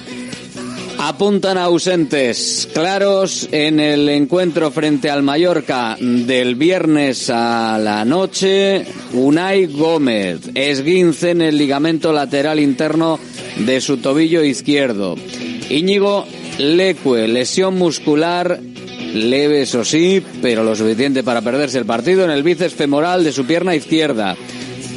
[1.05, 8.85] Apuntan ausentes claros en el encuentro frente al Mallorca del viernes a la noche.
[9.11, 13.19] Unai Gómez, esguince en el ligamento lateral interno
[13.57, 15.17] de su tobillo izquierdo.
[15.69, 16.25] Íñigo
[16.57, 18.61] Lecue, lesión muscular
[19.13, 23.33] leve, eso sí, pero lo suficiente para perderse el partido en el bíceps femoral de
[23.33, 24.37] su pierna izquierda.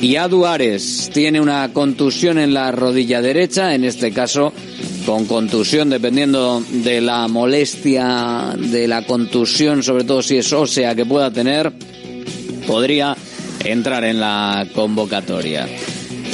[0.01, 4.53] Y Adu Ares tiene una contusión en la rodilla derecha, en este caso
[5.07, 11.07] con contusión, dependiendo de la molestia de la contusión, sobre todo si es ósea que
[11.07, 11.73] pueda tener,
[12.67, 13.17] podría
[13.65, 15.67] entrar en la convocatoria.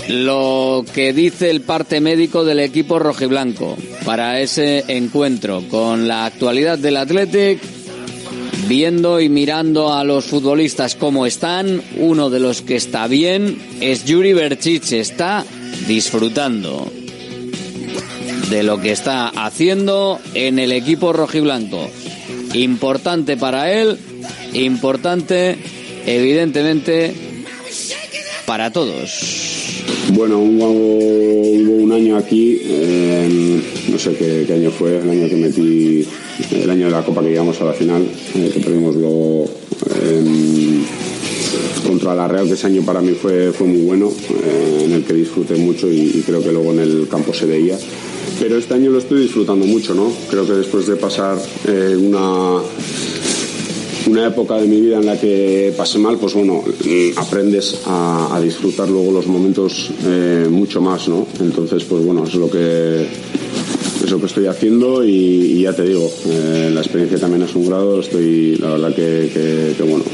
[0.09, 6.79] Lo que dice el parte médico del equipo rojiblanco para ese encuentro con la actualidad
[6.79, 7.61] del Athletic,
[8.69, 14.05] viendo y mirando a los futbolistas como están, uno de los que está bien es
[14.05, 15.45] Yuri Berchiche, está
[15.87, 16.91] disfrutando
[18.51, 21.89] de lo que está haciendo en el equipo rojiblanco.
[22.55, 23.99] Importante para él,
[24.53, 25.57] importante
[26.07, 27.15] evidentemente
[28.47, 29.63] para todos.
[30.13, 36.07] Bueno, hubo, un año aquí, eh, no sé qué, año fue, el año que metí,
[36.51, 39.45] el año de la Copa que llegamos a la final, que perdimos luego
[40.03, 40.83] eh,
[41.87, 44.11] contra la Real, que ese año para mí fue, fue muy bueno,
[44.45, 47.79] eh, en el que disfruté mucho y, creo que luego en el campo se veía
[48.41, 50.11] pero este año lo estoy disfrutando mucho, ¿no?
[50.29, 51.39] Creo que después de pasar
[51.69, 52.61] eh, una,
[54.09, 56.65] una época de mi vida en la que pasé mal, pues bueno,
[57.17, 61.27] aprendes a, disfrutar luego los momentos eh, mucho más, ¿no?
[61.41, 63.07] Entonces, pues bueno, es lo que
[64.13, 68.01] lo que estoy haciendo y, ya te digo, eh, la experiencia también es un grado,
[68.01, 70.05] estoy la verdad que, bueno,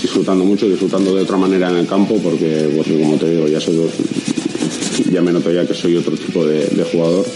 [0.00, 3.60] disfrutando mucho, disfrutando de otra manera en el campo, porque, porque como te digo, ya
[3.60, 3.76] soy
[5.12, 7.26] ya me noto ya que soy otro tipo de, de jugador.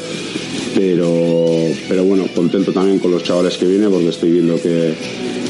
[0.74, 1.54] Pero,
[1.88, 4.94] pero bueno, contento también con los chavales que vienen porque estoy viendo que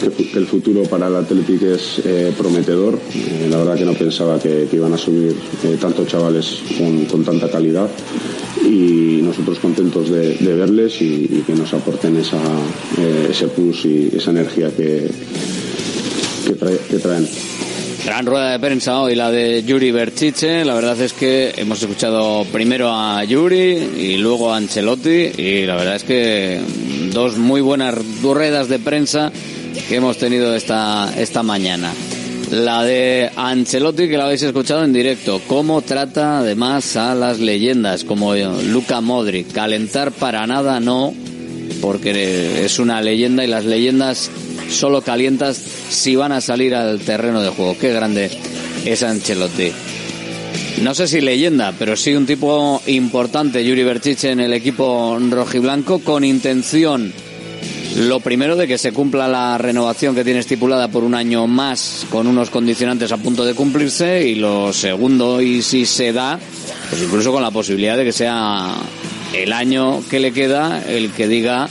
[0.05, 2.99] el futuro para el Athletic es eh, prometedor.
[3.15, 5.35] Eh, la verdad que no pensaba que, que iban a subir
[5.65, 7.89] eh, tantos chavales con, con, tanta calidad
[8.65, 12.41] y nosotros contentos de, de verles y, y, que nos aporten esa,
[12.99, 15.11] eh, ese plus y esa energía que,
[16.47, 17.29] que, trae, que traen.
[18.05, 20.63] Gran rueda de prensa hoy, la de Yuri Berchiche.
[20.67, 25.31] La verdad es que hemos escuchado primero a Yuri y luego a Ancelotti.
[25.39, 26.61] Y la verdad es que
[27.15, 29.33] dos muy buenas ruedas de prensa
[29.89, 31.93] que hemos tenido esta, esta mañana.
[32.51, 35.41] La de Ancelotti, que la habéis escuchado en directo.
[35.47, 39.53] Cómo trata además a las leyendas, como Luca Modric.
[39.53, 41.15] Calentar para nada no,
[41.81, 44.31] porque es una leyenda y las leyendas
[44.71, 47.77] solo calientas si van a salir al terreno de juego.
[47.79, 48.31] Qué grande
[48.85, 49.73] es Ancelotti.
[50.83, 56.01] No sé si leyenda, pero sí un tipo importante, Yuri Berchiche, en el equipo rojiblanco,
[56.01, 57.13] con intención,
[57.95, 62.07] lo primero, de que se cumpla la renovación que tiene estipulada por un año más,
[62.11, 66.39] con unos condicionantes a punto de cumplirse, y lo segundo, y si se da,
[66.91, 68.75] pues incluso con la posibilidad de que sea
[69.33, 71.69] el año que le queda el que diga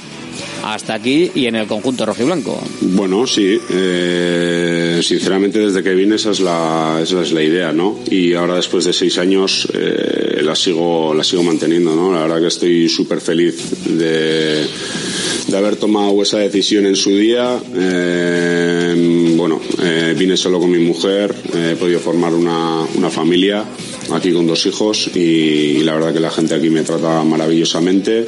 [0.63, 2.61] hasta aquí y en el conjunto rojiblanco.
[2.81, 3.59] Bueno, sí.
[3.69, 7.99] Eh, sinceramente, desde que vine esa es la, esa es la idea, ¿no?
[8.09, 12.13] Y ahora después de seis años eh, la sigo la sigo manteniendo, ¿no?
[12.13, 13.55] La verdad que estoy súper feliz
[13.85, 14.65] de,
[15.47, 17.59] de haber tomado esa decisión en su día.
[17.75, 19.59] Eh, bueno,
[20.17, 23.65] vine solo con mi mujer, he podido formar una, una familia
[24.11, 28.25] aquí con dos hijos y, la verdad que la gente aquí me trata maravillosamente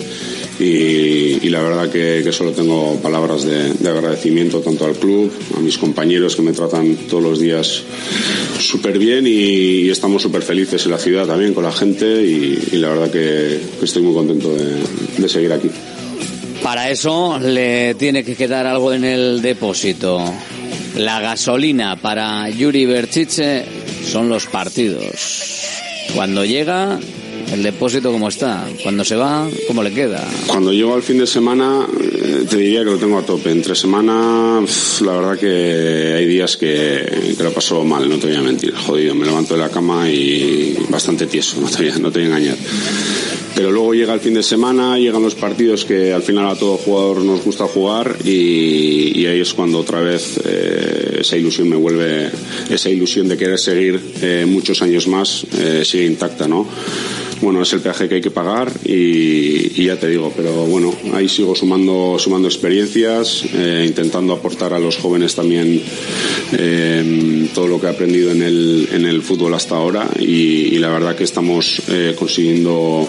[0.60, 6.36] y, la verdad que, solo tengo palabras de, agradecimiento tanto al club, a mis compañeros
[6.36, 7.84] que me tratan todos los días
[8.60, 12.90] súper bien y, estamos súper felices en la ciudad también con la gente y, la
[12.90, 15.70] verdad que, estoy muy contento de, seguir aquí.
[16.62, 20.24] Para eso le tiene que quedar algo en el depósito.
[20.98, 23.66] La gasolina para Yuri Berchiche
[24.06, 25.55] son los partidos.
[26.16, 26.98] Cuando llega,
[27.52, 28.66] el depósito cómo está.
[28.84, 30.26] Cuando se va, cómo le queda.
[30.48, 33.52] Cuando llego al fin de semana, eh, te diría que lo tengo a tope.
[33.52, 34.62] Entre semana,
[35.02, 38.74] la verdad que hay días que, lo paso mal, no te voy a mentir.
[38.74, 42.20] Jodido, me levanto de la cama y bastante tieso, no te voy a, no te
[42.20, 42.58] voy a engañar.
[43.56, 46.76] Pero luego llega el fin de semana, llegan los partidos que al final a todo
[46.76, 52.30] jugador nos gusta jugar y, ahí es cuando otra vez eh, esa ilusión me vuelve,
[52.70, 56.68] esa ilusión de querer seguir eh, muchos años más eh, sigue intacta, ¿no?
[57.42, 61.30] Bueno, es el peaje que hay que pagar y, ya te digo, pero bueno, ahí
[61.30, 65.82] sigo sumando, sumando experiencias, eh, intentando aportar a los jóvenes también
[66.54, 70.90] eh, todo lo que he aprendido en el, en el fútbol hasta ahora y, la
[70.90, 73.08] verdad que estamos eh, consiguiendo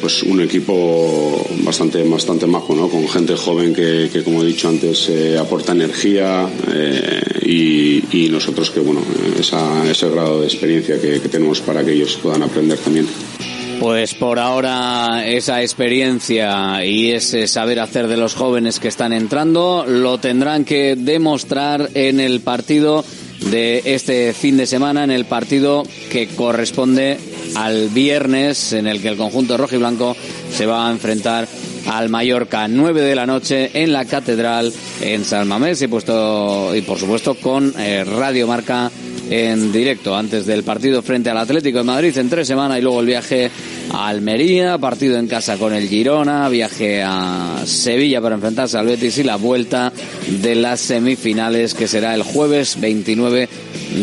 [0.00, 2.88] pues un equipo bastante, bastante majo, ¿no?
[2.88, 6.48] Con gente joven que, como he dicho antes, aporta energía
[7.44, 9.00] y, nosotros que, bueno,
[9.38, 12.93] ese grado de experiencia que tenemos para que ellos puedan aprender también.
[13.80, 19.84] Pues por ahora esa experiencia y ese saber hacer de los jóvenes que están entrando
[19.86, 23.04] lo tendrán que demostrar en el partido
[23.50, 27.18] de este fin de semana, en el partido que corresponde
[27.56, 30.16] al viernes en el que el conjunto rojo y blanco
[30.50, 31.46] se va a enfrentar
[31.86, 36.02] al Mallorca, 9 de la noche en la Catedral en San Mamés y, por
[36.98, 38.90] supuesto con eh, Radio Marca
[39.30, 43.00] en directo antes del partido frente al Atlético de Madrid en tres semanas y luego
[43.00, 43.50] el viaje
[43.90, 49.18] a Almería, partido en casa con el Girona, viaje a Sevilla para enfrentarse al Betis
[49.18, 49.92] y la vuelta
[50.42, 53.48] de las semifinales que será el jueves 29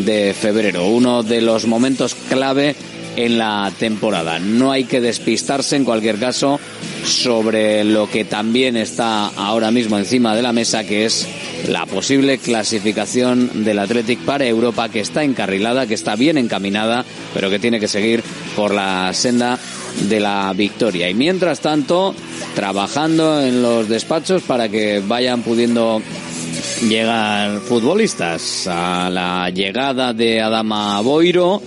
[0.05, 0.87] de febrero.
[0.87, 2.75] Uno de los momentos clave
[3.15, 4.39] en la temporada.
[4.39, 6.59] No hay que despistarse en cualquier caso
[7.05, 11.27] sobre lo que también está ahora mismo encima de la mesa, que es
[11.67, 17.49] la posible clasificación del Athletic para Europa, que está encarrilada, que está bien encaminada, pero
[17.49, 18.23] que tiene que seguir
[18.55, 19.57] por la senda
[20.07, 21.09] de la victoria.
[21.09, 22.15] Y mientras tanto,
[22.55, 26.01] trabajando en los despachos para que vayan pudiendo
[26.87, 31.61] llegar futbolistas a la llegada de Adama Boiro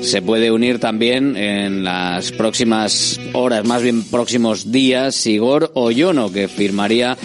[0.00, 6.48] se puede unir también en las próximas horas, más bien próximos días, Igor Oyono, que
[6.48, 7.16] firmaría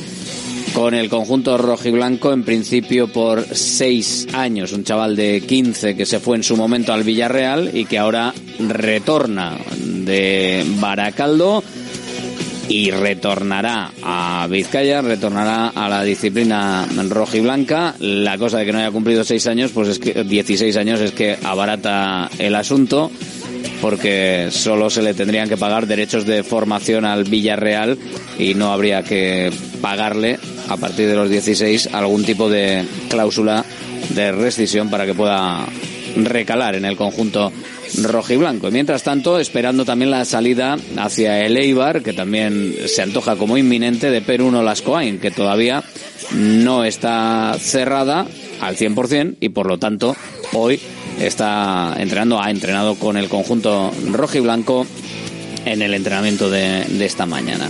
[0.73, 4.73] con el conjunto rojiblanco en principio por seis años.
[4.73, 8.33] Un chaval de 15 que se fue en su momento al Villarreal y que ahora
[8.59, 11.63] retorna de Baracaldo
[12.67, 17.95] y retornará a Vizcaya, retornará a la disciplina rojiblanca.
[17.99, 21.11] La cosa de que no haya cumplido seis años, pues es que 16 años es
[21.11, 23.11] que abarata el asunto
[23.81, 27.97] porque solo se le tendrían que pagar derechos de formación al Villarreal
[28.39, 29.51] y no habría que
[29.81, 30.39] pagarle
[30.69, 33.65] a partir de los 16 algún tipo de cláusula
[34.15, 35.65] de rescisión para que pueda
[36.15, 37.51] recalar en el conjunto
[38.01, 38.67] rojiblanco.
[38.67, 43.57] Y mientras tanto, esperando también la salida hacia el Eibar, que también se antoja como
[43.57, 45.83] inminente, de Perú Lascoain, que todavía
[46.33, 48.25] no está cerrada
[48.61, 50.15] al 100% y por lo tanto
[50.53, 50.79] hoy
[51.19, 54.85] está entrenando, ha entrenado con el conjunto rojiblanco
[55.65, 57.69] en el entrenamiento de, de, esta mañana.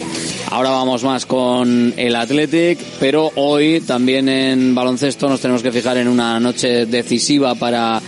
[0.50, 5.98] Ahora vamos más con el Athletic, pero hoy también en baloncesto nos tenemos que fijar
[5.98, 8.02] en una noche decisiva para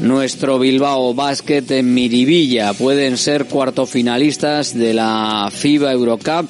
[0.00, 2.72] nuestro Bilbao Basket en Miribilla.
[2.72, 6.48] Pueden ser cuartofinalistas de la FIBA Eurocup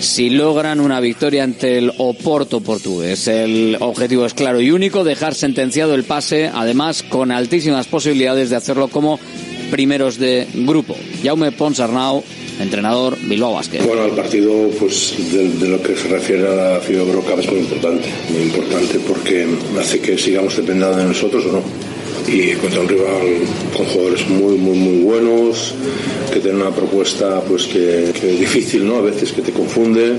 [0.00, 3.26] si logran una victoria ante el Oporto portugués.
[3.28, 8.56] El objetivo es claro y único, dejar sentenciado el pase, además con altísimas posibilidades de
[8.56, 9.18] hacerlo como
[9.70, 10.94] primeros de grupo.
[11.22, 12.22] Jaume Ponsarnau,
[12.60, 13.82] entrenador Bilbao Basket.
[13.84, 17.60] Bueno, el partido, pues de, lo que se refiere a la FIBA Eurocup es muy
[17.60, 19.46] importante, muy importante porque
[19.80, 21.62] hace que sigamos dependiendo de nosotros o no
[22.26, 23.38] y contra un rival
[23.76, 25.74] con jugadores muy muy muy buenos
[26.32, 30.16] que tiene una propuesta pues que, es difícil no a veces que te confunde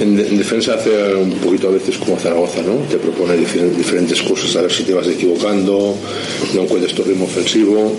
[0.00, 2.76] En, defensa hace un poquito a veces como Zaragoza, ¿no?
[2.88, 5.96] Te propone diferentes cosas a ver si te vas equivocando,
[6.54, 7.92] no encuentras tu ritmo ofensivo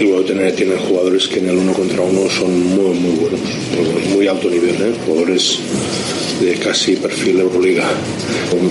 [0.00, 3.40] y luego tienen jugadores que en el uno contra uno son muy, muy buenos,
[4.14, 4.92] muy, alto nivel, ¿eh?
[5.04, 5.58] jugadores
[6.40, 7.86] de casi perfil Euroliga.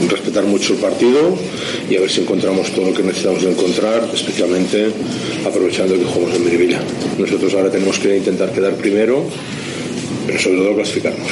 [0.09, 1.37] Respetar mucho el partido
[1.89, 4.87] y a ver si encontramos todo lo que necesitamos encontrar, especialmente
[5.45, 6.79] aprovechando que jugamos en Miribilla.
[7.17, 9.23] Nosotros ahora tenemos que intentar quedar primero,
[10.25, 11.31] pero sobre todo clasificarnos.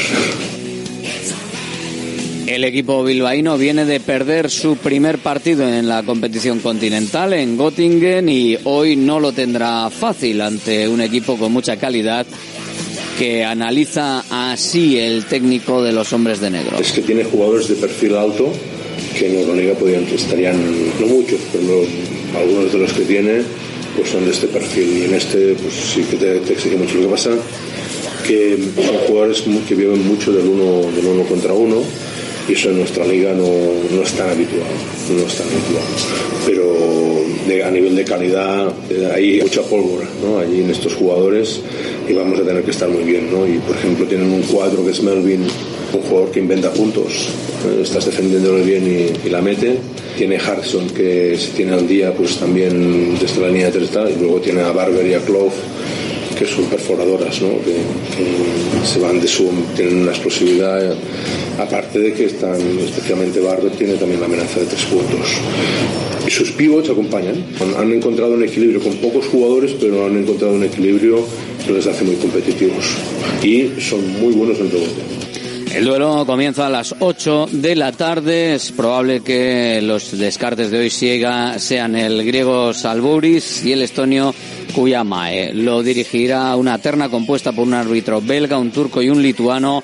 [2.54, 8.30] El equipo bilbaíno viene de perder su primer partido en la competición continental en Göttingen
[8.30, 12.28] y hoy no lo tendrá fácil ante un equipo con mucha calidad
[13.18, 16.78] que analiza así el técnico de los hombres de negro.
[16.78, 18.54] Es que tiene jugadores de perfil alto
[19.18, 20.56] que en Euroliga podrían, estarían,
[21.00, 21.84] no muchos, pero
[22.38, 23.42] algunos de los que tiene
[23.98, 26.98] pues son de este perfil y en este pues sí que te, exige mucho.
[26.98, 27.32] Lo que pasa
[28.28, 31.82] que son jugadores que viven mucho del uno, del uno contra uno
[32.48, 33.48] y eso en nuestra liga no,
[33.92, 34.68] no es tan habitual,
[35.10, 35.84] no es tan habitual.
[36.46, 37.14] Pero
[37.66, 40.40] a nivel de calidad eh, hay mucha pólvora ¿no?
[40.40, 41.62] allí en estos jugadores
[42.08, 43.32] y vamos a tener que estar muy bien.
[43.32, 43.46] ¿no?
[43.48, 45.42] Y por ejemplo tienen un cuadro que es Melvin,
[45.94, 47.30] un jugador que inventa puntos,
[47.68, 49.78] eh, estás defendiéndolo bien y, la mete.
[50.18, 54.20] Tiene Harrison que si tiene al día pues también desde la línea de tres y
[54.20, 55.54] luego tiene a Barber y a Clove
[56.44, 60.94] que son perforadoras, que, se van de zoom, tienen una explosividad,
[61.58, 65.28] aparte de que están, especialmente Barber tiene también la amenaza de tres puntos.
[66.28, 67.46] Sus pivots acompañan.
[67.78, 71.26] Han encontrado un equilibrio con pocos jugadores, pero han encontrado un equilibrio
[71.66, 72.86] que les hace muy competitivos.
[73.42, 75.33] Y son muy buenos en rebote.
[75.74, 78.54] El duelo comienza a las 8 de la tarde.
[78.54, 84.36] Es probable que los descartes de hoy sean el griego Salburis y el estonio
[84.76, 85.52] Kuyamae.
[85.56, 89.84] Lo dirigirá una terna compuesta por un árbitro belga, un turco y un lituano.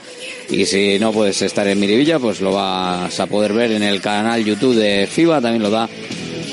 [0.51, 3.99] Y si no puedes estar en Miribilla, pues lo vas a poder ver en el
[3.99, 5.89] canal YouTube de FIBA, también lo da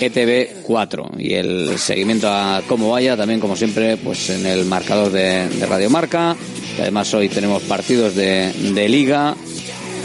[0.01, 1.11] ETV 4.
[1.19, 5.91] Y el seguimiento a cómo vaya, también como siempre, pues en el marcador de, Radio
[5.91, 6.37] Marca.
[6.81, 9.37] además hoy tenemos partidos de, de liga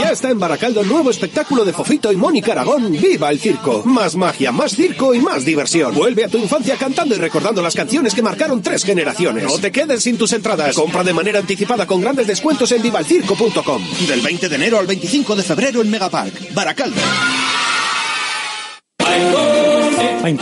[0.00, 3.82] Ya está en Baracaldo el nuevo espectáculo de Fofito y Mónica Aragón, ¡Viva el Circo!
[3.84, 5.94] Más magia, más circo y más diversión.
[5.94, 9.44] Vuelve a tu infancia cantando y recordando las canciones que marcaron tres generaciones.
[9.44, 10.74] No te quedes sin tus entradas.
[10.74, 13.82] Compra de manera anticipada con grandes descuentos en vivalcirco.com.
[14.06, 17.00] Del 20 de enero al 25 de febrero en Megapark, Baracaldo.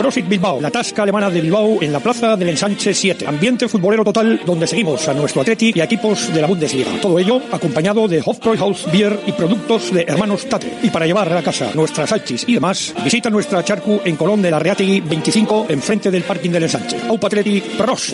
[0.05, 3.25] Profit Bilbao, la tasca alemana de Bilbao en la plaza del Ensanche 7.
[3.25, 6.91] Ambiente futbolero total donde seguimos a nuestro Athletic y a equipos de la Bundesliga.
[7.01, 10.77] Todo ello acompañado de Hofbräuhaus Beer y productos de hermanos Tate.
[10.83, 14.43] Y para llevar a la casa nuestras salchis y demás, visita nuestra charcu en Colón
[14.43, 16.97] de la Reategui 25 enfrente del parking del Ensanche.
[17.09, 18.13] Aupa Athletic Pros.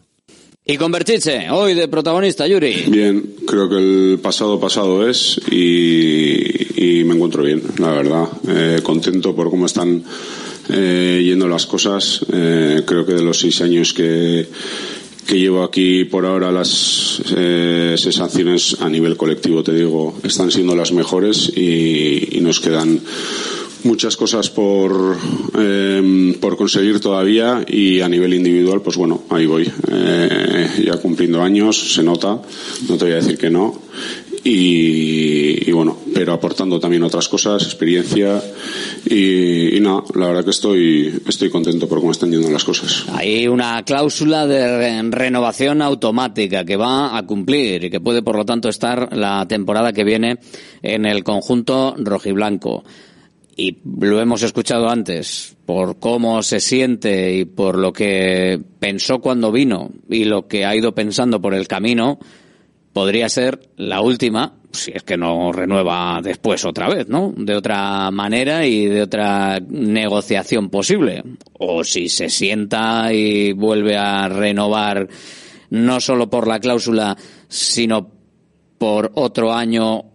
[0.71, 2.85] Y con Berchiche, hoy de protagonista, Yuri.
[2.87, 8.29] Bien, creo que el pasado pasado es y, me encuentro bien, la verdad.
[8.47, 10.01] Eh, contento por cómo están
[10.69, 12.25] eh, yendo las cosas.
[12.31, 14.47] Eh, creo que de los seis años que,
[15.27, 20.73] que llevo aquí por ahora las eh, sensaciones a nivel colectivo, te digo, están siendo
[20.73, 23.01] las mejores y nos quedan
[23.83, 25.17] muchas cosas por,
[25.57, 29.71] eh, por conseguir todavía y a nivel individual, pues bueno, ahí voy.
[29.91, 32.41] Eh, ya cumpliendo años, se nota,
[32.87, 33.79] no te voy a decir que no.
[34.43, 38.41] Y, bueno, pero aportando también otras cosas, experiencia
[39.07, 43.05] y, nada, la verdad que estoy, estoy contento por cómo están yendo las cosas.
[43.13, 48.35] Hay una cláusula de re- renovación automática que va a cumplir y que puede, por
[48.35, 50.39] lo tanto, estar la temporada que viene
[50.81, 52.83] en el conjunto rojiblanco.
[53.55, 59.51] Y lo hemos escuchado antes, por cómo se siente y por lo que pensó cuando
[59.51, 62.17] vino y lo que ha ido pensando por el camino,
[62.93, 67.33] podría ser la última, si es que no renueva después otra vez, ¿no?
[67.35, 71.23] De otra manera y de otra negociación posible.
[71.53, 75.07] O si se sienta y vuelve a renovar
[75.69, 78.09] no solo por la cláusula, sino
[78.77, 80.10] por otro año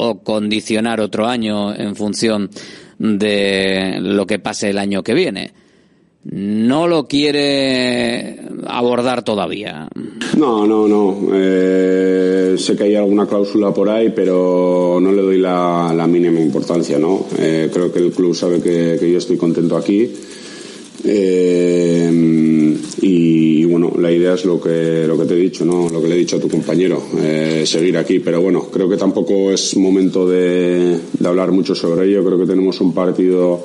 [0.00, 2.50] o condicionar otro año en función
[2.98, 5.52] de lo que pase el año que viene.
[6.24, 9.88] No lo quiere abordar todavía.
[10.36, 11.30] No, no, no.
[11.34, 16.98] Eh, sé que hay alguna cláusula por ahí, pero no le doy la, mínima importancia,
[16.98, 17.26] ¿no?
[17.38, 20.10] Eh, creo que el club sabe que yo estoy contento aquí.
[21.04, 22.10] Eh,
[23.02, 25.88] y, bueno, la idea es lo que, lo que te he dicho, ¿no?
[25.88, 28.18] Lo que le he dicho a tu compañero, eh, seguir aquí.
[28.18, 32.24] Pero bueno, creo que tampoco es momento de, hablar mucho sobre ello.
[32.24, 33.60] Creo que tenemos un partido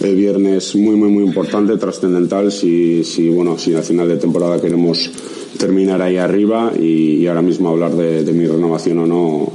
[0.00, 4.60] el viernes muy muy muy importante, trascendental si, si bueno si al final de temporada
[4.60, 5.10] queremos
[5.58, 9.52] terminar ahí arriba y, ahora mismo hablar de, mi renovación o no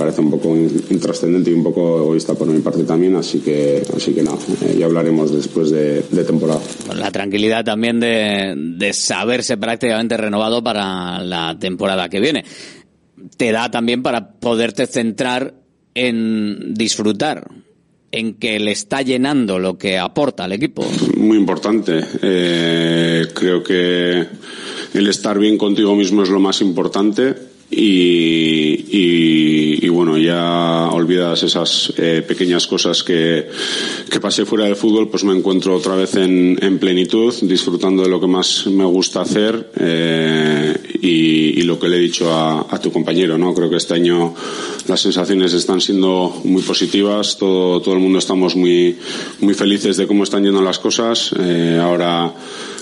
[0.00, 3.82] parece un poco in- intrascendente y un poco egoísta por mi parte también así que
[3.94, 8.54] así que nada eh, ya hablaremos después de, de temporada Con la tranquilidad también de,
[8.56, 12.44] de saberse prácticamente renovado para la temporada que viene.
[13.36, 15.52] Te da también para poderte centrar
[15.94, 17.48] en disfrutar,
[18.12, 20.82] en que le está llenando lo que aporta al equipo.
[21.16, 22.00] muy importante.
[22.22, 24.26] Eh, creo que
[24.94, 31.92] el estar bien contigo mismo es lo más importante y, y- bueno, ya olvidas esas
[31.98, 33.48] eh, pequeñas cosas que,
[34.10, 38.08] que pasé fuera del fútbol, pues me encuentro otra vez en, en plenitud, disfrutando de
[38.08, 42.90] lo que más me gusta hacer eh, y, lo que le he dicho a, tu
[42.90, 43.54] compañero, ¿no?
[43.54, 44.34] Creo que este año
[44.88, 48.96] las sensaciones están siendo muy positivas, todo, todo el mundo estamos muy,
[49.40, 51.32] muy felices de cómo están yendo las cosas.
[51.38, 52.32] Eh, ahora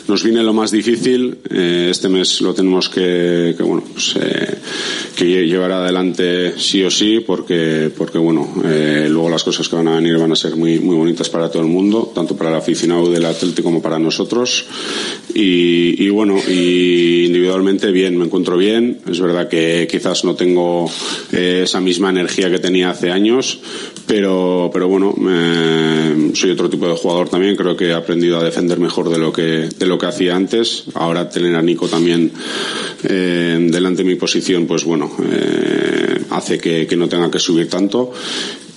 [0.09, 1.37] nos viene lo más difícil.
[1.51, 4.57] Eh, este mes lo tenemos que, bueno, pues, eh,
[5.15, 9.89] que llevar adelante sí o sí, porque, porque bueno, eh, luego las cosas que van
[9.89, 12.57] a venir van a ser muy, muy bonitas para todo el mundo, tanto para el
[12.57, 14.65] aficionado del Atlético como para nosotros.
[15.35, 19.01] Y, bueno, y individualmente bien, me encuentro bien.
[19.09, 20.91] Es verdad que quizás no tengo
[21.31, 23.61] esa misma energía que tenía hace años,
[24.07, 25.15] pero, pero bueno,
[26.35, 27.57] soy otro tipo de jugador también.
[27.57, 29.69] Creo que he aprendido a defender mejor de lo que,
[29.99, 30.85] que hacía antes.
[30.95, 32.33] Ahora tener a Nico también
[33.05, 38.13] eh, delante de mi posición, pues bueno, eh, hace que, no tenga que subir tanto.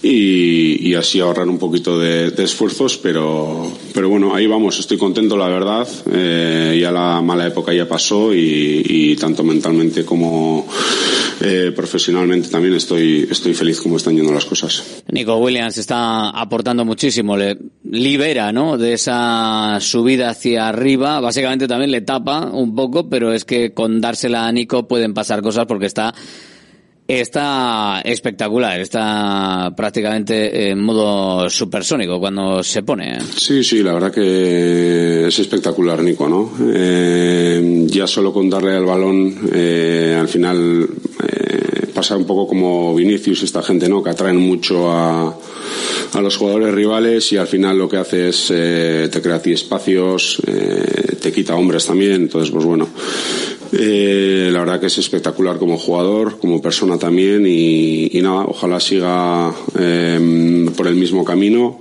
[0.03, 5.47] Y, así ahorrar un poquito de, esfuerzos, pero, pero bueno, ahí vamos, estoy contento, la
[5.47, 5.87] verdad.
[6.11, 10.67] Eh, ya la mala época ya pasó y tanto mentalmente como
[11.43, 15.03] eh, profesionalmente también estoy, estoy feliz como están yendo las cosas.
[15.11, 18.77] Nico Williams está aportando muchísimo, le libera ¿no?
[18.77, 24.01] de esa subida hacia arriba, básicamente también le tapa un poco, pero es que con
[24.01, 26.13] dársela a Nico pueden pasar cosas porque está
[27.11, 33.19] Está espectacular, está prácticamente en modo supersónico cuando se pone.
[33.35, 36.53] Sí, sí, la verdad que es espectacular, Nico, ¿no?
[36.73, 40.87] Eh, ya solo con darle al balón, eh, al final
[41.27, 41.70] eh,
[42.01, 44.01] pasa un poco como Vinicius, esta gente, ¿no?
[44.01, 45.37] Que atraen mucho a,
[46.13, 49.51] a los jugadores rivales y al final lo que hace es te crea a ti
[49.51, 50.41] espacios,
[51.21, 52.87] te quita hombres también, entonces pues bueno
[53.73, 59.53] eh, la verdad que es espectacular como jugador, como persona también y, nada, ojalá siga
[59.79, 61.79] em, por el mismo camino.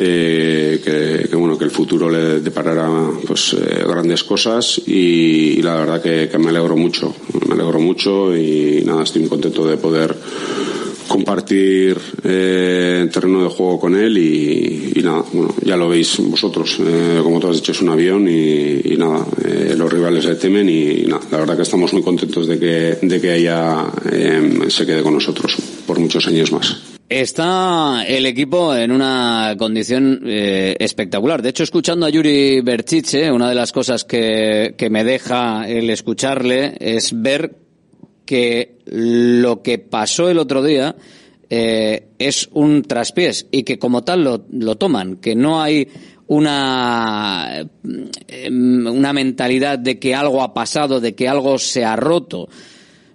[0.00, 0.80] Eh,
[1.28, 2.88] que, bueno que el futuro le deparará
[3.26, 7.12] pues eh, grandes cosas y, la verdad que, que, me alegro mucho
[7.48, 10.14] me alegro mucho y nada estoy muy contento de poder
[11.08, 17.20] compartir eh, terreno de juego con él y, nada, bueno, ya lo veis vosotros, eh,
[17.22, 21.06] como tú has dicho es un avión y, nada, eh, los rivales le temen y
[21.06, 25.02] nada, la verdad que estamos muy contentos de que, de que ella em, se quede
[25.02, 25.56] con nosotros
[25.86, 26.97] por muchos años más.
[27.08, 31.40] Está el equipo en una condición eh, espectacular.
[31.40, 35.88] De hecho, escuchando a Yuri Berchiche, una de las cosas que, que me deja el
[35.88, 37.56] escucharle es ver
[38.26, 40.96] que lo que pasó el otro día
[41.48, 45.88] eh, es un traspiés y que como tal lo, lo toman, que no hay
[46.26, 47.66] una,
[48.28, 52.50] em, una mentalidad de que algo ha pasado, de que algo se ha roto,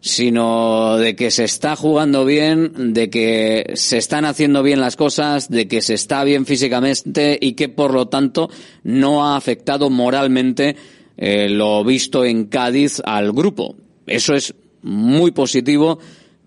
[0.04, 5.50] sino de que se está jugando bien, de que se están haciendo bien las cosas,
[5.50, 8.50] de que se está bien físicamente y que por lo tanto
[8.84, 10.76] no ha afectado moralmente
[11.16, 13.78] eh, lo visto en Cádiz al grupo.
[14.06, 16.00] Eso es muy positivo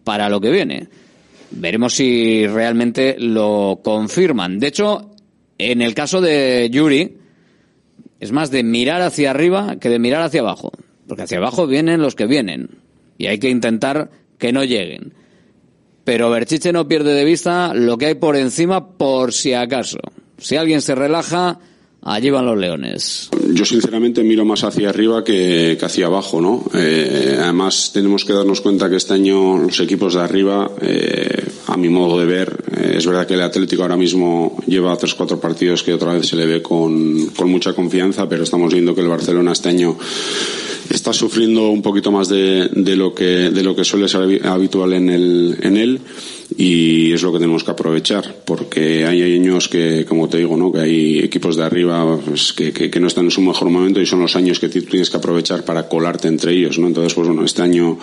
[0.05, 0.89] para lo que viene.
[1.51, 4.59] Veremos si realmente lo confirman.
[4.59, 5.13] De hecho,
[5.57, 7.17] en el caso de Yuri,
[8.21, 10.73] es más de mirar hacia arriba que de mirar hacia abajo.
[11.09, 12.85] Porque hacia abajo vienen los que vienen.
[13.19, 15.15] Y hay que intentar que no lleguen.
[16.05, 19.99] Pero Berchiche no pierde de vista lo que hay por encima por si acaso.
[20.39, 21.59] Si alguien se relaja,
[22.09, 23.29] Allí van los leones.
[23.53, 26.65] Yo sinceramente miro más hacia arriba que, hacia abajo, ¿no?
[26.73, 31.45] Eh, además tenemos que darnos cuenta que este año los equipos de arriba, eh,
[31.77, 35.15] a mi modo de ver, eh, es verdad que el Atlético ahora mismo lleva tres
[35.15, 38.95] cuatro partidos que otra vez se le ve con, con mucha confianza, pero estamos viendo
[38.95, 39.95] que el Barcelona este año
[40.89, 44.95] está sufriendo un poquito más de, de, lo que de lo que suele ser habitual
[44.95, 46.01] en el en él
[46.57, 50.71] y es lo que tenemos que aprovechar porque hay años que como te digo no
[50.71, 54.07] que hay equipos de arriba pues, que, que, no están en su mejor momento y
[54.07, 57.45] son los años que tienes que aprovechar para colarte entre ellos no entonces pues bueno
[57.45, 57.99] este año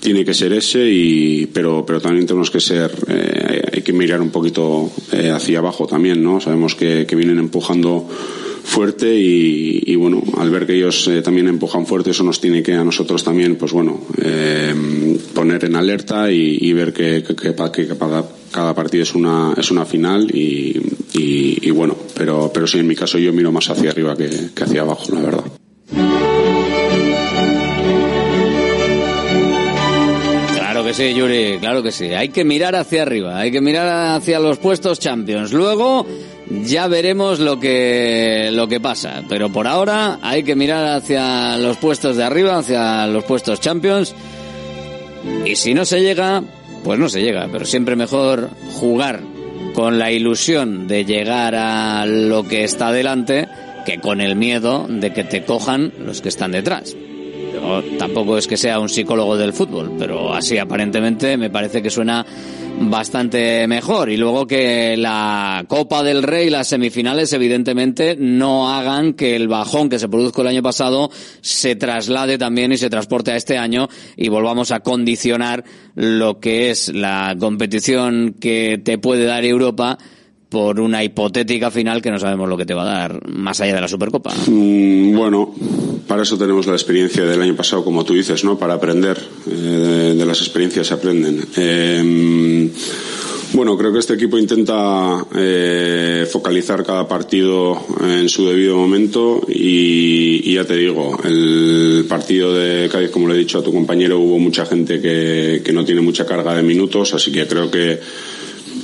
[0.00, 4.22] tiene que ser ese y pero pero también tenemos que ser eh, hay que mirar
[4.22, 8.08] un poquito eh, hacia abajo también no sabemos que, que vienen empujando
[8.64, 12.74] fuerte y, bueno, al ver que ellos eh, también empujan fuerte, eso nos tiene que
[12.74, 14.74] a nosotros también, pues bueno, eh,
[15.34, 17.54] poner en alerta y, ver que, que,
[18.50, 20.80] cada, partido es una, es una final y,
[21.12, 24.64] y, bueno, pero, pero sí, en mi caso yo miro más hacia arriba que, que
[24.64, 25.44] hacia abajo, la verdad.
[30.54, 32.06] Claro que sí, Yuri, claro que sí.
[32.06, 35.52] Hay que mirar hacia arriba, hay que mirar hacia los puestos Champions.
[35.52, 36.04] Luego
[36.62, 39.22] ya veremos lo que, lo que pasa.
[39.28, 44.14] Pero por ahora hay que mirar hacia los puestos de arriba, hacia los puestos Champions.
[45.44, 46.42] Y si no se llega,
[46.82, 47.48] pues no se llega.
[47.50, 49.20] Pero siempre mejor jugar
[49.74, 53.48] con la ilusión de llegar a lo que está delante
[53.84, 56.96] que con el miedo de que te cojan los que están detrás.
[57.52, 61.90] Yo tampoco es que sea un psicólogo del fútbol, pero así aparentemente me parece que
[61.90, 62.24] suena
[62.80, 64.10] bastante mejor.
[64.10, 69.88] Y luego que la Copa del Rey, las semifinales, evidentemente no hagan que el bajón
[69.88, 71.10] que se produjo el año pasado
[71.40, 76.70] se traslade también y se transporte a este año y volvamos a condicionar lo que
[76.70, 79.98] es la competición que te puede dar Europa
[80.54, 83.74] por una hipotética final que no sabemos lo que te va a dar más allá
[83.74, 84.32] de la Supercopa.
[84.46, 85.52] Mm, bueno,
[86.06, 88.56] para eso tenemos la experiencia del año pasado, como tú dices, ¿no?
[88.56, 89.18] Para aprender.
[89.50, 91.44] Eh, de, las experiencias se aprenden.
[91.56, 92.70] Em,
[93.52, 100.54] bueno, creo que este equipo intenta eh, focalizar cada partido en su debido momento y,
[100.54, 104.38] ya te digo, el partido de Cádiz, como le he dicho a tu compañero, hubo
[104.38, 107.98] mucha gente que, que no tiene mucha carga de minutos, así que creo que,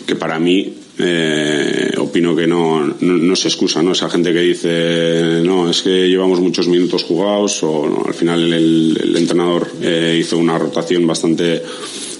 [0.04, 3.92] que para mí eh, opino que no, no, se excusa, ¿no?
[3.92, 9.16] Esa gente que dice, no, es que llevamos muchos minutos jugados o al final el,
[9.16, 11.62] entrenador eh, hizo una rotación bastante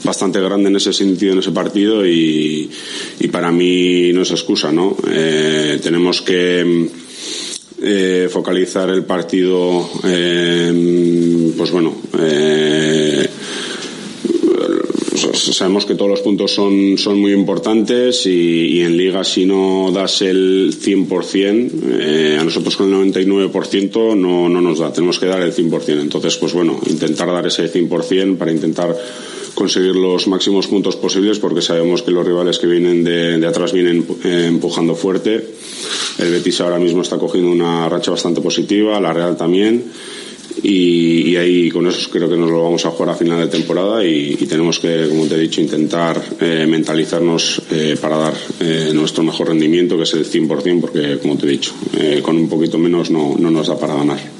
[0.02, 2.70] bastante grande en ese sentido en ese partido y,
[3.18, 4.96] y para mí no es excusa, ¿no?
[5.10, 6.88] Eh, tenemos que
[7.82, 13.29] eh, focalizar el partido, pues bueno, eh,
[15.60, 20.22] sabemos que todos los puntos son, son muy importantes y, en liga si no das
[20.22, 21.70] el 100%,
[22.00, 26.00] eh, a nosotros con el 99% no, no nos da, tenemos que dar el 100%.
[26.00, 28.96] Entonces, pues bueno, intentar dar ese 100% para intentar
[29.54, 34.06] conseguir los máximos puntos posibles porque sabemos que los rivales que vienen de, atrás vienen
[34.24, 35.44] eh, empujando fuerte.
[36.16, 39.84] El Betis ahora mismo está cogiendo una racha bastante positiva, la Real también
[40.62, 44.04] y, ahí con eso creo que nos lo vamos a jugar a final de temporada
[44.04, 49.22] y, tenemos que, como te he dicho, intentar eh, mentalizarnos eh, para dar eh, nuestro
[49.22, 51.72] mejor rendimiento, que es el 100%, porque, como te he dicho,
[52.22, 54.39] con un poquito menos no, no nos da para ganar.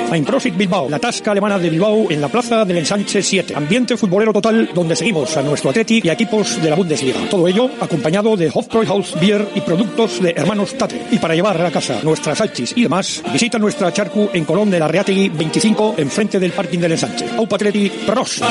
[0.19, 3.55] Profit Bilbao, la tasca alemana de Bilbao en la plaza del Ensanche 7.
[3.55, 7.21] Ambiente futbolero total donde seguimos a nuestro Atleti y equipos de la Bundesliga.
[7.29, 11.01] Todo ello acompañado de Hofbräuhaus Beer y productos de hermanos Tate.
[11.11, 14.79] Y para llevar a casa nuestras salchis y demás, visita nuestra charcu en Colón de
[14.79, 17.29] la Reategui 25 enfrente del parking del Ensanche.
[17.37, 18.41] Aupa Atleti, pros.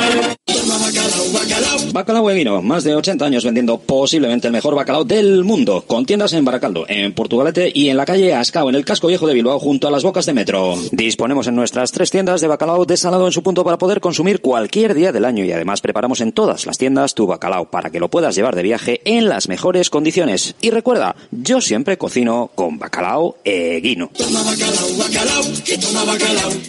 [1.92, 6.33] Bacalao vino, más de 80 años vendiendo posiblemente el mejor bacalao del mundo, con tiendas
[6.33, 9.59] en Baracaldo, en Portugalete y en la calle Ascao, en el casco viejo de Bilbao,
[9.59, 10.75] junto a las bocas de metro.
[10.92, 14.95] Disponemos en nuestras tres tiendas de bacalao desalado en su punto para poder consumir cualquier
[14.95, 18.09] día del año y además preparamos en todas las tiendas tu bacalao para que lo
[18.09, 20.55] puedas llevar de viaje en las mejores condiciones.
[20.61, 24.11] Y recuerda, yo siempre cocino con bacalao eguino.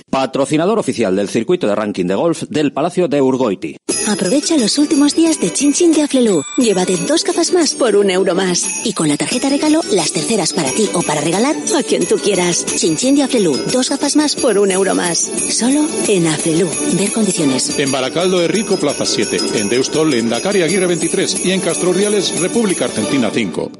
[0.10, 3.78] Patrocinador oficial del circuito de ranking de golf del Palacio de Urgoiti.
[4.08, 6.41] Aprovecha los últimos días de Chin Chin de Aflelu.
[6.58, 8.86] Llévate dos gafas más por un euro más.
[8.86, 12.15] Y con la tarjeta regalo, las terceras para ti o para regalar a quien tú
[12.17, 12.65] quieras.
[12.65, 13.56] Chin Chin de Aflelu.
[13.72, 15.19] Dos gafas más por un euro más.
[15.19, 16.69] Solo en Aflelu.
[16.97, 17.77] Ver condiciones.
[17.77, 19.38] En Baracaldo de Rico, Plaza 7.
[19.55, 21.45] En Deustol, en Dakar Aguirre 23.
[21.45, 21.93] Y en Castro
[22.39, 23.71] República Argentina 5.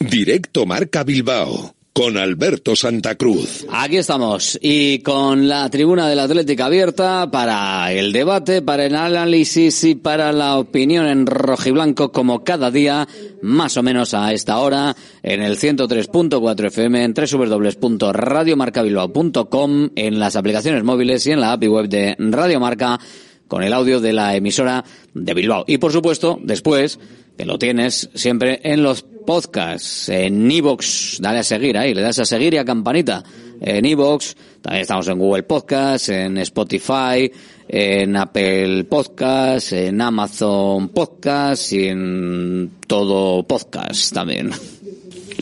[0.00, 3.64] Directo Marca Bilbao con Alberto Santa Cruz.
[3.70, 8.96] Aquí estamos y con la tribuna de la Atlética abierta para el debate, para el
[8.96, 13.06] análisis y para la opinión en rojiblanco como cada día,
[13.42, 20.82] más o menos a esta hora, en el 103.4 FM, en www.radiomarcabilbao.com, en las aplicaciones
[20.82, 22.98] móviles y en la API web de Radio Marca
[23.46, 25.64] con el audio de la emisora de Bilbao.
[25.68, 26.98] Y por supuesto, después,
[27.36, 32.18] que lo tienes siempre en los podcasts, en Evox, dale a seguir ahí, le das
[32.18, 33.24] a seguir y a campanita.
[33.60, 37.30] En Evox, también estamos en Google Podcasts, en Spotify,
[37.66, 44.50] en Apple Podcasts, en Amazon Podcasts y en todo podcast también.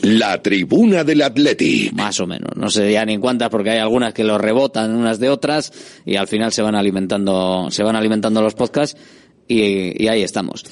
[0.01, 1.89] La tribuna del Atleti.
[1.93, 2.55] Más o menos.
[2.55, 5.71] No sé ya ni cuántas porque hay algunas que lo rebotan unas de otras
[6.05, 8.99] y al final se van alimentando, se van alimentando los podcasts
[9.47, 10.63] y, y ahí estamos.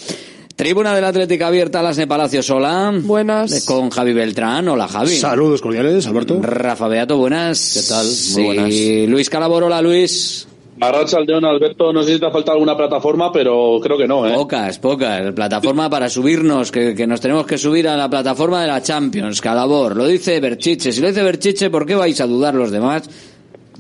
[0.62, 2.94] Tribuna del Atlética abierta, las de Palacio Sola.
[3.02, 3.66] Buenas.
[3.66, 4.68] Con Javi Beltrán.
[4.68, 5.16] Hola, Javi.
[5.16, 6.38] Saludos cordiales, Alberto.
[6.40, 7.72] Rafa Beato, buenas.
[7.74, 8.06] ¿Qué tal?
[8.06, 9.10] Muy Sí, buenas.
[9.10, 10.48] Luis Calabor, hola, Luis.
[10.80, 14.36] Arrachaldeón, Alberto, no sé si te ha faltado alguna plataforma, pero creo que no, ¿eh?
[14.36, 15.34] Pocas, pocas.
[15.34, 19.42] Plataforma para subirnos, que, que nos tenemos que subir a la plataforma de la Champions,
[19.42, 19.98] Calabor.
[19.98, 20.92] Lo dice Berchiche.
[20.92, 23.10] Si lo dice Berchiche, ¿por qué vais a dudar los demás?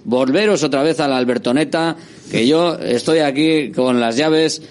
[0.04, 1.96] Volveros otra vez a la Albertoneta,
[2.32, 4.64] que yo estoy aquí con las llaves.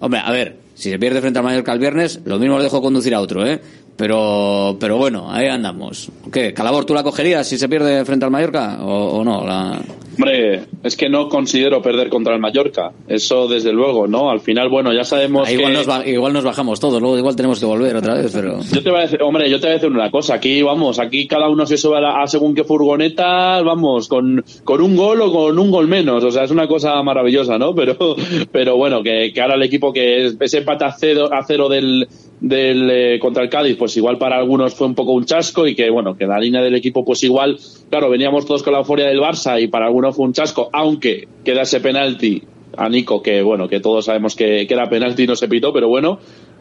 [0.00, 2.80] Hombre, a ver, si se pierde frente al Mallorca el viernes, lo mismo lo dejo
[2.80, 3.60] conducir a otro, ¿eh?
[4.00, 6.10] Pero, pero bueno, ahí andamos.
[6.32, 6.54] ¿Qué?
[6.54, 9.44] Calabor, ¿tú la cogerías si se pierde frente al Mallorca o, o no?
[9.46, 9.78] La...
[10.16, 12.92] Hombre, es que no considero perder contra el Mallorca.
[13.06, 14.30] Eso desde luego, ¿no?
[14.30, 15.78] Al final, bueno, ya sabemos Ah, igual, que...
[15.78, 18.58] nos ba- igual nos bajamos todos, luego igual tenemos que volver otra vez, pero...
[18.72, 20.34] Yo te voy a decir, hombre, yo te voy a decir una cosa.
[20.34, 24.42] Aquí, vamos, aquí cada uno se sube a, la- a según qué furgoneta, vamos, con,
[24.64, 26.24] con un gol o con un gol menos.
[26.24, 27.74] O sea, es una cosa maravillosa, ¿no?
[27.80, 28.16] Pero,
[28.50, 31.68] pero bueno, que, que ahora el equipo que es- ese empate a cero, a cero
[31.68, 32.08] del,
[32.40, 35.74] del eh, contra el Cádiz, pues igual para algunos fue un poco un chasco y
[35.74, 37.58] que, bueno, que la línea del equipo, pues igual,
[37.90, 41.28] claro, veníamos todos con la euforia del Barça y para algunos fue un chasco, aunque
[41.44, 42.42] queda ese penalti
[42.76, 45.72] a Nico, que bueno, que todos sabemos que, que era penalti y no se pitó,
[45.72, 46.18] pero bueno.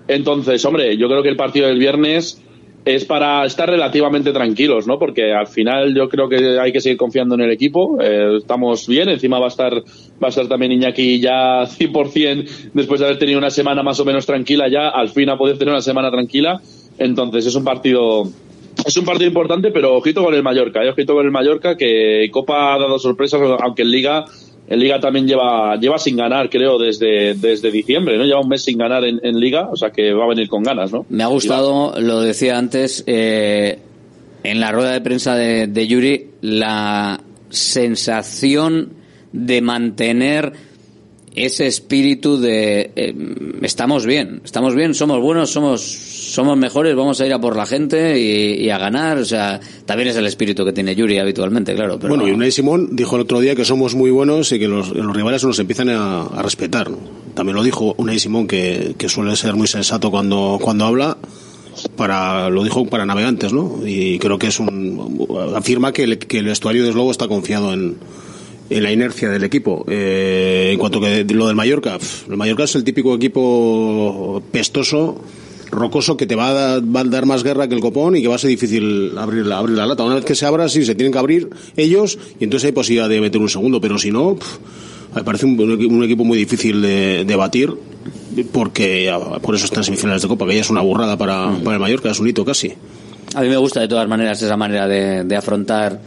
[0.08, 2.42] Entonces, hombre, yo creo que el partido del viernes
[2.86, 4.98] es para estar relativamente tranquilos, ¿no?
[4.98, 8.02] Porque al final yo creo que hay que seguir confiando en el equipo.
[8.02, 13.00] Eh, estamos bien, encima va a estar va a estar también Iñaki ya 100% después
[13.00, 15.74] de haber tenido una semana más o menos tranquila ya, al fin ha podido tener
[15.74, 16.62] una semana tranquila.
[16.98, 18.24] Entonces es un partido
[18.86, 20.90] es un partido importante, pero ojito con el Mallorca, ¿eh?
[20.90, 24.26] ojito con el Mallorca que Copa ha dado sorpresas, aunque en Liga
[24.70, 28.24] en Liga también lleva lleva sin ganar, creo, desde desde diciembre, ¿no?
[28.24, 30.92] Lleva un mes sin ganar en, Liga, o sea que va a venir con ganas,
[30.92, 31.06] ¿no?
[31.10, 33.80] Me ha gustado, lo decía antes, eh,
[34.44, 38.94] en la rueda de prensa de, de Yuri, la sensación
[39.32, 40.54] de mantener
[41.46, 43.16] ese espíritu de eh,
[43.62, 45.82] estamos bien, estamos bien, somos buenos, somos
[46.30, 50.10] somos mejores, vamos a ir a por la gente y, a ganar, o sea, también
[50.10, 51.98] es el espíritu que tiene Yuri habitualmente, claro.
[52.00, 54.68] Pero Bueno, y Unai Simón dijo el otro día que somos muy buenos y que
[54.68, 56.90] los, rivales nos empiezan a, respetar.
[57.34, 61.18] También lo dijo Unai Simón, que, que suele ser muy sensato cuando, cuando habla.
[61.96, 63.80] Para, lo dijo para navegantes, ¿no?
[63.86, 65.28] Y creo que es un.
[65.56, 67.96] afirma que el, que el vestuario, desde luego, está confiado en,
[68.70, 69.86] en la inercia del equipo.
[69.88, 71.98] Eh, en cuanto que lo del Mallorca,
[72.30, 75.22] el Mallorca es el típico equipo pestoso,
[75.72, 78.22] rocoso, que te va a, dar, va a dar más guerra que el copón y
[78.22, 80.04] que va a ser difícil abrir la, abrir la lata.
[80.04, 83.10] Una vez que se abra, sí, se tienen que abrir ellos y entonces hay posibilidad
[83.10, 84.38] de meter un segundo, pero si no,
[85.16, 87.74] me parece un, un equipo muy difícil de, de batir
[88.52, 91.76] porque por eso está en semifinales de Copa, que ya es una burrada para, para
[91.76, 92.74] el Mallorca, es un hito casi.
[93.36, 96.00] A mí me gusta de todas maneras esa manera de, de afrontar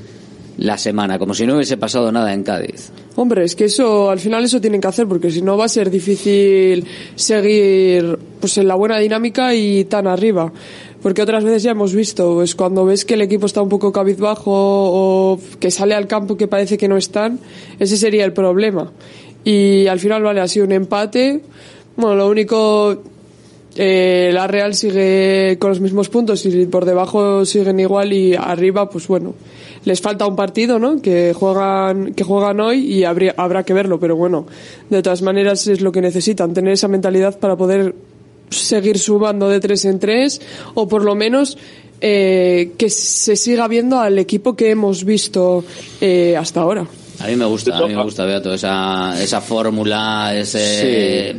[0.59, 2.91] la semana, como si no hubiese pasado nada en Cádiz.
[3.17, 5.69] Hombre, es que eso, al final eso tienen que hacer, porque si no va a
[5.69, 6.85] ser difícil
[7.15, 10.53] seguir pues en la buena dinámica y tan arriba.
[11.03, 13.91] Porque otras veces ya hemos visto, pues cuando ves que el equipo está un poco
[13.91, 17.41] cabizbajo o que sale al campo que parece que no están,
[17.81, 18.93] ese sería el problema.
[19.45, 21.43] Y al final, vale, ha sido un empate.
[21.97, 23.03] Bueno, lo único,
[23.75, 28.89] eh, la Real sigue con los mismos puntos y por debajo siguen igual y arriba,
[28.89, 29.35] pues bueno,
[29.85, 31.01] les falta un partido, ¿no?
[31.01, 34.47] Que juegan, que juegan hoy y habría, habrá que verlo, pero bueno,
[34.91, 37.95] de todas maneras es lo que necesitan, tener esa mentalidad para poder
[38.51, 40.41] seguir sumando de tres en tres
[40.75, 41.57] o por lo menos
[42.01, 45.65] eh, que se siga viendo al equipo que hemos visto
[46.01, 46.87] eh, hasta ahora.
[47.23, 51.31] A mí me gusta, a mí me gusta, Beato, esa, esa fórmula, ese,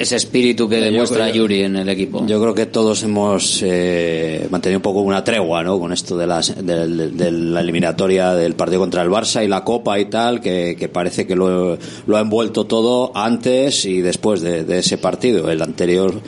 [0.00, 2.26] ese espíritu que demuestra creo- Yuri en el equipo.
[2.26, 5.78] Yo creo que todos hemos eh, mantenido un poco una tregua, ¿no?
[5.80, 9.48] Con esto de, las, de, de- de la eliminatoria del partido contra el Barça y
[9.48, 14.02] la Copa y tal, que, que parece que lo, lo ha envuelto todo antes y
[14.02, 16.20] después de, de ese partido, el anterior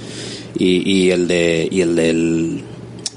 [0.58, 2.62] y, y el de y el del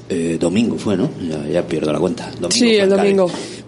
[0.08, 1.10] Eh, domingo fue, ¿no?
[1.28, 2.26] Ya, ya pierdo la cuenta.
[2.38, 3.16] Domingo Sí, el Cádiz.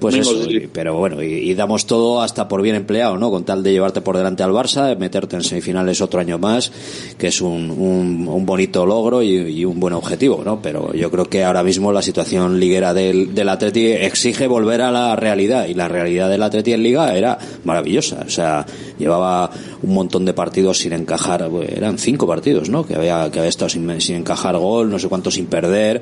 [0.01, 3.31] Pues eso, y- pero bueno, y, y damos todo hasta por bien empleado, ¿no?
[3.31, 6.71] Con tal de llevarte por delante al Barça, meterte en semifinales otro año más,
[7.19, 10.61] que es un, un, un bonito logro y, y un buen objetivo, ¿no?
[10.63, 14.91] Pero yo creo que ahora mismo la situación liguera del, del Atleti exige volver a
[14.93, 18.65] la realidad y la realidad del Atleti en Liga era maravillosa, o sea,
[18.99, 19.51] llevaba
[19.83, 22.87] un montón de partidos sin encajar, eran cinco partidos, ¿no?
[22.87, 26.01] Que había, que había estado sin, sin encajar gol, no sé cuánto sin perder.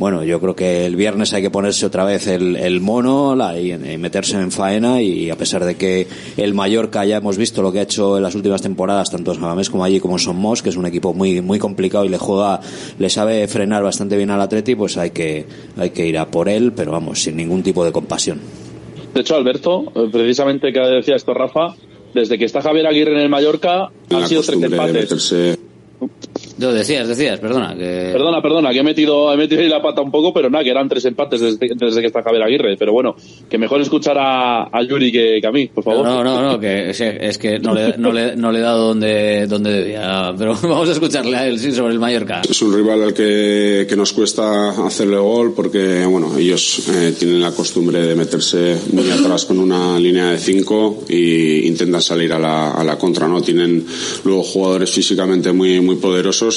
[0.00, 3.60] Bueno, yo creo que el viernes hay que ponerse otra vez el, el mono la-
[3.60, 6.06] y, y meterse en faena y a pesar de que
[6.38, 9.38] el Mallorca ya hemos visto lo que ha hecho en las últimas temporadas, tanto en
[9.38, 12.16] Samamés como allí como en Somos, que es un equipo muy muy complicado y le
[12.16, 12.60] juega,
[12.98, 15.44] le sabe frenar bastante bien al Atleti, pues hay que,
[15.76, 18.40] hay que ir a por él, pero vamos, sin ningún tipo de compasión.
[19.12, 21.74] De hecho, Alberto, eh, precisamente que decía esto Rafa,
[22.14, 25.58] desde que está Javier Aguirre en el Mallorca han sido tres empates.
[26.60, 28.10] Yo decías, decías, perdona, que...
[28.12, 30.70] Perdona, perdona, que he metido, he metido ahí la pata un poco, pero nada, que
[30.70, 32.76] eran tres empates desde, desde que está Javier Aguirre.
[32.76, 33.16] Pero bueno,
[33.48, 36.04] que mejor escuchar a, a Yuri que, que a mí, por favor.
[36.04, 38.88] No, no, no, que es, es que no le, no, le, no le he dado
[38.88, 40.34] donde, donde debía.
[40.36, 42.42] Pero vamos a escucharle a él, sí, sobre el Mallorca.
[42.48, 47.40] Es un rival al que, que nos cuesta hacerle gol porque bueno ellos eh, tienen
[47.40, 52.38] la costumbre de meterse muy atrás con una línea de cinco y intentan salir a
[52.38, 53.86] la, a la contra no tienen
[54.24, 56.49] luego jugadores físicamente muy muy poderosos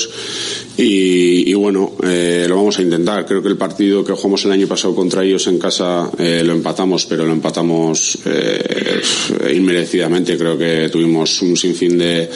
[0.78, 3.26] y, bueno eh, lo vamos a intentar.
[3.26, 6.54] Creo que el partido que jugamos el año pasado contra ellos en casa eh, lo
[6.54, 9.02] empatamos pero lo empatamos eh,
[9.54, 10.38] inmerecidamente.
[10.38, 12.30] Creo que tuvimos un sinfín de,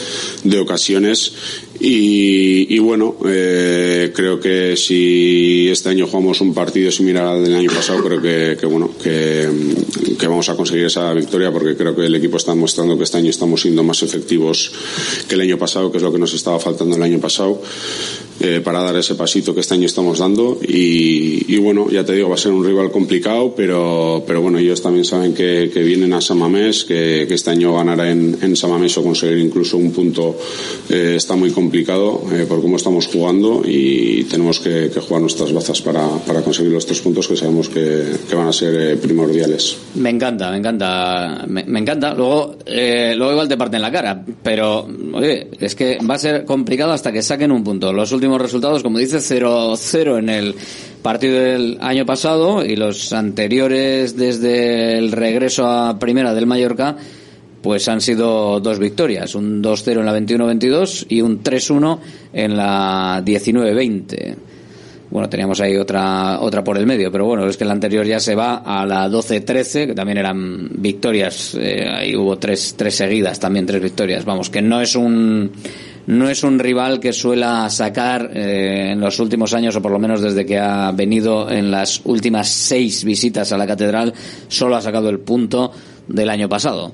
[0.44, 1.34] de ocasiones
[1.80, 7.70] y, bueno, eh, creo que si este año jugamos un partido similar al del año
[7.70, 9.48] pasado, creo que, bueno, que,
[10.28, 13.30] vamos a conseguir esa victoria porque creo que el equipo está mostrando que este año
[13.30, 14.72] estamos siendo más efectivos
[15.28, 17.62] que el año pasado, que es lo que nos estaba faltando el año pasado.
[18.40, 22.30] eh, para dar ese pasito que este año estamos dando y, bueno, ya te digo,
[22.30, 26.14] va a ser un rival complicado, pero, pero bueno, ellos también saben que, que vienen
[26.14, 30.38] a Samamés, que, que este año ganar en, en Samamés o conseguir incluso un punto
[30.90, 35.82] eh, está muy complicado eh, por cómo estamos jugando y tenemos que, jugar nuestras bazas
[35.82, 39.78] para, para conseguir los tres puntos que sabemos que, van a ser eh, primordiales.
[39.96, 42.14] Me encanta, me encanta, me, encanta.
[42.14, 46.46] Luego, eh, luego igual te parten la cara, pero oye, es que va a ser
[46.46, 47.94] complicado hasta que saquen un punto.
[47.94, 50.56] Los últimos resultados, como dice, 0-0 en el
[51.02, 56.98] partido del año pasado y los anteriores desde el regreso a primera del Mallorca,
[57.68, 62.00] pues han sido dos victorias, un 2-0 en la 21-22 y un 3-1
[62.32, 64.36] en la 19-20.
[65.10, 68.22] Bueno, teníamos ahí otra otra por el medio, pero bueno, es que la anterior ya
[68.22, 73.38] se va a la 12-13, que también eran victorias, eh, ahí hubo tres, tres seguidas,
[73.38, 74.24] también tres victorias.
[74.24, 75.52] Vamos, que no es un
[76.06, 80.00] no es un rival que suela sacar eh, en los últimos años, o por lo
[80.00, 84.14] menos desde que ha venido en las últimas seis visitas a la catedral,
[84.48, 85.74] solo ha sacado el punto
[86.08, 86.94] del año pasado.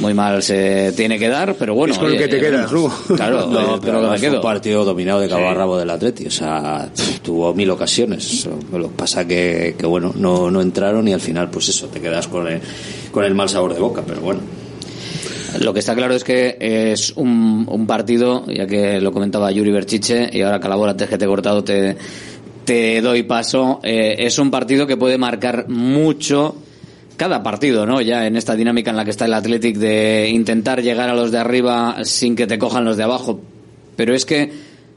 [0.00, 1.92] Muy mal se tiene que dar, pero bueno.
[1.94, 2.70] Es con el que te quedas.
[2.72, 2.92] ¿no?
[3.16, 4.36] Claro, No, eh, pero que me quedo.
[4.36, 5.48] un partido dominado de cabo Sí.
[5.48, 6.26] a rabo del Atleti.
[6.26, 6.90] O sea,
[7.22, 8.46] tuvo mil ocasiones.
[8.72, 12.00] Lo que pasa que, que bueno, no, no entraron y al final, pues eso, te
[12.00, 12.60] quedas con el,
[13.10, 14.02] con el mal sabor de boca.
[14.06, 14.40] Pero bueno.
[15.60, 19.70] Lo que está claro es que es un, un partido, ya que lo comentaba Yuri
[19.70, 21.96] Berchiche, y ahora Calabora, antes que te he cortado, te,
[22.64, 23.78] te doy paso.
[23.84, 26.56] eh, es un partido que puede marcar mucho
[27.16, 28.00] cada partido, ¿no?
[28.00, 31.30] Ya en esta dinámica en la que está el Athletic de intentar llegar a los
[31.30, 33.40] de arriba sin que te cojan los de abajo.
[33.96, 34.50] Pero es que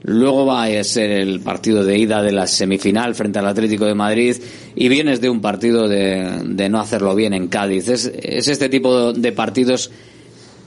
[0.03, 3.95] luego va a ser el partido de ida de la semifinal frente al Atlético de
[3.95, 4.37] Madrid
[4.75, 7.87] y vienes de un partido de, de no hacerlo bien en Cádiz.
[7.89, 9.91] Es, es este tipo de partidos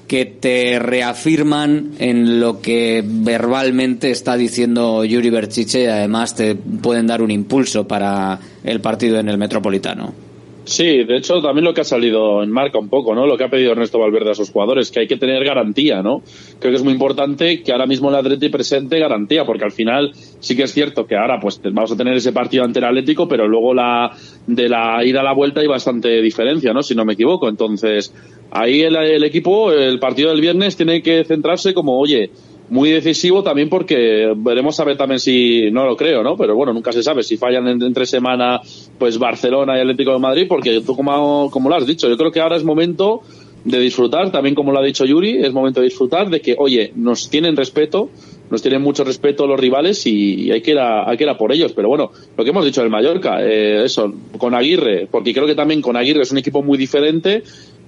[0.06, 7.06] que te reafirman en lo que verbalmente está diciendo Yuri Berchiche y además te pueden
[7.06, 10.29] dar un impulso para el partido en el Metropolitano.
[10.70, 13.26] Sí, de hecho también lo que ha salido en marca un poco, ¿no?
[13.26, 16.22] Lo que ha pedido Ernesto Valverde a sus jugadores, que hay que tener garantía, ¿no?
[16.60, 20.12] Creo que es muy importante que ahora mismo el Atleti presente garantía, porque al final
[20.38, 23.26] sí que es cierto que ahora pues vamos a tener ese partido ante el Atlético,
[23.26, 24.12] pero luego la
[24.46, 26.84] de la ida a la vuelta hay bastante diferencia, ¿no?
[26.84, 27.48] Si no me equivoco.
[27.48, 28.14] Entonces,
[28.52, 32.30] ahí el, el equipo, el partido del viernes tiene que centrarse como, oye,
[32.70, 36.36] muy decisivo también porque veremos a ver también si, no lo creo, ¿no?
[36.36, 38.60] Pero bueno, nunca se sabe si fallan en- entre semana,
[38.98, 42.30] pues Barcelona y Atlético de Madrid, porque tú como, como lo has dicho, yo creo
[42.30, 43.22] que ahora es momento
[43.64, 46.92] de disfrutar, también como lo ha dicho Yuri, es momento de disfrutar de que, oye,
[46.96, 48.08] nos tienen respeto,
[48.50, 51.38] nos tienen mucho respeto los rivales y, hay que ir a, hay que ir a
[51.38, 51.72] por ellos.
[51.72, 55.54] Pero bueno, lo que hemos dicho del Mallorca, eh, eso, con Aguirre, porque creo que
[55.54, 57.42] también con Aguirre es un equipo muy diferente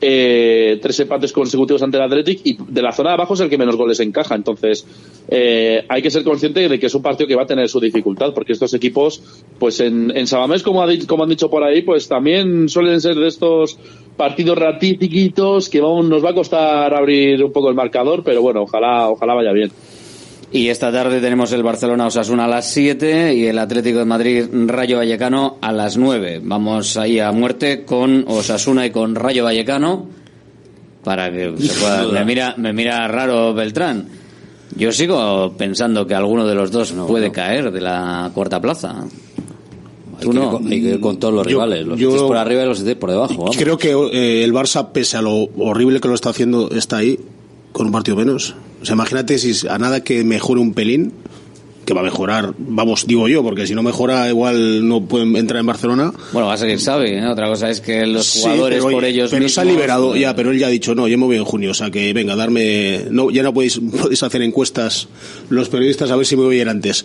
[0.05, 3.49] eh, tres empates consecutivos ante el Athletic y de la zona de abajo es el
[3.49, 4.35] que menos goles encaja.
[4.35, 4.85] Entonces,
[5.29, 7.79] eh, hay que ser consciente de que es un partido que va a tener su
[7.79, 9.23] dificultad, porque estos equipos,
[9.61, 13.29] pues en, en Sabamés, como, como han dicho por ahí, pues también suelen ser de
[13.29, 13.79] estos
[14.17, 19.09] partidos ratíticos que nos va a costar abrir un poco el marcador, pero bueno, ojalá,
[19.09, 19.71] ojalá vaya bien.
[20.55, 24.45] Y esta tarde tenemos el Barcelona Osasuna a las 7 y el Atlético de Madrid
[24.67, 26.43] Rayo Vallecano a las 9.
[26.45, 30.09] Vamos ahí a muerte con Osasuna y con Rayo Vallecano
[31.03, 32.07] para que se pueda.
[32.09, 34.09] Me mira, me mira raro Beltrán.
[34.77, 39.05] Yo sigo pensando que alguno de los dos puede caer de la cuarta plaza.
[40.21, 40.59] Tú no.
[40.59, 43.47] hay que ir con todos los rivales, los yo, por arriba y los por debajo.
[43.57, 47.19] Creo que eh, el Barça, pese a lo horrible que lo está haciendo, está ahí
[47.73, 48.55] con un partido menos.
[48.83, 51.13] O sea, imagínate si a nada que mejore un pelín,
[51.85, 55.61] que va a mejorar, vamos, digo yo, porque si no mejora igual no pueden entrar
[55.61, 56.13] en Barcelona.
[56.33, 57.27] Bueno, va a seguir sabe, ¿eh?
[57.27, 59.55] otra cosa es que los jugadores por ellos pero mismos...
[59.55, 61.73] se ha liberado, ya, pero él ya ha dicho, no, yo me voy en junio,
[61.73, 65.09] o sea que venga, darme, no, ya no podéis, podéis hacer encuestas
[65.49, 67.05] los periodistas a ver si me voy a ir antes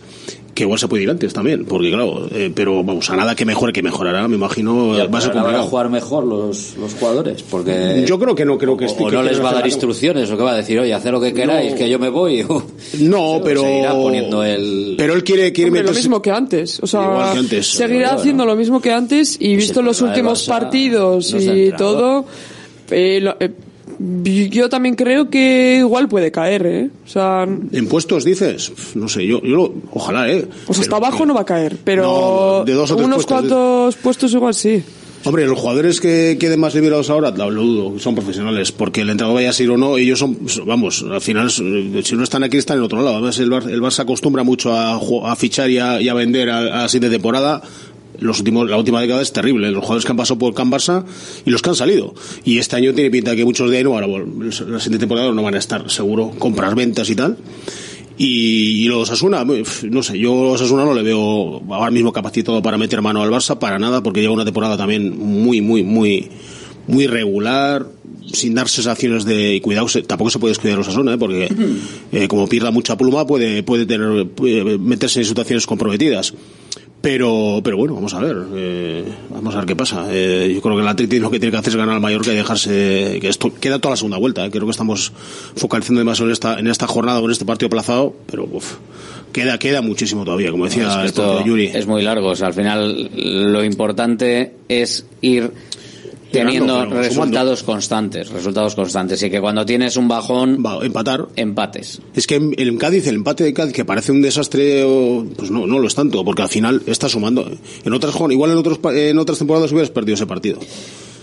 [0.58, 3.45] que igual se puede ir antes también, porque claro, eh, pero vamos, a nada que
[3.45, 5.64] mejore, que mejorará, me imagino, va a ser complicado.
[5.64, 7.43] a jugar mejor los, los jugadores?
[7.43, 10.36] Porque yo creo que no, creo que, o, no les va a dar instrucciones, o
[10.36, 12.43] que va a decir, oye, hacer lo que queráis, que yo me voy.
[13.01, 14.95] no, pero poniendo el...
[14.97, 18.82] pero él quiere, quiere Hombre, lo mismo que antes, o sea, seguirá haciendo lo mismo
[18.82, 22.26] que antes y visto los últimos partidos y todo.
[22.89, 23.51] Eh, eh,
[23.99, 26.89] yo también creo que igual puede caer, ¿eh?
[27.05, 27.43] O sea...
[27.43, 28.71] ¿En puestos dices?
[28.95, 30.47] No sé, yo, yo ojalá, ¿eh?
[30.65, 34.53] Pues hasta abajo no va a caer, pero de dos o unos cuantos puestos igual
[34.53, 34.83] sí.
[35.23, 39.35] Hombre, los jugadores que queden más liberados ahora, lo dudo, son profesionales, porque el entrenador
[39.35, 42.77] vaya a ser o no, ellos son, vamos, al final, si no están aquí, están
[42.77, 43.17] en otro lado.
[43.17, 47.09] Además, el, Bar, el Barça acostumbra mucho a, fichar y a, vender a, a de
[47.09, 47.61] temporada
[48.20, 49.72] los últimos, la última década es terrible.
[49.72, 51.05] Los jugadores que han pasado por Can Barça
[51.45, 52.13] y los que han salido.
[52.43, 55.32] Y este año tiene pinta que muchos de ahí no van a La siguiente temporada
[55.32, 57.38] no van a estar, seguro, compras, ventas y tal.
[58.20, 62.78] Y, los Asuna, no sé, yo los Asuna no le veo ahora mismo capacitado para
[62.78, 66.28] meter mano al Barça, para nada, porque lleva una temporada también muy, muy, muy,
[66.88, 67.86] muy regular,
[68.34, 71.18] sin dar sensaciones de y cuidado tampoco se puede descuidar los Asuna ¿eh?
[71.18, 71.47] porque
[72.11, 74.28] eh, como pierda mucha pluma puede puede tener
[74.80, 76.34] meterse en situaciones comprometidas
[77.08, 80.08] pero, pero bueno, vamos a ver, eh, vamos a ver qué pasa.
[80.12, 82.34] Eh, yo creo que el Atlético lo que tiene que hacer es ganar al Mallorca
[82.34, 84.45] y dejarse, que esto queda toda la segunda vuelta.
[84.45, 84.51] Eh.
[84.51, 85.14] Creo que estamos
[85.55, 88.74] focalizando demasiado en esta, en esta jornada con este partido aplazado, pero uf,
[89.32, 91.68] queda, queda muchísimo todavía, como decía esto Yuri.
[91.68, 95.53] Es muy largo, o sea, al final lo importante es ir
[96.32, 102.01] teniendo resultados constantes, resultados constantes y que cuando tienes un bajón Va, empatar empates.
[102.13, 104.86] Es que en, Cádiz el empate de Cádiz que parece un desastre
[105.36, 107.49] pues no no lo es tanto porque al final está sumando
[107.84, 110.59] en otras igual en otros en otras temporadas hubieras perdido ese partido.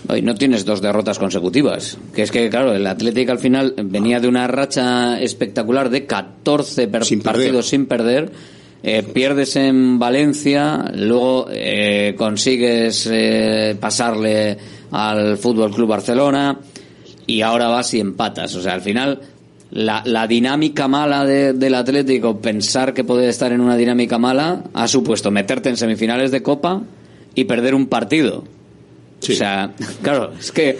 [0.07, 1.97] Hoy no tienes dos derrotas consecutivas.
[2.13, 6.87] Que es que, claro, el Atlético al final venía de una racha espectacular de 14
[6.87, 8.31] partidos sin perder.
[8.83, 14.57] Eh, pierdes en Valencia, luego eh, consigues eh, pasarle
[14.91, 16.59] al Fútbol Club Barcelona
[17.27, 18.55] y ahora vas y empatas.
[18.55, 19.21] O sea, al final
[19.71, 24.87] la, la dinámica mala del Atlético, pensar que puede estar en una dinámica mala, ha
[24.87, 26.81] supuesto meterte en semifinales de Copa
[27.33, 28.43] y perder un partido.
[29.21, 30.77] O sea, claro, es que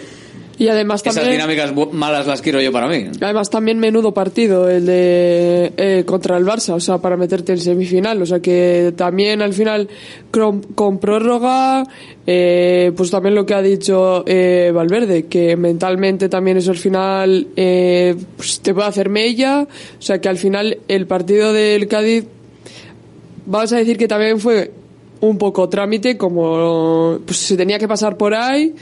[0.58, 3.10] y además también, Esas dinámicas malas las quiero yo para mí.
[3.20, 7.58] Además también menudo partido el de eh, contra el Barça, o sea, para meterte en
[7.58, 8.22] semifinal.
[8.22, 9.88] O sea que también al final
[10.30, 11.84] con, prórroga,
[12.26, 17.48] eh, pues también lo que ha dicho eh, Valverde, que mentalmente también eso al final
[17.54, 19.66] pues te puede hacer mella.
[19.98, 22.24] O sea que al final el partido del Cádiz,
[23.44, 24.70] vamos a decir que también fue
[25.20, 28.74] un poco trámite, como pues se tenía que pasar por ahí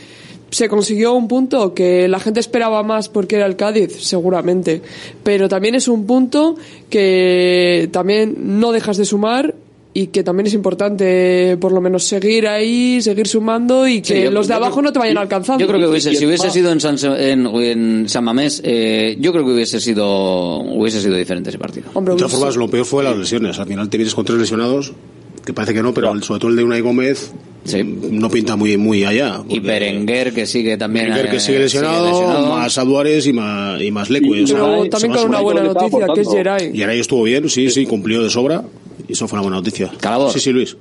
[0.54, 4.80] se consiguió un punto que la gente esperaba más porque era el Cádiz, seguramente.
[5.24, 6.54] Pero también es un punto
[6.88, 9.56] que también no dejas de sumar
[9.92, 14.46] y que también es importante por lo menos seguir ahí, seguir sumando y que los
[14.46, 15.60] de abajo no te vayan alcanzando.
[15.60, 19.54] Yo creo que si hubiese sido en San, en, San Mamés, eh, yo creo que
[19.54, 21.86] hubiese sido hubiese sido diferente ese partido.
[21.92, 23.58] de todas formas, lo peor fue las lesiones.
[23.58, 24.92] Al final te vienes con tres lesionados
[25.44, 27.32] que parece que no, pero sobre todo el de Unai Gómez
[27.72, 29.42] no pinta muy muy allá.
[29.48, 34.10] Y Berenguer que sigue también Berenguer que sigue lesionado, más Aduares y más, y más
[34.10, 34.44] Leque.
[34.46, 36.76] Pero también con una buena noticia, que es Geray.
[36.76, 38.64] Geray estuvo bien, sí, sí, cumplió de sobra.
[39.08, 39.90] Y eso fue una buena noticia.
[40.00, 40.30] Calabor.
[40.32, 40.76] Sí, sí, Luis.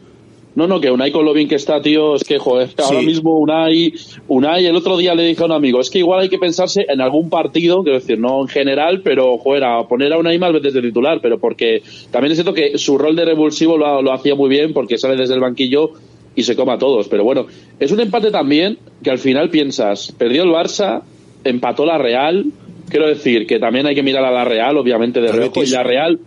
[0.55, 3.39] No, no, que Unai con lo bien que está, tío, es que, joder, ahora mismo
[3.39, 3.91] Unai,
[4.27, 6.85] Unai, el otro día le dije a un amigo, es que igual hay que pensarse
[6.87, 10.53] en algún partido, quiero decir, no en general, pero, joder, a poner a Unai más
[10.53, 11.81] veces de titular, pero porque
[12.11, 15.15] también es cierto que su rol de revulsivo lo, lo hacía muy bien porque sale
[15.15, 15.93] desde el banquillo
[16.35, 17.45] y se coma a todos, pero bueno,
[17.79, 21.01] es un empate también que al final piensas, perdió el Barça,
[21.43, 22.45] empató la Real,
[22.89, 25.83] quiero decir que también hay que mirar a la Real, obviamente, de reojo, y la
[25.83, 26.19] Real,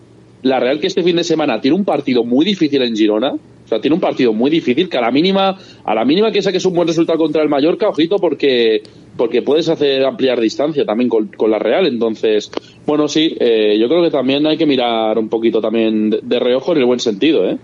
[0.43, 3.35] la Real que este fin de semana tiene un partido muy difícil en Girona,
[3.67, 6.41] o sea, tiene un partido muy difícil que a la mínima, a la mínima que
[6.41, 8.81] saques un buen resultado contra el Mallorca, ojito, porque,
[9.17, 11.85] porque puedes hacer ampliar distancia también con, la Real.
[11.89, 12.49] Entonces,
[12.87, 16.73] bueno, sí, eh, yo creo que también hay que mirar un poquito también de, reojo
[16.73, 17.59] en el buen sentido, ¿eh?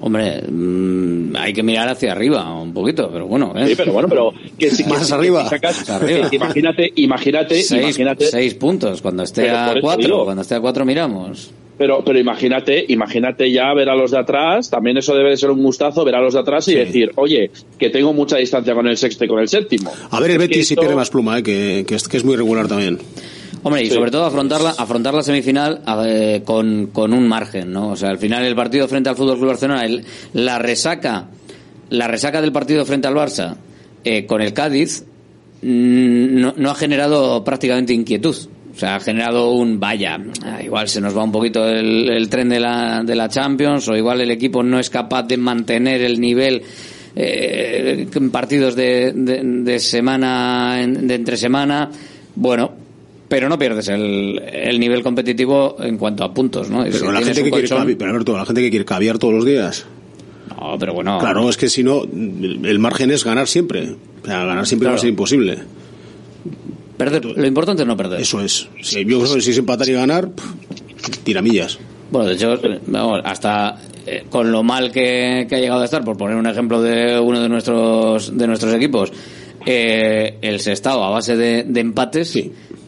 [0.00, 3.52] Hombre, mm, hay que mirar hacia arriba un poquito, pero bueno.
[3.56, 3.68] ¿eh?
[3.68, 5.48] Sí, pero bueno, pero que, más arriba.
[6.30, 8.26] imagínate, imagínate, seis, imagínate.
[8.26, 9.02] Seis puntos.
[9.02, 11.50] Cuando esté a cuatro, cuando esté a cuatro miramos.
[11.76, 15.50] Pero, pero imagínate, imagínate ya ver a los de atrás, también eso debe de ser
[15.50, 18.88] un gustazo, ver a los de atrás y decir, oye, que tengo mucha distancia con
[18.88, 19.92] el sexto y con el séptimo.
[20.10, 21.42] A ver el Betis si pierde más pluma, ¿eh?
[21.44, 22.98] que, que, es, que es muy regular también.
[23.62, 27.90] Hombre, y sobre todo afrontarla, afrontar la semifinal eh, con, con, un margen, ¿no?
[27.90, 29.84] O sea, al final el partido frente al Fútbol Club Barcelona,
[30.32, 31.28] la resaca,
[31.90, 33.56] la resaca del partido frente al Barça
[34.04, 35.04] eh, con el Cádiz
[35.62, 38.36] mm, no, no ha generado prácticamente inquietud.
[38.78, 40.20] O sea, ha generado un vaya.
[40.44, 43.96] Ah, igual se nos va un poquito el, tren de la, de la Champions, o
[43.96, 46.62] igual el equipo no es capaz de mantener el nivel
[47.16, 51.90] eh, en partidos de, de, semana, de entre semana.
[52.36, 52.70] Bueno,
[53.28, 56.84] pero no pierdes el, el, nivel competitivo en cuanto a puntos, ¿no?
[56.84, 59.86] Pero, la gente, que quiere pero la gente que quiere caviar todos los días.
[60.50, 61.18] No, pero bueno.
[61.18, 63.96] Claro, es que si no, el margen es ganar siempre.
[64.22, 65.58] O sea, ganar siempre va a ser imposible.
[66.96, 68.20] Perder, lo importante es no perder.
[68.20, 68.68] Eso es.
[68.82, 70.30] Si, yo creo que si es empatar y ganar,
[71.22, 71.78] tiramillas.
[72.10, 72.58] Bueno, de hecho,
[73.24, 77.20] hasta eh, con lo mal que, ha llegado a estar, por poner un ejemplo de
[77.20, 79.12] uno de nuestros de nuestros equipos,
[79.66, 82.36] eh, el Sestao a base de, empates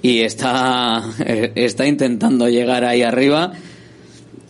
[0.02, 3.52] y está, eh, está intentando llegar ahí arriba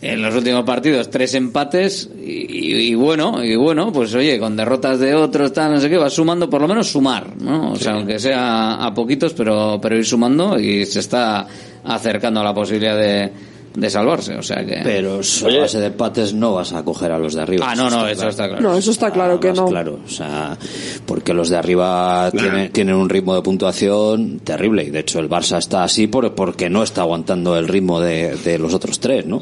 [0.01, 5.13] en los últimos partidos tres empates y, bueno y bueno pues oye con derrotas de
[5.13, 8.17] otros tal no sé qué va sumando por lo menos sumar no o sea aunque
[8.17, 11.45] sea a poquitos pero pero ir sumando y se está
[11.83, 13.31] acercando a la posibilidad de
[13.73, 14.81] de salvarse, o sea que...
[14.83, 17.67] Pero a base de empates no vas a coger a los de arriba.
[17.69, 18.61] Ah, no, no, eso está claro.
[18.61, 19.67] No, eso está claro que no.
[19.67, 20.57] claro, o sea,
[21.05, 25.29] porque los de arriba tienen, tienen, un ritmo de puntuación terrible y de hecho el
[25.29, 29.25] Barça está así por, porque no está aguantando el ritmo de, de los otros tres,
[29.25, 29.41] ¿no?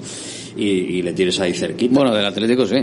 [0.60, 1.96] y, le tienes ahí cerquita.
[1.96, 2.76] Bueno, del Atlético sí.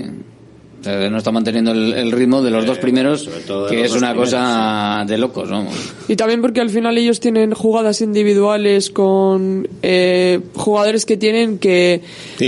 [0.87, 3.29] No está manteniendo el, ritmo de los dos primeros,
[3.69, 5.67] que es una cosa de locos, ¿no?
[6.09, 12.03] Y también porque al final ellos tienen jugadas individuales con eh, jugadores que tienen que,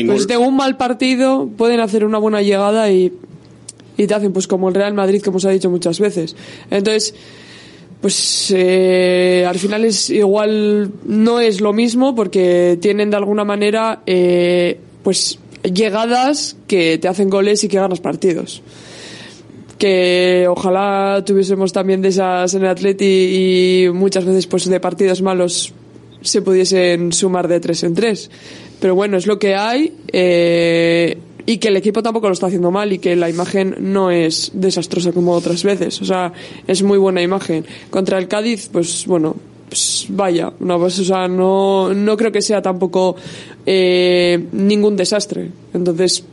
[0.07, 3.13] pues de un mal partido, pueden hacer una buena llegada y,
[3.97, 6.37] y te hacen, pues como el Real Madrid, como os ha dicho muchas veces.
[6.71, 7.15] Entonces,
[8.01, 14.03] pues eh, al final es igual no es lo mismo porque tienen de alguna manera
[14.07, 15.39] eh, pues
[15.73, 18.63] llegadas que te hacen goles y que ganas partidos.
[19.79, 23.05] Que ojalá tuviésemos también de esas en el Atleti
[23.85, 25.73] y muchas veces pues de partidos malos
[26.21, 28.31] se pudiesen sumar de tres en tres.
[28.81, 32.71] Pero bueno, es lo que hay eh, y que el equipo tampoco lo está haciendo
[32.71, 36.01] mal y que la imagen no es desastrosa como otras veces.
[36.03, 36.33] O sea,
[36.67, 37.65] es muy buena imagen.
[37.91, 39.37] Contra el Cádiz, pues bueno,
[39.69, 43.17] pues vaya, no, pues, o sea, no, no creo que sea tampoco
[43.67, 45.51] eh, ningún desastre.
[45.75, 46.25] Entonces,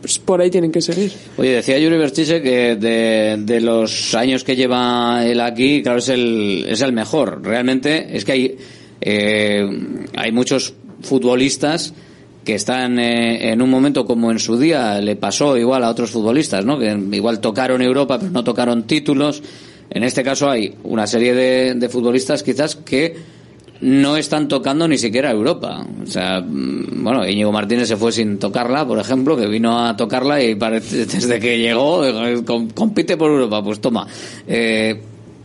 [0.00, 1.12] pues por ahí tienen que seguir.
[1.38, 6.10] Oye, decía Yuri Berchiche que de, de, los años que lleva él aquí, claro, es
[6.10, 7.40] el, es el mejor.
[7.42, 8.58] Realmente es que hay,
[9.00, 9.66] eh,
[10.14, 11.94] hay muchos futbolistas
[12.44, 16.10] que están eh, en un momento como en su día le pasó igual a otros
[16.10, 16.78] futbolistas, ¿no?
[16.78, 19.42] Que igual tocaron Europa pero no tocaron títulos
[19.90, 23.16] en este caso hay una serie de, futbolistas quizás que
[23.80, 25.84] no están tocando ni siquiera Europa.
[26.02, 29.96] O sea, mm, bueno, Íñigo Martínez se fue sin tocarla, por ejemplo, que vino a
[29.96, 32.42] tocarla y parece, desde que llegó eh,
[32.74, 34.06] compite por Europa, pues toma.
[34.46, 35.00] Eh,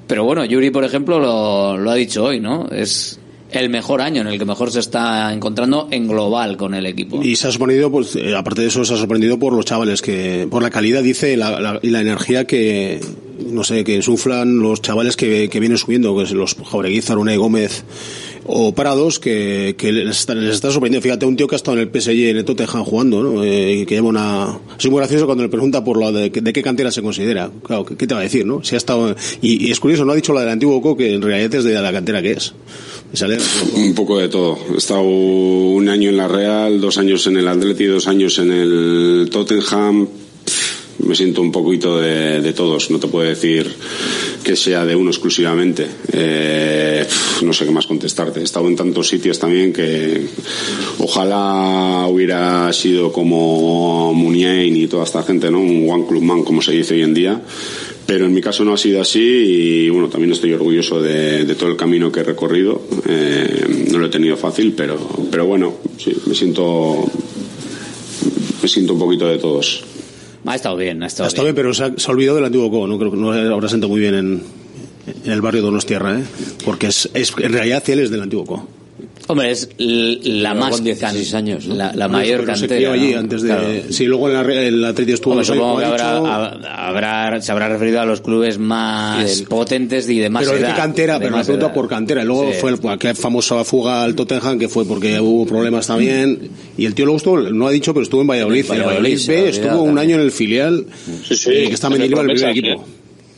[0.08, 2.68] pero bueno, Yuri, por ejemplo, lo, lo ha dicho hoy, ¿no?
[2.70, 3.20] Es
[3.52, 7.22] el mejor año en el que mejor se está encontrando en global con el equipo.
[7.24, 10.02] Y se ha sorprendido, pues, eh, aparte de eso, se ha sorprendido por los chavales,
[10.02, 13.00] que por la calidad, dice, la, y la energía que,
[13.46, 17.38] no sé, que suflan los chavales que, que vienen subiendo, que es los Jaureguizar, Unai
[17.38, 17.84] Gómez,
[18.52, 21.04] o Prados que, que les, está, sorprendiendo.
[21.04, 23.44] Fíjate, un tío que ha estado en el PSG en el Tottenham jugando, ¿no?
[23.44, 24.60] Eh, que lleva una...
[24.78, 27.52] Es muy gracioso cuando le pregunta por lo de, qué cantera se considera.
[27.64, 28.64] Claro, ¿qué, te va a decir, no?
[28.64, 29.16] Si ha estado...
[29.42, 31.74] Y, es curioso, no ha dicho la del antiguo Co que en realidad es de
[31.74, 32.54] la cantera que es.
[33.76, 34.58] Un poco de todo.
[34.74, 38.52] He estado un año en la Real, dos años en el Atleti, dos años en
[38.52, 40.08] el Tottenham.
[41.06, 42.92] Me siento un poquito de, de todos.
[42.92, 43.70] No te puedo decir
[44.44, 45.88] que sea de uno exclusivamente.
[46.12, 47.06] Eh,
[47.44, 48.40] no sé qué más contestarte.
[48.40, 50.26] He estado en tantos sitios también que
[51.00, 55.60] ojalá hubiera sido como Muniain y toda esta gente, ¿no?
[55.60, 57.42] Un one club man, como se dice hoy en día.
[58.06, 61.70] Pero en mi caso no ha sido así y bueno, también estoy orgulloso de, todo
[61.70, 62.82] el camino que he recorrido.
[63.08, 64.98] Eh, no lo he tenido fácil, pero,
[65.30, 67.06] pero bueno, sí, me siento,
[68.64, 69.84] me siento un poquito de todos.
[70.46, 72.46] Ha estado bien, ha estado, Ha estado bien, pero se ha, se ha olvidado del
[72.46, 72.98] antiguo Co, ¿no?
[72.98, 74.44] Creo que no habrá sentado muy bien en,
[75.26, 76.24] en el barrio de Donostierra, ¿eh?
[76.66, 78.68] Porque es, es, en realidad él es del antiguo Co.
[79.32, 81.76] Hombre, es la Pero más con 16 años, ¿no?
[81.76, 82.94] la, la mayor cantera.
[82.94, 83.20] allí ¿no?
[83.20, 83.50] antes de...
[83.50, 83.68] Claro.
[83.92, 85.34] Sí, luego re- el Atleti estuvo...
[85.34, 90.18] Hombre, supongo que ha habrá, habrá, se habrá referido a los clubes más potentes y
[90.18, 90.70] de más pero es edad.
[90.72, 92.24] de cantera, de pero la pregunta por cantera.
[92.24, 92.58] Y luego Sí.
[92.60, 96.50] fue el- aquella famosa fuga al Tottenham que fue porque hubo problemas también.
[96.76, 98.66] Y el tío luego estuvo, no ha dicho, pero estuvo en Valladolid.
[98.66, 100.08] En el Valladolid, Valladolid B estuvo olvidado un también.
[100.10, 100.86] año en el filial.
[101.24, 101.52] Sí, sí.
[101.52, 102.68] y que está en el el primer equipo.
[102.68, 102.78] ¿eh?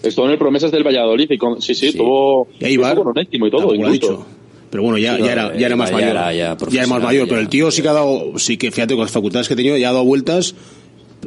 [0.03, 2.95] Estuvo en el Promesas del Valladolid y con, sí, sí, tuvo, Y ahí va.
[2.95, 4.25] con Onésimo y todo, incluso.
[4.71, 6.13] Pero bueno, ya, Sí, ya, era, ya era ya más mayor.
[6.13, 7.25] ya era Ya, era más mayor.
[7.25, 7.29] ya.
[7.29, 9.57] Pero el tío sí que ha dado, sí que fíjate con las facultades que ha
[9.57, 10.55] tenido, ya ha dado vueltas.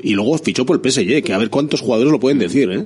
[0.02, 2.84] Y luego fichó por el PSG, que a ver cuántos jugadores lo pueden decir, ¿eh?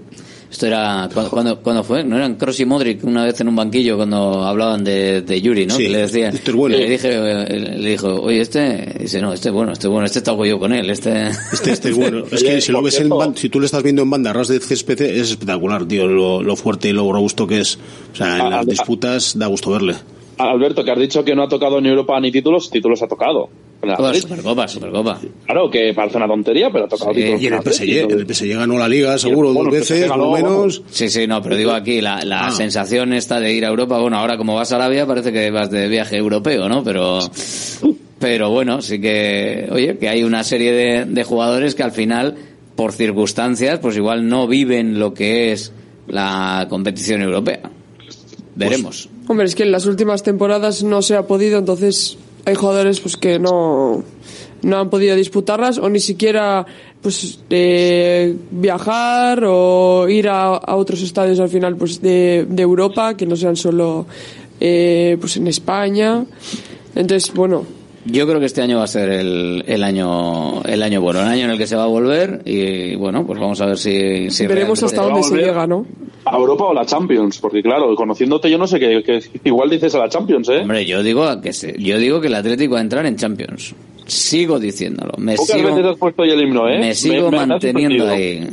[0.51, 3.57] Esto era cuando, cuando, cuando fue, no eran Kroos y Modric una vez en un
[3.57, 5.77] banquillo cuando hablaban de, de Yuri, ¿no?
[5.77, 6.77] Sí, que le decía, este es bueno.
[6.77, 10.07] le dije, eh, le dijo, oye este, dice no, este es bueno, este es bueno,
[10.07, 11.29] este está yo con él, este.
[11.53, 12.25] Este, este es bueno.
[12.33, 14.59] Es que si lo ves en si tú le estás viendo en banda ras de
[14.59, 17.79] césped es espectacular, tío, lo, lo fuerte y lo robusto que es.
[18.13, 19.97] O sea, en Ah, las ah, disputas da gusto verle.
[20.39, 23.49] Alberto, que has dicho que no ha tocado ni Europa ni títulos, títulos ha tocado.
[23.83, 24.15] En.
[24.21, 25.21] Supercopa, Supercopa.
[25.47, 27.43] Claro, que parece una tontería, pero ha tocado Sí, títulos.
[27.43, 30.19] Y en el PSG, en el PSG ganó la liga seguro Bueno, dos veces, por
[30.19, 30.83] lo menos.
[30.91, 32.51] Sí, sí, no, pero digo aquí, la, la Ah.
[32.51, 35.71] sensación esta de ir a Europa, bueno, ahora como vas a Arabia parece que vas
[35.71, 36.83] de viaje europeo, ¿no?
[36.83, 37.21] Pero,
[38.19, 42.35] pero bueno, sí que, oye, que hay una serie de, de jugadores que al final,
[42.75, 45.73] por circunstancias, pues igual no viven lo que es
[46.09, 47.61] la competición europea.
[48.57, 49.09] Veremos.
[49.29, 52.17] Hombre, es que en las últimas temporadas no se ha podido, entonces
[52.47, 54.03] hay jugadores pues que no,
[54.63, 56.65] no han podido disputarlas o ni siquiera
[57.03, 63.19] pues eh, viajar o ir a, a otros estadios al final pues de, de Europa
[63.19, 64.07] que no sean solo
[64.61, 66.25] eh, pues en España.
[66.95, 67.65] Entonces, bueno,
[68.05, 71.27] Yo creo que este año va a ser el, el año el año bueno, el
[71.27, 74.31] año en el que se va a volver y bueno, pues vamos a ver si,
[74.31, 75.85] si veremos hasta dónde se llega, ¿no?
[76.25, 77.39] ¿A Europa o la Champions?
[77.39, 80.59] Porque claro, conociéndote yo no sé qué, qué- igual dices a la Champions, ¿eh?
[80.63, 83.75] Hombre, yo digo que se- yo digo que el Atlético va a entrar en Champions.
[84.07, 85.13] Sigo diciéndolo.
[85.19, 86.79] Me Pocas sigo, veces has puesto ahí el himno, ¿eh?
[86.79, 88.47] me sigo me manteniendo ahí.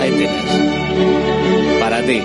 [0.00, 1.80] Ahí tienes.
[1.80, 2.20] Para ti.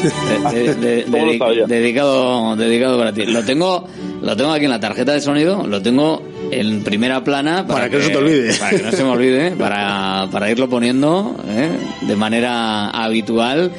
[0.52, 3.26] De- de- de- dedicado, dedicado para ti.
[3.26, 3.86] Lo tengo,
[4.22, 7.90] lo tengo aquí en la tarjeta de sonido, lo tengo en primera plana para, Para
[7.90, 8.54] que no se te olvide.
[8.54, 11.70] Para que no se me olvide, para, para irlo poniendo ¿eh?
[12.02, 13.70] de manera habitual.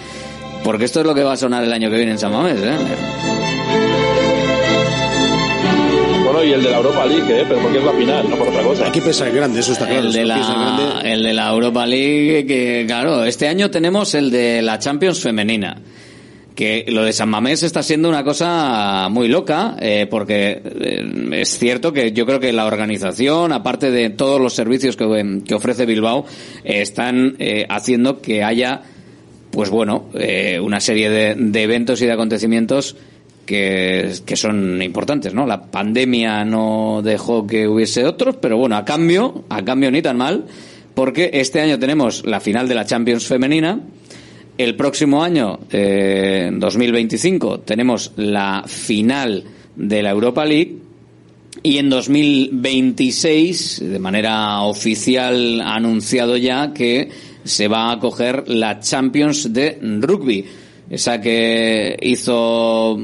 [0.64, 2.60] Porque esto es lo que va a sonar el año que viene en San Mamés,
[2.62, 2.76] ¿eh?
[6.24, 7.46] Bueno, y el de la Europa League, ¿eh?
[7.48, 8.86] Pero porque es la final, no por otra cosa.
[8.86, 10.02] Hay que pensar en grande, eso está claro.
[10.02, 11.12] El de, la, grande.
[11.12, 15.78] el de la Europa League, que claro, este año tenemos el de la Champions femenina.
[16.62, 21.58] Que lo de San Mamés está siendo una cosa muy loca, eh, porque eh, es
[21.58, 25.88] cierto que yo creo que la organización, aparte de todos los servicios que, que ofrece
[25.88, 26.24] Bilbao,
[26.64, 28.84] eh, están eh, haciendo que haya,
[29.50, 32.96] pues bueno, eh, una serie de, de eventos y de acontecimientos
[33.48, 35.48] que, que son importantes, ¿no?
[35.48, 40.18] La pandemia no dejó que hubiese otros, pero bueno, a cambio, a cambio ni tan
[40.18, 40.46] mal,
[40.94, 43.80] porque este año tenemos la final de la Champions femenina,
[44.62, 49.44] el próximo año, eh, 2025, tenemos la final
[49.76, 50.78] de la Europa League
[51.64, 57.10] y en 2026, de manera oficial, ha anunciado ya que
[57.44, 60.46] se va a acoger la Champions de rugby.
[60.90, 62.98] Esa que hizo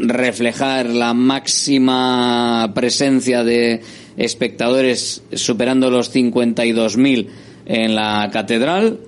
[0.00, 3.80] reflejar la máxima presencia de
[4.16, 7.26] espectadores superando los 52.000
[7.66, 9.00] en la catedral.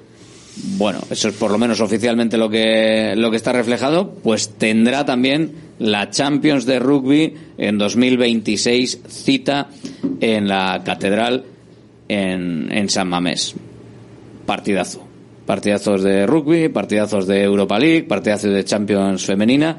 [0.76, 5.04] Bueno, eso es por lo menos oficialmente lo que, lo que está reflejado, pues tendrá
[5.04, 9.68] también la Champions de Rugby en 2026 cita
[10.20, 11.44] en la Catedral
[12.08, 13.54] en, en San Mamés.
[14.46, 15.04] Partidazo.
[15.46, 19.78] Partidazos de rugby, partidazos de Europa League, partidazos de Champions femenina.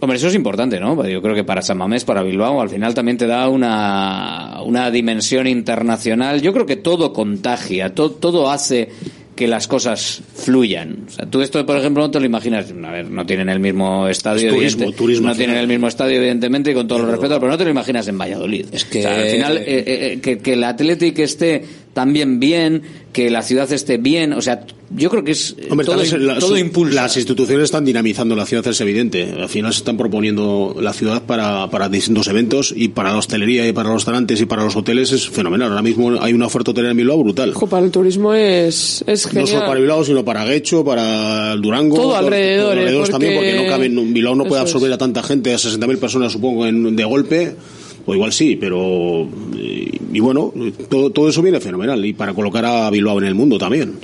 [0.00, 1.04] Hombre, eso es importante, ¿no?
[1.04, 4.92] Yo creo que para San Mamés, para Bilbao, al final también te da una, una
[4.92, 6.40] dimensión internacional.
[6.40, 8.90] Yo creo que todo contagia, todo hace
[9.38, 11.04] que las cosas fluyan.
[11.06, 12.74] O sea, tú esto, por ejemplo, no te lo imaginas.
[12.84, 16.16] A ver, no tienen el mismo estadio, Es turismo, turismo no tienen el mismo estadio,
[16.16, 18.66] evidentemente, y con todo el respeto, pero no te lo imaginas en Valladolid.
[18.72, 21.62] Es que- al final, eh, eh, que, que el Athletic esté
[21.92, 22.82] también bien,
[23.18, 24.64] que la ciudad esté bien, o sea,
[24.96, 26.94] yo creo que es eh, Hombre, todo, la- todo impulsa.
[27.02, 29.24] Las instituciones están dinamizando la ciudad, es evidente.
[29.36, 33.66] Al final se están proponiendo la ciudad para, para distintos eventos y para la hostelería
[33.66, 35.70] y para los restaurantes y para los hoteles es fenomenal.
[35.70, 37.50] Ahora mismo hay una oferta hotelera en Bilbao brutal.
[37.56, 39.48] Ojo, para el turismo es, es No genial.
[39.48, 41.96] solo para Bilbao, sino para Guecho, para Durango.
[41.96, 44.68] Todo alrededor, por eh, alrededores también, porque- porque no caben, Bilbao no puede es.
[44.68, 47.56] absorber a tanta gente, a 60.000 personas supongo, en- de golpe.
[48.08, 49.28] O igual sí, pero.
[49.54, 50.50] Y, y bueno,
[50.88, 52.02] todo, todo eso viene fenomenal.
[52.06, 53.98] Y para colocar a Bilbao en el mundo también.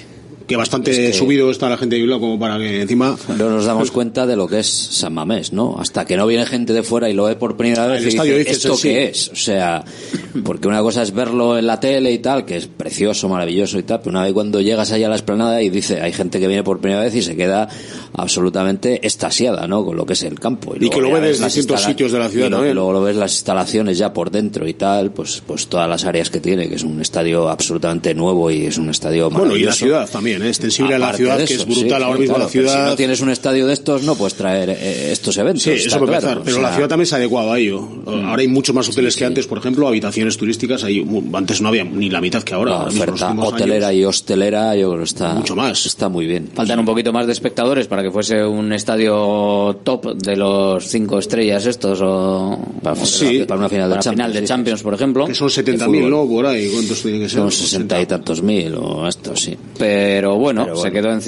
[0.47, 3.17] Que bastante Es que- subido está la gente de Bilbao como para que encima.
[3.39, 5.77] No nos damos cuenta de lo que es San Mamés, ¿no?
[5.79, 8.09] Hasta que no viene gente de fuera y lo ve por primera vez El y
[8.11, 8.89] estadio dice, dices, ¿esto sí.
[8.89, 9.29] qué es?
[9.31, 9.83] O sea,
[10.45, 13.85] porque una cosa es verlo en la tele y tal, que es precioso, maravilloso y
[13.85, 16.47] tal, pero una vez cuando llegas allá a la esplanada y dice, hay gente que
[16.47, 17.69] viene por primera vez y se queda
[18.13, 19.85] absolutamente estasiada, ¿no?
[19.85, 20.75] Con lo que es el campo.
[20.77, 22.75] Y luego que lo ve ves desde distintos sitios de la ciudad y lo- también.
[22.75, 26.31] luego lo ves las instalaciones ya por dentro y tal, pues, pues todas las áreas
[26.31, 29.49] que tiene, que es un estadio absolutamente nuevo y es un estadio Bueno, y la
[29.49, 29.79] maravilloso.
[29.85, 30.49] ciudad también, ¿eh?
[30.49, 32.45] extensible a la Aparte ciudad, de que eso, es brutal sí, ahora sí, mismo claro,
[32.47, 32.85] la ciudad.
[32.85, 35.63] Si no tienes un estadio de estos, no puedes traer eh, estos eventos.
[35.63, 37.59] Sí, está eso claro, empezar, o pero sea, la ciudad también se ha adecuado a
[37.59, 37.89] ello.
[38.07, 41.85] Ahora hay muchos más hoteles que antes, por ejemplo, habitaciones turísticas, hay, antes no había
[41.85, 42.71] ni la mitad que ahora.
[42.73, 44.01] La oferta hotelera años.
[44.01, 45.87] y hostelera, yo creo que está Mucho más.
[45.87, 46.51] Está muy bien.
[46.55, 51.19] Faltan un poquito más de espectadores para que fuese un estadio top de los cinco
[51.19, 54.15] estrellas estos o Para, o para una final de Champions.
[54.15, 54.47] final de sí.
[54.47, 55.27] Champions, por ejemplo.
[55.27, 56.11] Que son de 70.000, fútbol.
[56.11, 56.27] ¿no?
[56.27, 57.41] Por ahí, ¿cuántos tienen que ser?
[57.41, 59.57] Son sesenta y tantos mil o esto, sí.
[59.79, 60.95] Pero bueno, Pero se bueno.
[60.95, 61.23] quedó en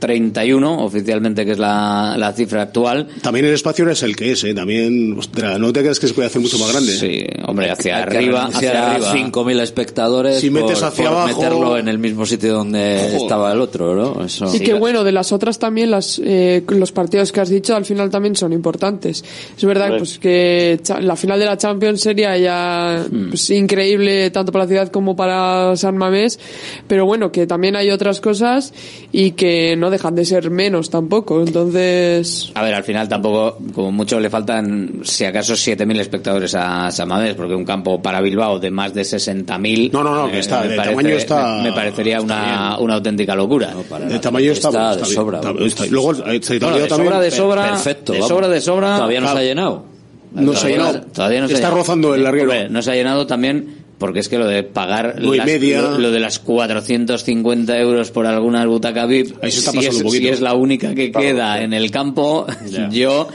[0.00, 3.08] 53.331 oficialmente, que es la, la cifra actual.
[3.22, 4.54] También el espacio es el que es, ¿eh?
[4.54, 6.92] También, ostras, no te creas que se puede hacer mucho más grande.
[6.92, 9.12] Sí, hombre, hacia arriba, hacia arriba.
[9.14, 13.52] 5.000 espectadores Si metes por, hacia por abajo- meterlo en el mismo sitio donde estaba
[13.52, 14.24] el otro, ¿no?
[14.24, 14.54] Eso.
[14.54, 17.84] Y que bueno, de las otras también las, eh, los partidos que has dicho al
[17.84, 19.24] final también son importantes.
[19.56, 23.28] Es verdad pues que la final de la Champions sería ya Hmm.
[23.30, 26.38] pues, increíble tanto para la ciudad como para San Mamés,
[26.86, 28.72] pero bueno, que también hay otras cosas
[29.12, 31.40] y que no dejan de ser menos tampoco.
[31.42, 36.90] Entonces, A ver, al final tampoco, como mucho le faltan, si acaso, 7.000 espectadores a
[36.90, 39.90] San Mamés, porque un campo para Bilbao de más de 60.000.
[39.92, 42.78] No, no, no, que está, me de parece- tamaño está- Me, me parecería está una,
[42.78, 43.74] una auténtica locura.
[44.10, 45.38] El tamaño está, Está está de sobra.
[45.40, 48.12] está- está- Luego, eh, se Bueno, de sobra, de sobra, Perfecto.
[48.12, 48.96] de sobra, de sobra.
[48.96, 49.46] Todavía no se ha Claro.
[49.48, 49.96] llenado.
[50.32, 51.06] no se ha Todavía llenado.
[51.14, 51.80] todavía no se ha está llenado.
[51.82, 52.50] rozando el larguero.
[52.50, 55.80] Hombre, no se ha llenado también porque es que lo de pagar las- media.
[55.82, 60.54] lo, lo de las 450 euros por alguna butaca VIP, si, es, si es la
[60.54, 62.46] única que queda en el campo,
[62.90, 63.28] yo...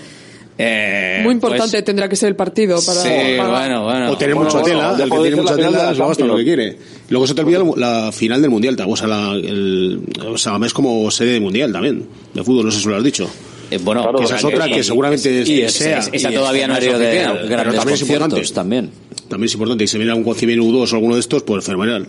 [0.57, 3.01] eh, muy importante pues, tendrá que ser el partido para...
[3.01, 4.11] sí, para- bueno, bueno.
[4.11, 6.77] o tener Bueno, mucha bueno, tela, el que tiene mucha tela gasta lo que quiere.
[7.09, 10.57] Luego se te olvida la, la final del Mundial, o sea, la, el, o sea,
[10.63, 13.27] es como sede de Mundial también, de fútbol, no sé si lo has dicho.
[13.71, 15.99] Eh, bueno, Claro, Que esa es otra que y- seguramente y es- sea.
[15.99, 18.35] esa todavía no es escenario de pero grandes también es importante.
[18.35, 18.89] conciertos también.
[19.29, 21.65] También es importante, y si viene algún si viene U2 o alguno de estos, pues
[21.65, 22.07] fenomenal.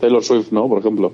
[0.00, 0.68] Taylor Swift, ¿no?
[0.68, 1.12] Por ejemplo.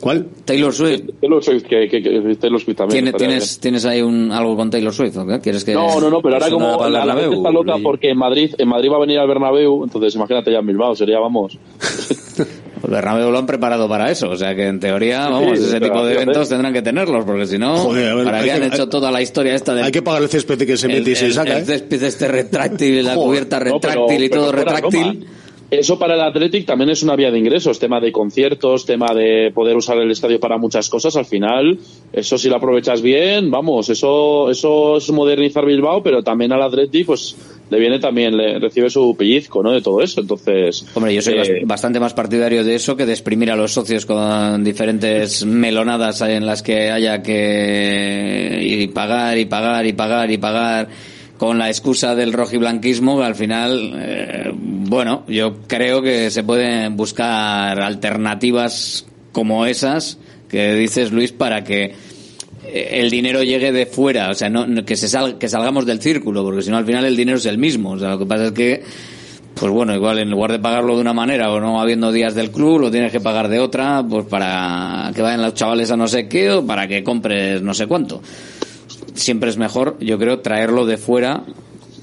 [0.00, 0.26] ¿Cuál?
[0.44, 1.02] Taylor Swift.
[1.20, 2.96] Taylor Swift, que, que, que- Taylor Swift también.
[3.04, 5.16] ¿Tiene- estaría ¿Tienes, ¿Tienes ahí un, algo con Taylor Swift?
[5.16, 5.40] ¿o qué?
[5.40, 5.74] ¿Quieres que.?
[5.74, 8.68] No, no, no, pero ahora como la, la gente está loca porque en Madrid, en
[8.68, 11.56] Madrid va a venir al Bernabéu, entonces imagínate ya en Bilbao, sería, vamos,
[12.84, 15.80] El Bernabéu lo han preparado para eso, o sea que en teoría, vamos, Sí, ese
[15.80, 18.82] tipo de eventos tendrán que tenerlos, porque si no, Joder, ver, ¿para qué han hecho
[18.82, 21.10] hay- toda la historia esta del Hay que pagar el césped que se el, mete
[21.12, 21.66] y se el- saca, el ¿eh?
[21.66, 23.26] césped este retráctil, la Joder.
[23.26, 25.00] cubierta No, pero- retráctil y todo retráctil?
[25.20, 25.26] broma.
[25.72, 29.50] Eso para el Athletic también es una vía de ingresos, tema de conciertos, tema de
[29.54, 31.16] poder usar el estadio para muchas cosas.
[31.16, 31.78] Al final,
[32.12, 37.06] eso si lo aprovechas bien, vamos, eso, eso es modernizar Bilbao, pero también al Athletic,
[37.06, 37.34] pues
[37.70, 39.72] le viene también, le recibe su pellizco, ¿no?
[39.72, 40.20] De todo eso.
[40.20, 43.56] Entonces, Hombre, yo soy eh, bas- bastante más partidario de eso que de exprimir a
[43.56, 49.92] los socios con diferentes melonadas en las que haya que y pagar y pagar y
[49.94, 50.88] pagar y pagar
[51.42, 57.80] con la excusa del rojiblanquismo, al final, eh, bueno, yo creo que se pueden buscar
[57.80, 60.18] alternativas como esas
[60.48, 61.96] que dices, Luis, para que
[62.64, 66.00] eh, el dinero llegue de fuera, o sea, no- que se sal- que salgamos del
[66.00, 67.90] círculo, porque si no al final el dinero es el mismo.
[67.90, 68.84] O sea, lo que pasa es que,
[69.56, 72.52] pues bueno, igual en lugar de pagarlo de una manera o no habiendo días del
[72.52, 76.06] club, lo tienes que pagar de otra, pues para que vayan los chavales a no
[76.06, 78.22] sé qué o para que compres no sé cuánto.
[79.14, 81.44] Siempre es mejor, yo creo, traerlo de fuera.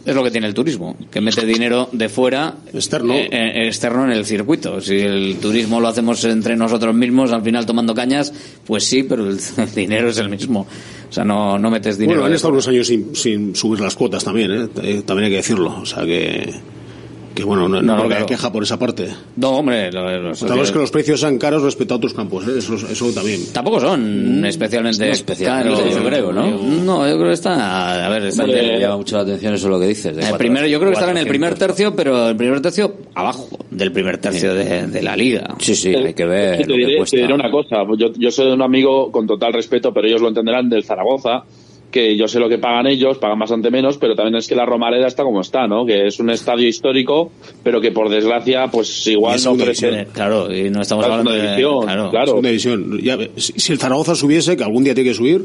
[0.05, 3.13] Es lo que tiene el turismo, que mete dinero de fuera Externo.
[3.13, 4.79] eh, eh, externo en el circuito.
[4.81, 8.33] Si el turismo lo hacemos entre nosotros mismos, al final tomando cañas,
[8.65, 10.65] pues sí, pero el, el dinero es el mismo.
[11.09, 12.19] O sea, no, no metes dinero.
[12.21, 14.67] Bueno, han estado unos años sin, sin subir las cuotas también, ¿eh?
[14.81, 15.79] Eh, También hay que decirlo.
[15.81, 16.49] O sea que,
[17.39, 19.07] Que bueno, no, no, que haya queja por esa parte.
[19.37, 22.51] No, hombre, lo- lo- es que los precios sean caros respecto a otros campos, ¿eh?
[22.57, 23.41] eso, eso también.
[23.53, 26.57] Tampoco son especialmente no especialmente, caros, yo creo, ¿no?
[26.57, 29.79] No, yo creo que está, a ver, está me llama mucho la atención eso lo
[29.79, 30.15] que dices.
[30.15, 31.29] de el cuatro- primero, yo creo que estará en el 400.
[31.29, 35.55] primer tercio, pero el primer tercio abajo del primer tercio de, de la liga.
[35.59, 37.15] Sí, sí, hay que ver te, lo que cuesta.
[37.15, 40.21] te diré una cosa, yo, yo soy de un amigo con total respeto, pero ellos
[40.21, 41.43] lo entenderán, del Zaragoza,
[41.91, 44.65] que yo sé lo que pagan ellos, pagan bastante menos, pero también es que la
[44.65, 45.85] Romareda está como está, ¿no?
[45.85, 47.31] Que es un estadio histórico,
[47.63, 49.87] pero que por desgracia, pues igual Es no ofrece...
[49.87, 51.57] división, Claro, y no estamos Claro, hablando segunda de...
[51.57, 52.09] división, claro.
[52.11, 52.27] claro.
[52.27, 52.99] Segunda división.
[53.01, 55.41] Ya, si, si el Zaragoza subiese, que algún día tiene que subir,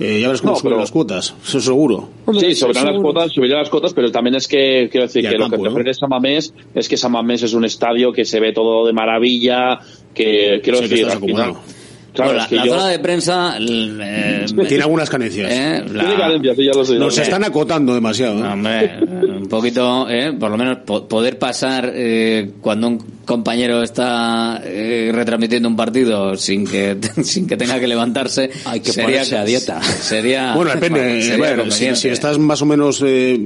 [0.00, 2.08] eh, ya verás cómo No, suben pero- las cuotas, eso seguro.
[2.40, 5.48] Sí, subirán las cuotas, subirán las cuotas, pero también es que, quiero decir, que lo
[5.48, 5.70] que te ¿no?
[5.70, 9.78] ofrece Samamés es que Samamés es un estadio que se ve todo de maravilla,
[10.12, 11.83] que, quiero decir, estás al final- acomodado.
[12.14, 13.56] Claro, Bueno, es que la, la yo- zona de prensa...
[13.58, 15.50] eh, Tiene algunas carencias.
[15.50, 16.94] eh, la- Tiene carencias, sí, ya lo sé.
[16.98, 17.22] Nos sé.
[17.22, 18.44] están acotando demasiado.
[18.44, 18.48] ¿eh?
[18.48, 18.92] Hombre,
[19.44, 25.10] un poquito, eh, por lo menos po- poder pasar eh, cuando un compañero está eh,
[25.14, 29.44] retransmitiendo un partido sin que sin que tenga que levantarse, Hay que sería, ponerse a
[29.44, 29.82] dieta.
[29.82, 31.00] Sería, Bueno, depende.
[31.00, 32.00] bueno, eh, sería bueno, si, conveniente.
[32.00, 33.38] si estás más o menos eh,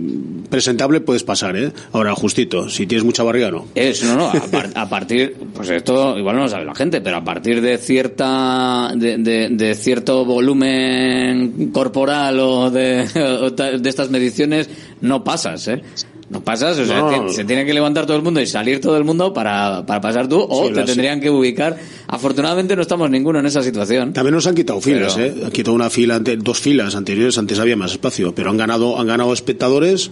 [0.51, 1.71] presentable, puedes pasar, ¿eh?
[1.93, 2.69] Ahora, justito.
[2.69, 3.67] Si tienes mucha barriga, no.
[3.75, 7.01] Es, no, no, a, par- a partir, pues esto igual no lo sabe la gente,
[7.01, 13.05] pero a partir de cierta, de, de- de cierto volumen corporal o de,
[13.43, 14.69] o de estas mediciones,
[15.01, 15.83] no pasas, ¿eh?
[16.31, 17.29] No pasas, o sea, No.
[17.31, 20.29] se tiene que levantar todo el mundo y salir todo el mundo para, para pasar
[20.29, 21.79] tú, o Sí, te tendrían que ubicar.
[22.07, 24.13] Afortunadamente no estamos ninguno en esa situación.
[24.13, 25.45] También nos han quitado filas, Pero- ¿eh?
[25.47, 29.07] Han quitado una fila, dos filas anteriores, antes había más espacio, pero han ganado, han
[29.07, 30.11] ganado espectadores.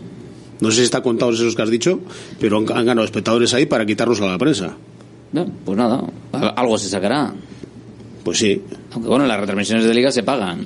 [0.61, 2.01] No sé si está contado esos que has dicho,
[2.41, 4.75] pero han, han ganado espectadores ahí para quitarlos a la prensa.
[5.33, 7.35] No, pues nada, al- algo se sacará.
[8.25, 8.63] Pues sí.
[8.93, 10.65] Aunque bueno, las retransmisiones de liga se pagan.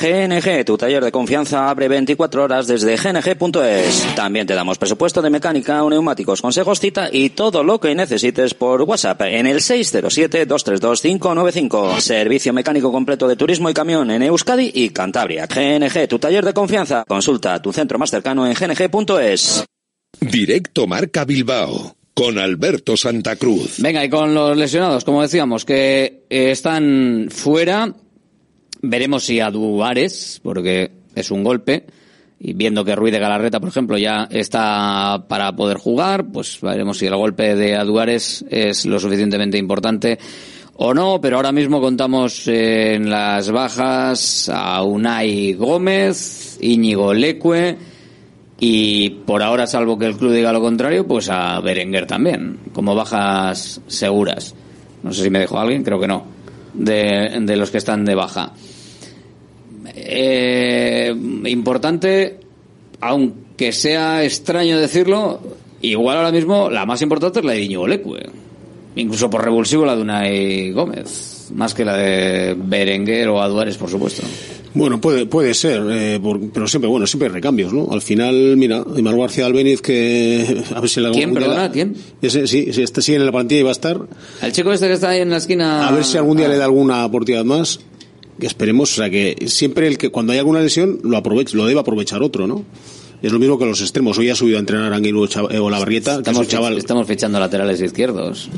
[0.00, 4.14] GNG, tu taller de confianza, abre 24 horas desde gng.es.
[4.14, 8.82] También te damos presupuesto de mecánica, neumáticos, consejos, cita y todo lo que necesites por
[8.82, 12.00] WhatsApp en el 607-232-595.
[12.00, 15.46] Servicio mecánico completo de turismo y camión en Euskadi y Cantabria.
[15.46, 17.04] GNG, tu taller de confianza.
[17.06, 19.64] Consulta tu centro más cercano en gng.es.
[20.20, 23.74] Directo Marca Bilbao con Alberto Santa Cruz.
[23.78, 27.92] Venga, y con los lesionados, como decíamos, que están fuera,
[28.82, 31.86] veremos si a Duares, porque es un golpe,
[32.38, 36.98] y viendo que Ruiz de Galarreta, por ejemplo, ya está para poder jugar, pues veremos
[36.98, 40.18] si el golpe de Aduares es lo suficientemente importante
[40.74, 47.78] o no, pero ahora mismo contamos eh, en las bajas a Unai Gómez, Íñigo Leque,
[48.58, 52.94] y por ahora, salvo que el club diga lo contrario, pues a Berenguer también, como
[52.94, 54.54] bajas seguras.
[55.02, 56.24] No sé si me dejó alguien, creo que no,
[56.76, 58.52] de, de los que están de baja.
[59.94, 61.14] Eh,
[61.46, 62.38] importante,
[63.00, 65.40] aunque sea extraño decirlo,
[65.80, 68.30] igual ahora mismo la más importante es la de Iñigo Leque.
[68.96, 71.35] Incluso por revulsivo la de Unai Gómez.
[71.54, 74.22] Más que la de Berenguer o Aduares, por supuesto.
[74.74, 77.88] Bueno, puede, puede ser, eh, por- pero siempre, bueno, siempre hay recambios, ¿no?
[77.90, 81.94] Al final, mira, Imar García Albeniz, que a ver si la ¿Quién, perdona, la- quién?
[82.20, 83.98] Ese, sí, sí, este sigue en la plantilla y va a estar.
[84.42, 85.88] El chico este que está ahí en la esquina.
[85.88, 86.50] A ver si algún día Ah.
[86.50, 87.80] le da alguna oportunidad más.
[88.38, 91.64] Que esperemos, o sea, que siempre el que cuando hay alguna lesión lo aproveche, lo
[91.64, 92.64] debe aprovechar otro, ¿no?
[93.22, 94.18] Es lo mismo que los extremos.
[94.18, 96.78] Hoy ha subido a entrenar a Anguilo eh, o la Barrieta, Estamos, un chaval.
[96.78, 98.48] estamos fichando laterales izquierdos.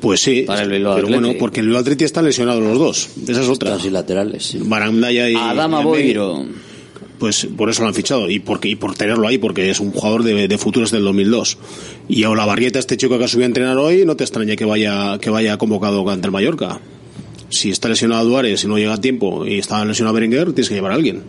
[0.00, 3.08] Pues sí, Para el pero bueno, porque el Bilbao Atleti están lesionados los dos.
[3.26, 3.76] Esa es otra.
[3.76, 4.56] Casi laterales.
[4.60, 6.44] Barandaya y Adama Boiro.
[7.18, 9.90] Pues por eso lo han fichado y porque y por tenerlo ahí porque es un
[9.90, 11.56] jugador de, de futuros del 2002.
[12.08, 14.66] Y a Olavarrieta, este chico que ha subido a entrenar hoy, no te extraña que
[14.66, 16.78] vaya que vaya convocado ante el Mallorca.
[17.48, 20.74] Si está lesionado Duárez y no llega a tiempo y está lesionado Berenguer, tienes que
[20.74, 21.22] llevar a alguien.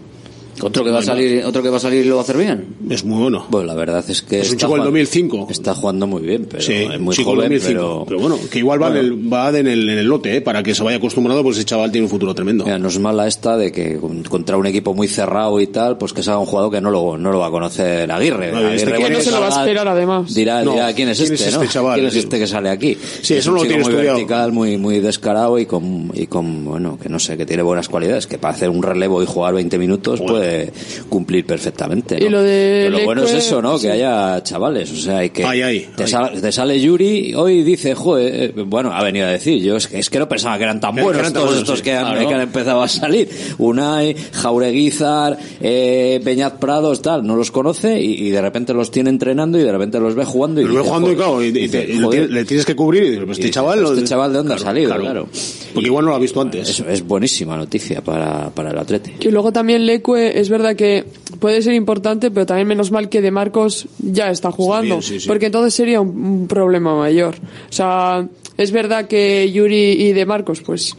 [0.61, 2.37] Otro que va a salir, otro que va a salir y lo va a hacer
[2.37, 2.75] bien.
[2.89, 3.45] Es muy bueno.
[3.49, 5.47] Bueno, la verdad es que Es un está chico del jugando- 2005.
[5.49, 8.05] Está jugando muy bien, pero sí, es muy chico joven, 2005.
[8.07, 8.19] pero...
[8.19, 10.41] bueno, que igual va, del- va en, el, en el lote, ¿eh?
[10.41, 12.63] para que se vaya acostumbrado, pues ese chaval tiene un futuro tremendo.
[12.65, 15.97] Mira, no es mala esta de que con- contra un equipo muy cerrado y tal,
[15.97, 18.51] pues que salga un jugador que no lo, no lo va a conocer Aguirre.
[18.51, 20.33] No, este Aguirre, que bueno, no se lo va a esperar además.
[20.33, 21.61] Dirá, No, dirá quién es ¿quién este, es ¿no?
[21.61, 21.95] este chaval?
[21.95, 22.97] ¿Quién es este que sale aquí?
[23.21, 24.17] Sí, Es eso un no lo tiene muy estudiado.
[24.17, 27.89] vertical, muy, muy descarado y con, y con, bueno, que no sé, que tiene buenas
[27.89, 30.46] cualidades, que para hacer un relevo y jugar 20 minutos puede
[31.09, 32.19] cumplir perfectamente.
[32.19, 32.25] ¿no?
[32.25, 33.77] Y lo de Pero lo bueno es eso, ¿no?
[33.77, 33.87] sí.
[33.87, 35.43] Que haya chavales, o sea, hay que...
[35.45, 36.09] Ay, ay, te, ay.
[36.09, 39.87] sal- te sale Yuri, hoy dice, joder, eh, bueno, ha venido a decir, yo es
[39.87, 41.83] que, es que no pensaba que eran tan buenos eran todos buenos, estos sí.
[41.85, 42.27] que han, Claro.
[42.29, 43.29] que han empezado a salir.
[43.57, 49.09] Unai, Jaureguizar, eh, Peñaz Prados, tal, no los conoce y, y de repente los tiene
[49.09, 51.47] entrenando y de repente los ve jugando y Pero lo ve jugando y claro, y,
[51.47, 53.79] y te- y le tienes que cubrir y dices, pues y este chaval...
[53.83, 54.95] ¿este lo- chaval de dónde ha salido?
[54.95, 55.27] Claro.
[55.73, 56.69] Porque igual no lo ha visto antes.
[56.69, 59.11] Eso es buenísima noticia para, para el Atleti.
[59.19, 61.03] Y luego también Leque es verdad que
[61.39, 65.19] puede ser importante, pero también menos mal que De Marcos ya está jugando, bien, sí,
[65.19, 65.27] sí.
[65.27, 67.33] porque entonces sería un, un problema mayor.
[67.37, 68.27] O sea,
[68.57, 70.95] es verdad que Yuri y De Marcos, pues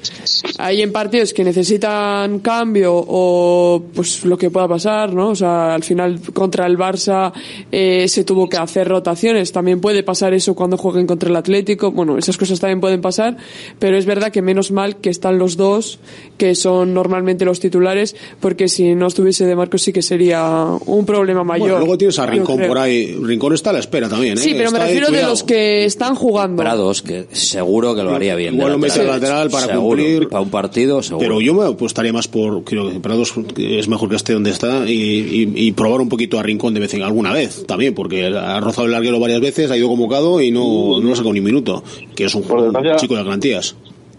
[0.58, 5.30] hay en partidos que necesitan cambio o pues lo que pueda pasar, ¿no?
[5.30, 7.32] O sea, al final contra el Barça
[7.72, 9.52] eh, se tuvo que hacer rotaciones.
[9.52, 11.90] También puede pasar eso cuando jueguen contra el Atlético.
[11.90, 13.36] Bueno, esas cosas también pueden pasar,
[13.78, 15.98] pero es verdad que menos mal que están los dos,
[16.36, 21.04] que son normalmente los titulares, porque si no estuviese De Marcos sí que sería un
[21.04, 21.68] problema mayor.
[21.68, 23.18] Bueno, luego tienes a Rincón por ahí.
[23.20, 24.40] Rincón está a la espera también, ¿eh?
[24.40, 26.62] Sí, pero me Está refiero de los que están jugando.
[26.62, 28.54] Prados, que seguro que lo haría bien.
[28.54, 30.28] Igual lo mete al lateral para Seguro, cumplir.
[30.28, 31.26] Para un partido, seguro.
[31.26, 34.88] Pero yo me apostaría más por, creo que Prados es mejor que esté donde está
[34.88, 38.26] y, y- y probar un poquito a Rincón de vez en alguna vez también, porque
[38.26, 41.32] ha rozado el larguero varias veces, ha ido convocado y no, no lo ha sacado
[41.32, 41.82] ni un minuto,
[42.14, 43.76] que es un, Por un chico de garantías.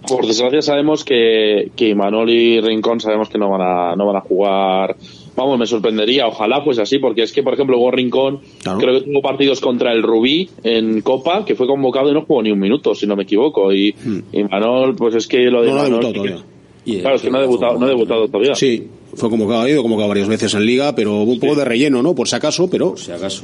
[0.08, 4.16] Por desgracia sabemos que, que Imanol y Rincón sabemos que no van a, no van
[4.16, 4.96] a jugar.
[5.40, 8.78] Vamos, me sorprendería, ojalá pues así, porque es que, por ejemplo, Hugo Rincón Claro.
[8.80, 12.44] creo que tuvo partidos contra el Rubí en Copa, que fue convocado y no jugó
[12.44, 13.72] ni un minuto, si no me equivoco.
[13.74, 13.96] Y
[14.34, 15.76] Imanol, pues es que lo de Hmm.
[15.76, 16.46] No, no ha Imanol- debutado todavía.
[16.86, 18.56] Y- Claro, es que no ha debutado, no ha debutado todavía.
[18.56, 22.02] Sí, fue convocado, ha ido convocado varias veces en Liga, pero un poco de relleno,
[22.04, 22.14] ¿no?
[22.16, 22.98] Por si acaso, pero...
[22.98, 23.44] si acaso.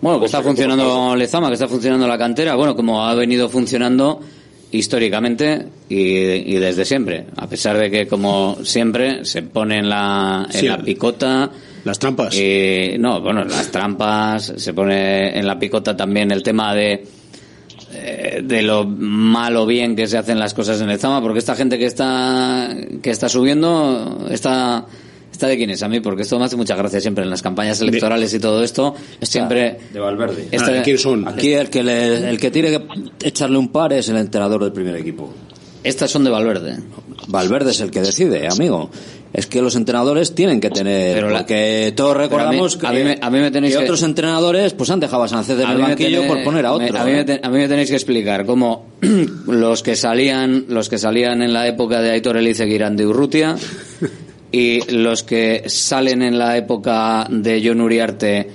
[0.00, 4.20] Bueno, que está funcionando Lezama, que está funcionando la cantera, bueno, como ha venido funcionando
[4.72, 10.46] históricamente y, y desde siempre, a pesar de que como siempre se pone en la,
[10.52, 10.66] en Sí.
[10.68, 11.50] la picota.
[11.84, 12.34] Las trampas.
[12.36, 17.04] eh, no, bueno, las trampas, se pone en la picota también el tema de
[17.94, 21.38] eh, de lo mal o bien que se hacen las cosas en el Zama, porque
[21.38, 22.68] esta gente que está
[23.02, 24.84] que está subiendo está
[25.30, 27.42] está de quién es a mí, porque esto me hace mucha gracia siempre en las
[27.42, 30.48] campañas electorales y todo esto, siempre De Valverde.
[30.50, 31.26] Esta- Ah, ¿Quiénes son?
[31.28, 32.82] Aquí el que, le- el que tiene que
[33.28, 35.32] echarle un par es el entrenador del primer equipo.
[35.84, 36.76] estas son de Valverde.
[37.28, 38.90] Valverde es el que decide, amigo.
[39.32, 42.92] Es que los entrenadores tienen que tener, Pero la- porque todos recordamos a mí- a
[42.92, 45.60] mí me- a mí me tenéis que, que- otros entrenadores pues han dejado a Sánchez
[45.60, 46.98] en el banquillo tené- por poner a me- otro.
[46.98, 47.24] a, mí me ¿eh?
[47.24, 48.86] te- a mí me tenéis que explicar cómo
[49.46, 53.56] los que salían, los que salían en la época de Aitor Elice eran de Urrutia
[54.52, 58.48] y los que salen en la época de John Uriarte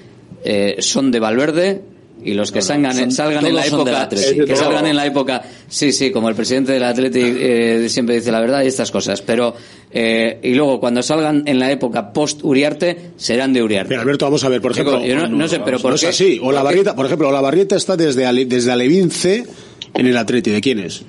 [0.43, 1.81] eh, son de Valverde
[2.25, 5.91] y los que salgan, son- salgan en la época que salgan en la época sí
[5.91, 9.53] sí como el presidente del Atleti eh, siempre dice la verdad y estas cosas pero
[9.91, 14.25] eh, y luego cuando salgan en la época post Uriarte serán de Uriarte Pero Alberto,
[14.25, 15.03] vamos a ver, por ejemplo...
[15.05, 16.07] yo no- no sé, pero ¿por no es qué?
[16.07, 16.39] así.
[16.41, 16.63] O la.
[16.63, 19.45] Barrieta, por ejemplo, la Barrieta está desde, Ale- desde Alevín C
[19.93, 20.49] en el Atleti.
[20.51, 21.03] ¿De quién es?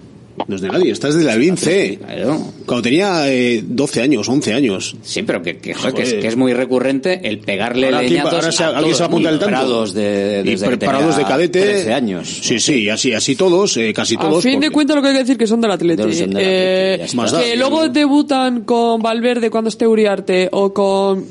[0.48, 1.98] No es de nadie, está desde Alevín C.
[2.04, 2.40] Claro.
[2.66, 4.96] Cuando tenía eh, 12 años, 11 años.
[5.02, 8.10] Sí, pero que, que, joder, que, es, que es muy recurrente el pegarle Ahora, ¿quién-
[8.14, 9.86] leñazos ahora se- a alguien se apunta el al tanto?
[9.86, 11.60] De, Y preparados de cadete.
[11.60, 12.28] 13 años.
[12.42, 14.42] Sí, sí, así, así todos, eh, casi A todos.
[14.42, 16.02] fin de porque- cuentas lo que hay que decir que son del Atleti.
[16.02, 17.06] Son del Atleti, Eh,
[17.50, 21.24] que luego debutan con Valverde cuando esté Uriarte o con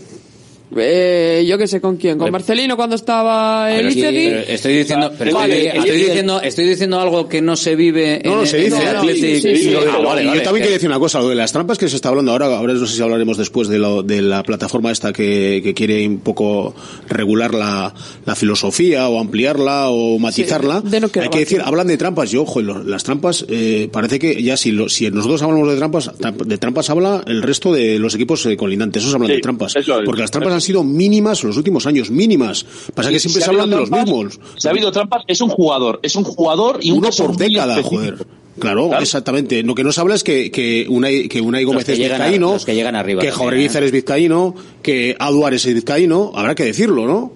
[0.77, 5.11] Eh, yo qué sé con quién, con Marcelino cuando estaba el Pero sí, estoy diciendo,
[5.17, 8.45] pero Vale, estoy, estoy diciendo, estoy diciendo algo que no se vive No, en, no,
[8.45, 9.53] se en dice.
[9.63, 12.45] Yo también quería decir una cosa, lo de las trampas que se está hablando ahora,
[12.57, 16.07] ahora no sé si hablaremos después de, lo, de la plataforma esta que, que quiere
[16.07, 16.73] un poco
[17.07, 17.93] regular la,
[18.25, 20.81] la filosofía o ampliarla o matizarla.
[20.81, 24.19] de no quedar Hay que decir, hablan de trampas y ojo, las trampas, eh, parece
[24.19, 27.73] que ya si, lo- si nosotros hablamos de trampas, tramp- de trampas habla el resto
[27.73, 29.73] de los equipos eh, colindantes, esos hablan Sí, de trampas.
[30.05, 32.65] Porque las trampas han sido mínimas en los últimos años, mínimas.
[32.95, 34.39] Pasa que Si siempre se hablan de los mismos.
[34.57, 35.99] Si ha habido trampas, es un jugador.
[36.03, 38.25] Es un jugador y un Uno por década, joder.
[38.59, 39.01] Claro, Claro.
[39.01, 39.63] exactamente.
[39.63, 42.03] Lo que no se habla es que, que Unai, que Unai Gómez que es a-
[42.03, 43.87] vizcaíno, los que llegan arriba que Jaureguizar ¿eh?
[43.87, 44.53] es vizcaíno,
[44.83, 47.31] que Aduar es vizcaíno, habrá que decirlo, ¿no?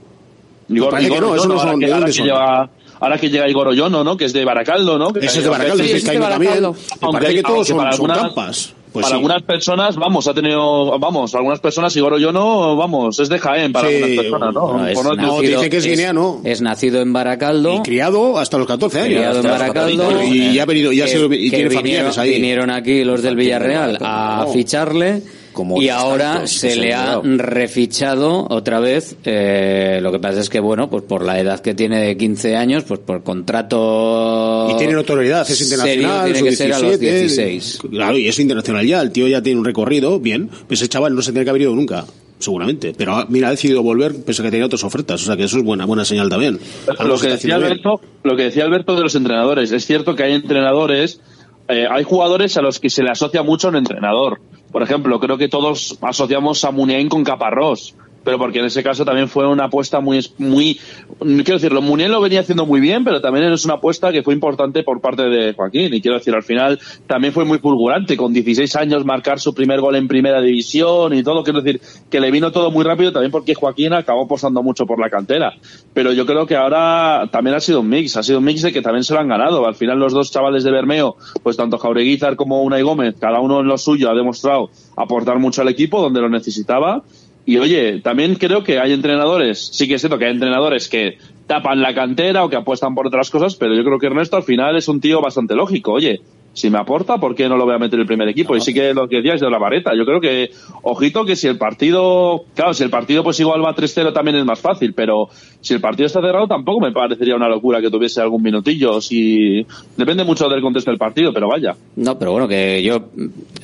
[0.69, 2.25] Igor- Igor no, eso no ahora son- que- ¿de ahora son?
[2.25, 4.17] lleva- Ahora que llega Igor Oyono, ¿no?
[4.17, 5.09] Que es de Baracaldo, ¿no?
[5.19, 6.63] Ese es de Baracaldo, Sí, es vizcaíno también.
[6.63, 8.73] Me parece que todos aunque son algunas- trampas.
[8.93, 9.13] Pues para sí.
[9.15, 13.89] algunas personas, vamos, ha tenido, vamos, algunas personas, Igor Oyono, vamos, es de Jaén para
[13.89, 14.77] Sí, algunas personas, ¿no?
[14.77, 15.39] No, es no no,
[15.69, 16.41] que es guineano.
[16.43, 17.75] Es nacido en Baracaldo.
[17.75, 19.09] Y criado hasta los 14 años.
[19.17, 20.03] criado en Baracaldo.
[20.03, 20.35] 14 años.
[20.35, 22.29] Y ya ha venido, ya que- se, y tiene vinieron, familiares ahí.
[22.31, 24.53] vinieron aquí los del Villarreal a No.
[24.53, 25.21] ficharle.
[25.57, 29.15] Como y ahora tantos se se le han ha refichado otra vez.
[29.25, 32.55] eh, lo que pasa es que, bueno, pues por la edad que tiene de 15
[32.55, 34.67] años, pues por contrato.
[34.69, 36.25] Y tiene notoriedad, es serio, internacional.
[36.25, 37.79] tiene su que ser a los 17, 16.
[37.89, 39.01] Claro, y es internacional ya.
[39.01, 40.47] El tío ya tiene un recorrido, bien.
[40.67, 42.05] Pues ese chaval no se tiene que haber ido nunca,
[42.37, 42.93] seguramente.
[42.95, 45.23] Pero ah, mira, ha decidido volver, pese a que tenía otras ofertas.
[45.23, 46.59] O sea que eso es buena, buena señal también.
[47.03, 47.55] Lo que decía.
[47.55, 51.19] Alberto, lo que decía Alberto de los entrenadores, es cierto que hay entrenadores,
[51.67, 54.39] eh, hay jugadores a los que se le asocia mucho a un entrenador.
[54.71, 57.95] Por ejemplo, creo que todos asociamos a Muniain con Caparrós,
[58.27, 60.77] pero porque en ese caso también fue una apuesta muy, muy,
[61.17, 64.33] quiero decirlo, Muniain lo venía haciendo muy bien, pero también es una apuesta que fue
[64.33, 65.93] importante por parte de Joaquín.
[65.93, 66.77] Y quiero decir, al final
[67.07, 71.23] también fue muy fulgurante, con 16 años marcar su primer gol en primera división y
[71.23, 71.41] todo.
[71.41, 71.79] Quiero decir,
[72.09, 75.53] que le vino todo muy rápido también porque Joaquín acabó apostando mucho por la cantera.
[75.93, 78.73] Pero yo creo que ahora también ha sido un mix, ha sido un mix de
[78.73, 79.65] que también se lo han ganado.
[79.65, 83.61] Al final los dos chavales de Bermeo, pues tanto Jaureguizar como Unai Gómez, cada uno
[83.61, 87.03] en lo suyo ha demostrado aportar mucho al equipo donde lo necesitaba.
[87.47, 91.17] Y oye, también creo que hay entrenadores, sí que es cierto que hay entrenadores que
[91.47, 94.43] tapan la cantera o que apuestan por otras cosas, pero yo creo que Ernesto al
[94.43, 95.93] final es un tío bastante lógico.
[95.93, 96.19] Oye,
[96.57, 98.55] si me aporta, ¿por qué no lo voy a meter en el primer equipo?
[98.55, 99.91] Y sí que lo que decías de la vareta.
[99.95, 100.49] Yo creo que,
[100.81, 104.43] ojito, que si el partido, claro, si el partido pues igual va 3-0 también es
[104.43, 105.29] más fácil, pero
[105.61, 108.99] si el partido está cerrado tampoco me parecería una locura que tuviese algún minutillo.
[109.01, 111.75] Si, depende mucho del contexto del partido, pero vaya.
[111.95, 113.09] No, pero bueno, que yo,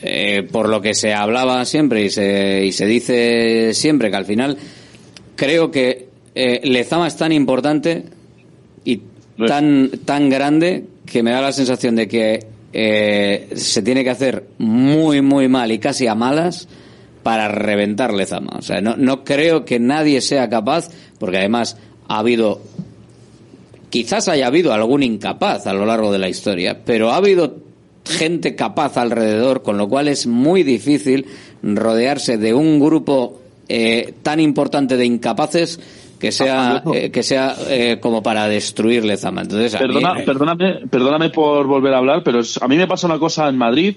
[0.04, 4.26] eh, por lo que se hablaba siempre y se, y se dice siempre, que al
[4.26, 4.56] final
[5.36, 8.04] creo que eh, Lezama es tan importante
[8.86, 9.02] y
[9.48, 14.48] tan, tan grande que me da la sensación de que eh, se tiene que hacer
[14.58, 16.68] muy, muy mal y casi a malas
[17.22, 18.58] para reventar Lezama.
[18.58, 20.90] O sea, no, no creo que nadie sea capaz,
[21.20, 21.78] porque además
[22.08, 22.62] ha habido
[23.94, 27.58] quizás haya habido algún incapaz a lo largo de la historia, pero ha habido
[28.04, 31.28] gente capaz alrededor, con lo cual es muy difícil
[31.62, 33.40] rodearse de un grupo
[33.70, 35.80] eh, tan importante de incapaces
[36.24, 39.42] que sea eh, que sea eh, como para destruir Lezama.
[39.42, 42.88] Entonces, a mí- Perdona, perdóname, perdóname por volver a hablar, pero es- a mí me
[42.88, 43.96] pasa una cosa en Madrid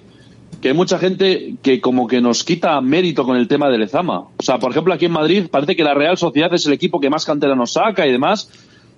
[0.61, 4.19] que hay mucha gente que como que nos quita mérito con el tema de Lezama.
[4.21, 6.99] O sea, por ejemplo, aquí en Madrid parece que la Real Sociedad es el equipo
[6.99, 8.49] que más cantera nos saca y demás.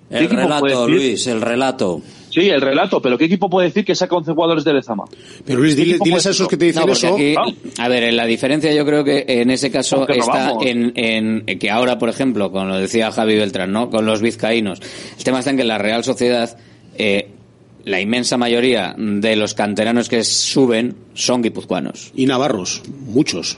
[0.09, 0.87] ¿Qué El relato?
[0.87, 2.01] Luis, el relato.
[2.29, 5.05] Sí, el relato, pero ¿qué equipo puede decir que saca 11 jugadores de Lezama?
[5.45, 7.13] Pero Luis, ¿Qué dile- diles a esos que te dicen No, eso.
[7.15, 7.33] aquí,
[7.77, 11.97] a ver, la diferencia yo creo que en ese caso está en, en que ahora,
[11.97, 13.89] por ejemplo, con lo decía Javi Beltrán, ¿no?
[13.89, 14.79] Con los vizcaínos.
[15.17, 16.57] El tema está en que la Real Sociedad,
[16.97, 17.29] eh,
[17.85, 22.11] la inmensa mayoría de los canteranos que suben son guipuzcoanos.
[22.15, 23.57] Y navarros, muchos.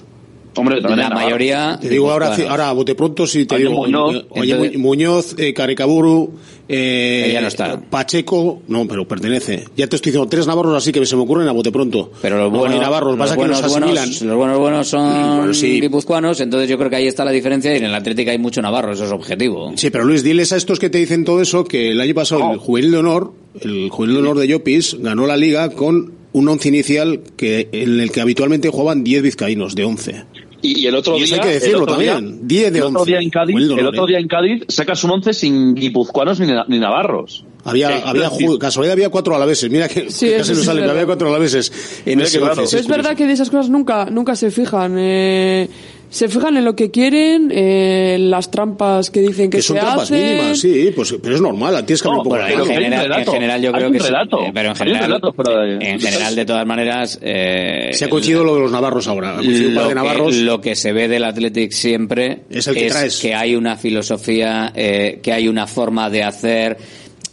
[0.56, 1.78] Hombre, también La mayoría.
[1.82, 2.52] Te digo ahora, guipuzcoanos.
[2.52, 6.34] ahora a bote pronto si te Oye, digo Muñoz, oye, entonces- Mu- Muñoz, eh, Caricaburu,
[6.68, 7.80] eh, ya no está.
[7.90, 9.65] Pacheco, no, pero pertenece.
[9.78, 12.11] Ya te estoy diciendo tres navarros así que se me ocurren a bote pronto.
[12.22, 14.10] Pero los No, buenos, hay navarros, los pasa que buenos- asimilan.
[14.28, 15.80] los buenos buenos son Bueno, sí.
[15.80, 18.61] guipuzcoanos, entonces yo creo que ahí está la diferencia y en el Atlético hay mucho
[18.61, 19.72] navarro, eso es objetivo.
[19.76, 22.52] Sí, pero Luis, diles a estos que te dicen todo eso que el año pasado
[22.52, 26.48] el juvenil de honor, el juvenil de honor de Llopis, ganó la liga con un
[26.48, 30.23] once inicial que en el que habitualmente jugaban 10 vizcaínos de 11.
[30.63, 32.71] Y, y el otro Y eso día, hay que decirlo el otro día- también, 10
[32.73, 33.11] de el otro 11.
[33.11, 36.65] día en Cádiz, el otro día en Cádiz sacas un 11 sin guipuzcoanos ni, na-
[36.67, 37.43] ni navarros.
[37.63, 38.45] Había, Sí, había sí.
[38.59, 39.69] casualidad había cuatro alaveses.
[39.71, 41.05] Mira que, Sí, que eso casi no sí sale, es pero había verdad.
[41.07, 41.71] cuatro alaveses
[42.05, 44.95] en Mira ese Pero es verdad que de esas cosas nunca, nunca se fijan.
[44.97, 45.67] Eh,
[46.11, 49.81] se fijan en lo que quieren, en las trampas que dicen que, Que son se
[49.81, 50.23] trampas hacen.
[50.23, 52.81] mínimas, sí, pues, pero es normal, tienes que No, abrir un poco pero la en
[52.83, 56.35] general- en general yo creo que relato, eh, pero en hay un general en general
[56.35, 59.31] de todas maneras eh, Se ha coincidido lo de los navarros ahora.
[59.31, 60.35] Ha coincidido un par lo de navarros.
[60.35, 63.19] que, lo que se ve del Athletic siempre Es el que traes.
[63.21, 66.77] que hay una filosofía, eh, que hay una forma de hacer,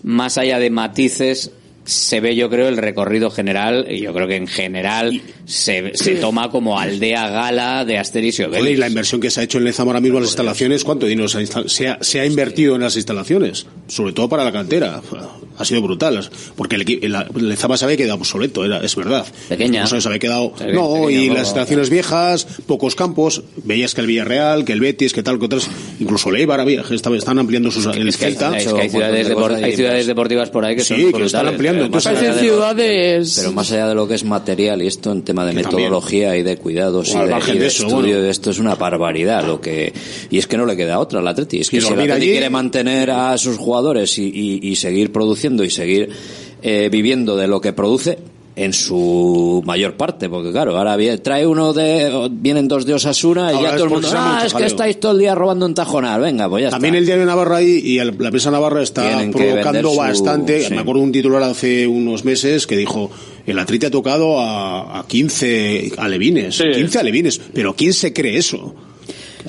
[0.04, 1.50] más allá de matices,
[1.88, 6.16] se ve yo creo el recorrido general, y yo creo que en general se, se
[6.16, 8.78] toma como aldea gala de Asterix y Joder, y Obelix.
[8.78, 11.28] la inversión que se ha hecho en Lezama ahora mismo en las instalaciones, ¿cuánto dinero
[11.28, 13.66] se ha, se ha- se ha invertido en las instalaciones?
[13.86, 15.00] Sobre todo para la cantera.
[15.60, 16.28] Ha sido brutal.
[16.54, 19.26] Porque el, el Lezama se había quedado obsoleto, era, es verdad.
[19.48, 19.84] Pequeña.
[19.84, 20.52] O sea, se había quedado.
[20.72, 23.42] No, y las instalaciones viejas, pocos campos.
[23.64, 25.68] Veías que el Villarreal, que el Betis, que tal, que otras.
[25.98, 27.86] Incluso el Eibar había, están ampliando sus.
[27.86, 28.56] El Es que hay- Celta.
[28.56, 31.48] es que hay ciudades, depor- hay ciudades deportivas por ahí que Sí, son que están
[31.48, 31.77] ampliando.
[31.78, 33.34] Pero Entonces, más allá Parecen de lo- ciudades.
[33.38, 35.66] Pero más allá de lo que es material y esto en tema de también.
[35.70, 38.20] metodología y de cuidados y de, margen y de de eso, estudio bueno.
[38.22, 39.92] de esto es una barbaridad lo que
[40.30, 42.12] y es que no le queda otra al Atleti es que Y si el Atleti
[42.12, 46.10] allí- quiere mantener a sus jugadores y, y- y seguir produciendo y seguir
[46.62, 48.18] eh, viviendo de lo que produce
[48.60, 53.52] en su mayor parte, porque claro, ahora viene- trae uno de, vienen dos de Osasuna
[53.52, 54.66] y Ahora ya todo el mundo, ah, mucho es que jaleo".
[54.66, 56.98] estáis todo el día robando en tajonar, venga, pues ya También está.
[57.00, 60.64] el diario Navarra ahí y el- la prensa Navarra está Tienen provocando su- bastante.
[60.64, 60.74] sí.
[60.74, 63.10] Me acuerdo de un titular hace unos meses que dijo
[63.46, 66.56] el Atleti ha tocado a, a 15 alevines.
[66.56, 66.64] Sí.
[66.74, 67.40] 15 alevines.
[67.54, 68.74] Pero ¿quién se cree eso?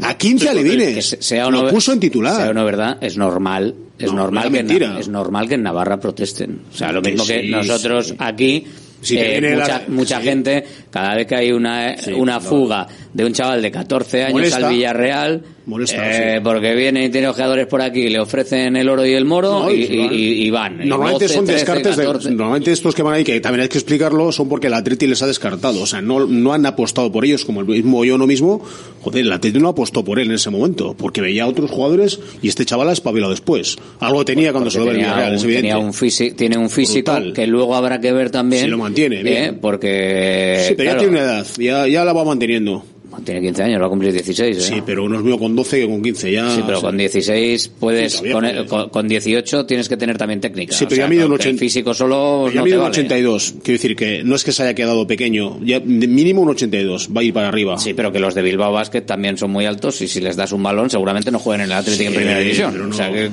[0.03, 1.03] A 15 Que alevines.
[1.05, 2.35] se- sea o Lo puso en titular.
[2.35, 4.89] Sea o no verdad, es normal, es No, normal que en, mentira.
[4.93, 6.61] Na- es normal que en Navarra protesten.
[6.71, 8.15] O sea, lo mismo que sí, nosotros sí.
[8.19, 8.65] aquí
[9.01, 10.23] Si te eh, viene la- mucha, mucha sí.
[10.23, 14.67] gente, cada vez que hay una, una fuga de un chaval de 14 años Molesta.
[14.67, 16.41] al Villarreal, Molesta, eh, sí.
[16.43, 19.71] porque viene y tiene ojeadores por aquí, le ofrecen el oro y el moro No,
[19.71, 20.81] y, y y- y van.
[20.83, 22.29] Y Normalmente 12, son 13, descartes 14.
[22.29, 25.05] de, normalmente estos que van ahí que también hay que explicarlo son porque el Atleti
[25.05, 28.17] les ha descartado, o sea, no, no han apostado por ellos como el mismo yo
[28.17, 28.61] no mismo,
[29.01, 32.19] joder, el Atleti no apostó por él en ese momento, porque veía a otros jugadores
[32.41, 33.77] y este chaval ha espabilado después.
[33.99, 35.67] Algo tenía cuando se lo ve el Villarreal, es evidente.
[35.69, 37.33] tenía un físico, tiene un físico Brutal.
[37.33, 38.63] que luego habrá que ver también.
[38.63, 39.43] Si lo mantiene, bien.
[39.43, 39.53] ¿eh?
[39.59, 40.75] Porque.
[40.79, 42.83] Sí, pero claro, ya tiene una edad, ya, ya la va manteniendo.
[43.23, 44.57] Tiene 15 años, va a cumplir 16.
[44.57, 44.61] ¿eh?
[44.61, 46.49] Sí, pero uno es mío con 12 que con 15, ya...
[46.55, 50.17] Sí, pero o sea, con 16 puedes, Sí, con, con- con 18 tienes que tener
[50.17, 50.75] también técnica.
[50.75, 51.59] Sí, O pero sea, ya mide un no, que el 80.
[51.59, 52.91] físico solo Pero ya no mide un vale.
[52.91, 57.09] 82, quiero decir que no es que se haya quedado pequeño, ya mínimo un 82,
[57.15, 57.77] va a ir para arriba.
[57.77, 60.51] Sí, pero que los de Bilbao Basket también son muy altos y si les das
[60.51, 62.77] un balón seguramente no jueguen en el Atlético en Sí, primera división.
[62.77, 62.89] no.
[62.89, 63.29] O sea que, eh,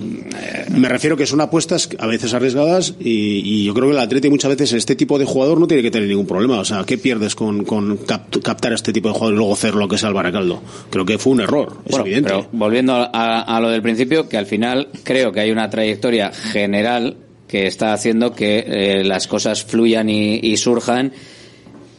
[0.70, 3.10] Me refiero que son apuestas a veces arriesgadas y,
[3.44, 5.90] y yo creo que el Atleti muchas veces este tipo de jugador no tiene que
[5.90, 6.58] tener ningún problema.
[6.60, 9.52] O sea, ¿qué pierdes con, con cap- captar a este tipo de jugador y luego
[9.54, 10.62] hacer lo que el Baracaldo?
[10.90, 12.28] Creo que fue un error, es bueno, evidente.
[12.30, 15.68] pero volviendo a, a- a lo del principio, que al final creo que hay una
[15.70, 17.16] trayectoria general
[17.48, 21.12] que está haciendo que eh, las cosas fluyan y, y surjan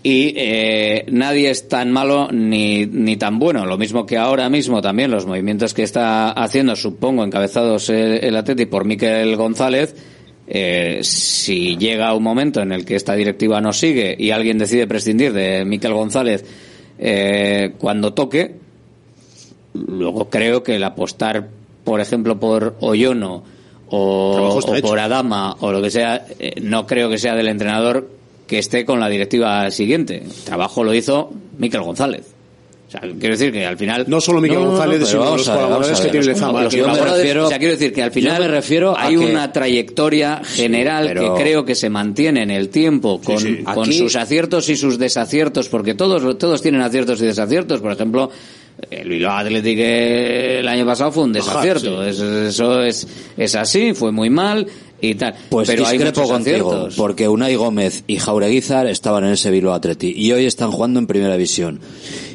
[0.03, 3.65] y eh, nadie es tan malo ni, ni tan bueno.
[3.65, 8.35] Lo mismo que ahora mismo también los movimientos que está haciendo, supongo, encabezados el, el
[8.35, 9.95] Atleti por Miquel González,
[10.47, 14.87] eh, si llega un momento en el que esta directiva no sigue y alguien decide
[14.87, 16.45] prescindir de Miquel González
[16.99, 18.55] eh, cuando toque,
[19.73, 21.47] luego creo que el apostar,
[21.83, 23.43] por ejemplo, por Oyono
[23.89, 28.09] o, por Adama o lo que sea, eh, no creo que sea del entrenador
[28.47, 30.23] que esté con la directiva siguiente.
[30.23, 32.36] El trabajo lo hizo Miquel González.
[32.88, 34.05] O sea, quiero decir que al final...
[34.07, 36.64] No solo No, no, González, pero sino vamos los a ver, colaboradores que tiene Lezama.
[36.64, 38.47] Los que- yo me colaboradores, refiero- o sea, quiero decir que al yo final me
[38.47, 43.19] refiero hay que- una trayectoria general pero- que creo que se mantiene en el tiempo
[43.22, 43.57] con, sí.
[43.57, 47.81] con Aquí- sus aciertos y sus desaciertos, porque todos, todos tienen aciertos y desaciertos.
[47.81, 48.31] Por ejemplo,
[48.89, 52.09] el Bilbao Athletic eh, el año pasado fue un desacierto.
[52.14, 52.22] sí.
[52.47, 53.05] Eso es,
[53.35, 54.65] es así, fue muy mal
[55.01, 55.35] y tal.
[55.49, 56.95] Pues Pero hay discrepo muchos contigo, aciertos.
[56.95, 61.05] porque Unai Gómez y Jaureguizar estaban en ese Bilbao Atleti y hoy están jugando en
[61.07, 61.80] Primera División.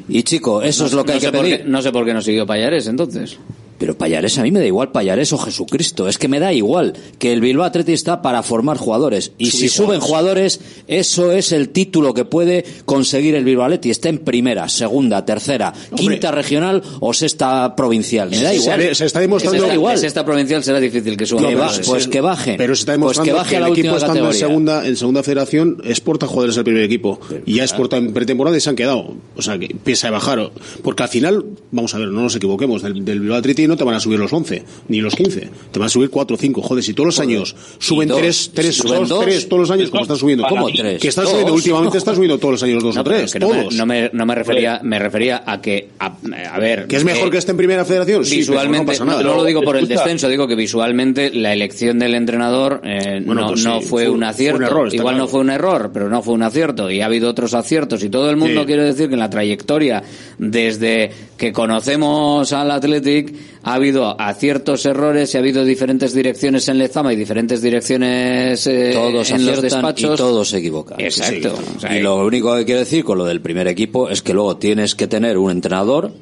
[0.09, 1.59] Y chico, eso es lo que no hay que pedir.
[1.59, 3.39] qué- no sé por qué no siguió Payares entonces.
[3.83, 6.93] Pero Payares a mí me da igual Payares o Jesucristo, es que me da igual
[7.19, 11.71] que el Bilbao Atleti está para formar jugadores y si suben jugadores, eso es el
[11.71, 17.13] título que puede conseguir el Bilbao Atleti, está en primera, segunda, tercera, quinta regional o
[17.13, 18.95] sexta provincial, me da Se- igual.
[18.95, 19.97] se está demostrando- da igual.
[19.97, 21.49] Es esta provincial será difícil que suba.
[21.49, 22.11] Que va- pues sí.
[22.11, 22.57] que bajen.
[22.59, 25.79] Pero se está Pues demostrando que la el equipo estando en segunda, en segunda federación
[25.85, 29.17] exporta jugadores del primer equipo y ya exporta en pretemporada y se han quedado.
[29.37, 30.53] O sea, que empieza a bajar.
[30.85, 33.85] Porque al final, vamos a ver, no nos equivoquemos, del, del Bilbao Athletic no te
[33.85, 35.49] van a subir los 11, ni los 15.
[35.73, 36.62] Te van a subir 4 o 5.
[36.62, 38.19] Joder, si todos los años suben dos.
[38.19, 39.24] 3, 3, ¿Suben 2, dos?
[39.24, 40.44] 3, todos los años, como están subiendo.
[40.49, 41.01] ¿Cómo Y- tres?
[41.01, 43.32] Que están subiendo, últimamente están subiendo todos los años 2 o No, pero 3.
[43.32, 43.74] que no, me, Todos.
[43.74, 46.16] no, me, no me refería me refería a que a,
[46.53, 48.24] a ver ¿Que es mejor que esté en primera federación?
[48.24, 51.99] Sí, pero no visualmente no lo digo por el descenso digo que visualmente la elección
[51.99, 54.97] del entrenador eh, Bueno, no, pues no fue, fue- un fue acierto un error, está
[54.97, 55.24] igual claro.
[55.24, 58.09] no fue un error pero no fue un acierto y ha habido otros aciertos y
[58.11, 58.66] todo el mundo Sí.
[58.66, 60.03] quiero decir que en la trayectoria
[60.39, 66.78] desde que conocemos al Athletic ha habido aciertos errores y ha habido diferentes direcciones en
[66.78, 71.01] Lezama y diferentes direcciones eh, todos en los despachos y todos se equivocan.
[71.01, 71.56] Exacto.
[71.56, 71.64] Sí.
[71.76, 74.34] O sea, y lo único que quiero decir con lo del primer equipo es que
[74.34, 76.12] luego tienes que tener un entrenador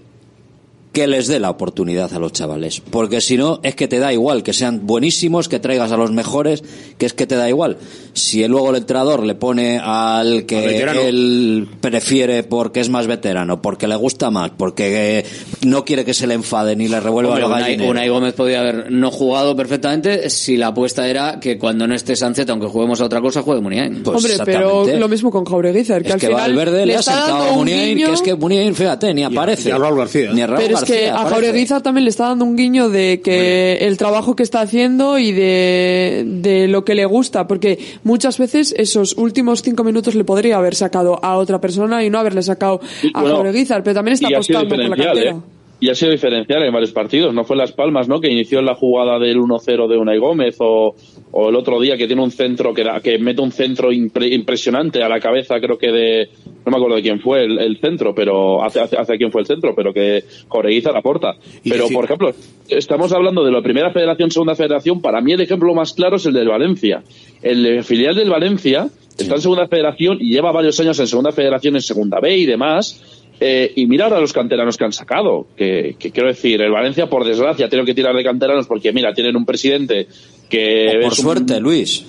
[0.93, 2.81] que les dé la oportunidad a los chavales.
[2.81, 6.11] Porque si no, es que te da igual que sean buenísimos, que traigas a los
[6.11, 6.65] mejores,
[6.99, 7.79] que es que te da igual.
[8.13, 13.87] Si luego el entrenador le pone al que él prefiere porque es más veterano, porque
[13.87, 15.25] le gusta más, porque eh,
[15.67, 17.89] no quiere que se le enfade ni le revuelva Hombre, la Unai.
[17.89, 22.17] Unai Gómez podía haber no jugado perfectamente si la apuesta era que cuando no esté
[22.17, 24.03] Sánchez, aunque juguemos a otra cosa, juegue Muniain.
[24.03, 27.01] Pues Hombre, pero lo mismo con Jaureguizar, que es al que final Valverde le, ha
[27.01, 29.69] está sentado dando a un Muniain, guiño- que es que Muniain, fíjate, ni aparece.
[29.69, 30.33] y a Raúl García.
[30.33, 31.35] Ni a Raúl Pero es que García a aparece.
[31.35, 35.33] Jaureguizar también le está dando un guiño de que el trabajo que está haciendo y
[35.33, 37.79] de, de lo que le gusta, porque
[38.11, 42.19] muchas veces esos últimos cinco minutos le podría haber sacado a otra persona y no
[42.19, 42.81] haberle sacado
[43.15, 45.31] a bueno, Jaureguizar, pero también está apostando por la cantera.
[45.31, 45.60] ¿eh?
[45.83, 47.33] Y ha sido diferencial en varios partidos.
[47.33, 48.21] No fue Las Palmas, ¿no?
[48.21, 50.95] Que inició la jugada del 1-0 de Unai Gómez o,
[51.33, 54.31] o el otro día que tiene un centro que, da- que mete un centro impre-
[54.31, 56.29] impresionante a la cabeza, creo que de
[56.67, 59.41] no me acuerdo de quién fue el, el centro, pero hace, hace, hace quién fue
[59.41, 61.33] el centro, pero que Jorgeguiza la porta.
[61.65, 62.31] Pero por ejemplo,
[62.69, 65.01] estamos hablando de la primera federación, segunda federación.
[65.01, 67.03] Para mí el ejemplo más claro es el del Valencia.
[67.43, 71.77] El filial del Valencia está en segunda federación y lleva varios años en segunda federación,
[71.77, 73.17] en segunda B y demás.
[73.43, 75.47] Eh, y mira ahora los canteranos que han sacado.
[75.57, 79.15] Que, que quiero decir, el Valencia, por desgracia, tenido que tirar de canteranos porque, mira,
[79.15, 80.07] tienen un presidente
[80.51, 80.89] que.
[80.89, 82.05] O por un- suerte, Luis.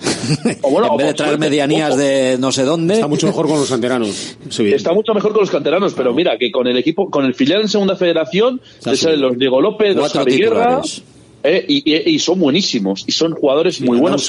[0.62, 2.96] O bueno, en o vez de traer suerte, medianías de no sé dónde.
[2.96, 4.38] Está mucho mejor con los canteranos.
[4.60, 7.62] Está mucho mejor con los canteranos, pero mira, que con el equipo, con el filial
[7.62, 11.04] en segunda federación, te salen los Diego López, los Cuatro Javi Guerra, titulares.
[11.44, 14.26] Eh, y, y- y son buenísimos, y son jugadores muy buenos y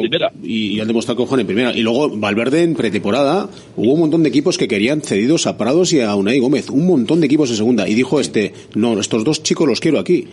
[0.00, 0.32] primera.
[0.80, 1.76] han demostrado que juegan en primera.
[1.76, 5.92] Y luego Valverde en pretemporada hubo un montón de equipos que querían cedidos a Prados
[5.92, 6.70] y a Unai Gómez.
[6.70, 7.88] Un montón de equipos en segunda.
[7.88, 10.26] Y dijo este, no, estos dos chicos los quiero aquí.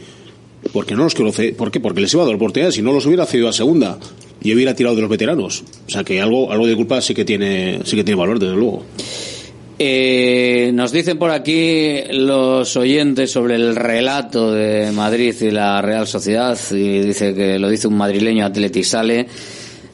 [0.73, 1.55] Porque no los quiero ceder.
[1.55, 1.79] ¿Por qué?
[1.79, 2.71] Porque les iba a dar oportunidad.
[2.71, 3.97] Si no los hubiera cedido a segunda
[4.43, 5.63] y hubiera tirado de los veteranos.
[5.87, 8.57] O sea que algo, algo de culpa sí que tiene, sí que tiene Valverde, desde
[8.59, 8.83] luego.
[9.83, 16.05] Eh, nos dicen por aquí los oyentes sobre el relato de Madrid y la Real
[16.05, 19.25] Sociedad y dice que lo dice un madrileño Atleti Sale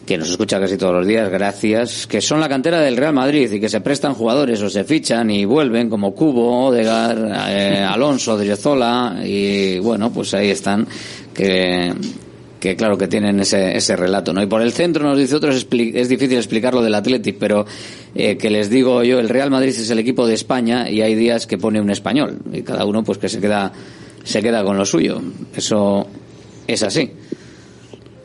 [0.05, 3.49] que nos escucha casi todos los días, gracias, que son la cantera del Real Madrid
[3.49, 8.37] y que se prestan jugadores o se fichan y vuelven como Cubo, Odegar, eh, Alonso,
[8.37, 10.85] Driozola y bueno, pues ahí están
[11.33, 11.93] que
[12.59, 14.41] que claro que tienen ese, ese relato, ¿no?
[14.41, 17.65] Y por el centro nos dice otros, expli- es difícil explicarlo del Athletic, pero
[18.15, 21.15] eh, que les digo yo, el Real Madrid es el equipo de España y hay
[21.15, 23.71] días que pone un español y cada uno pues que se queda
[24.23, 25.21] se queda con lo suyo.
[25.55, 26.07] Eso
[26.67, 27.11] es así.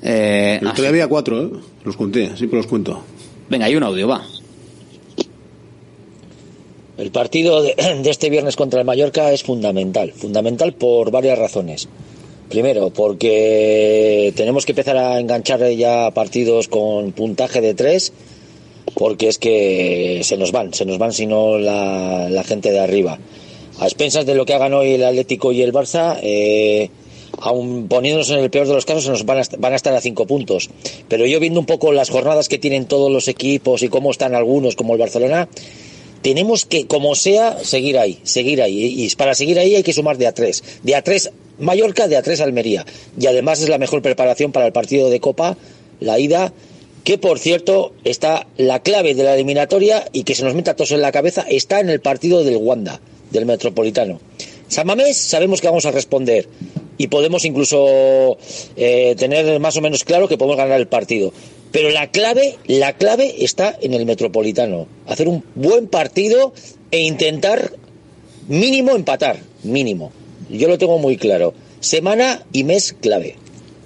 [0.02, 1.50] Eh, día había cuatro, ¿eh?
[1.84, 3.04] Los conté, siempre los cuento.
[3.48, 4.24] venga, hay un audio, va.
[6.98, 11.88] El partido de, de este viernes contra el Mallorca es fundamental, fundamental por varias razones.
[12.53, 18.12] Primero, porque tenemos que empezar a enganchar ya partidos con puntaje de tres,
[18.95, 23.19] porque es que se nos van, se nos van si no la, gente de arriba.
[23.79, 26.91] A expensas de lo que hagan hoy el Atlético y el Barça, eh,
[27.41, 29.95] aun poniéndonos en el peor de los casos, se nos van a, van a estar
[29.95, 30.69] a cinco puntos.
[31.09, 34.35] Pero yo viendo un poco las jornadas que tienen todos los equipos y cómo están
[34.35, 35.49] algunos, como el Barcelona,
[36.23, 39.05] tenemos que, como sea, seguir ahí, seguir ahí.
[39.05, 40.62] Y para seguir ahí hay que sumar de a tres.
[40.82, 42.86] De a tres Mallorca, de a tres Almería.
[43.19, 45.57] Y además es la mejor preparación para el partido de Copa,
[46.01, 46.53] la ida,
[47.05, 50.93] que por cierto está la clave de la eliminatoria y que se nos meta todos
[50.93, 53.01] en la cabeza, está en el partido del Wanda,
[53.31, 54.20] del Metropolitano.
[54.69, 56.49] San Mamés sabemos que vamos a responder
[56.97, 58.39] y podemos incluso
[58.77, 61.32] eh, tener más o menos claro que podemos ganar el partido.
[61.73, 64.86] Pero la clave, la clave está en el Metropolitano.
[65.07, 66.53] Hacer un buen partido
[66.90, 67.73] e intentar
[68.49, 70.12] mínimo empatar, mínimo.
[70.51, 71.55] Yo lo tengo muy claro.
[71.81, 73.36] Semana y mes clave.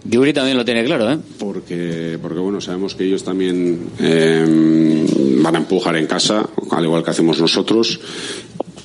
[0.09, 1.19] Yuri también lo tiene claro, ¿eh?
[1.39, 4.45] Porque, porque bueno, sabemos que ellos también eh,
[5.41, 8.01] van a empujar en casa, al igual que hacemos nosotros.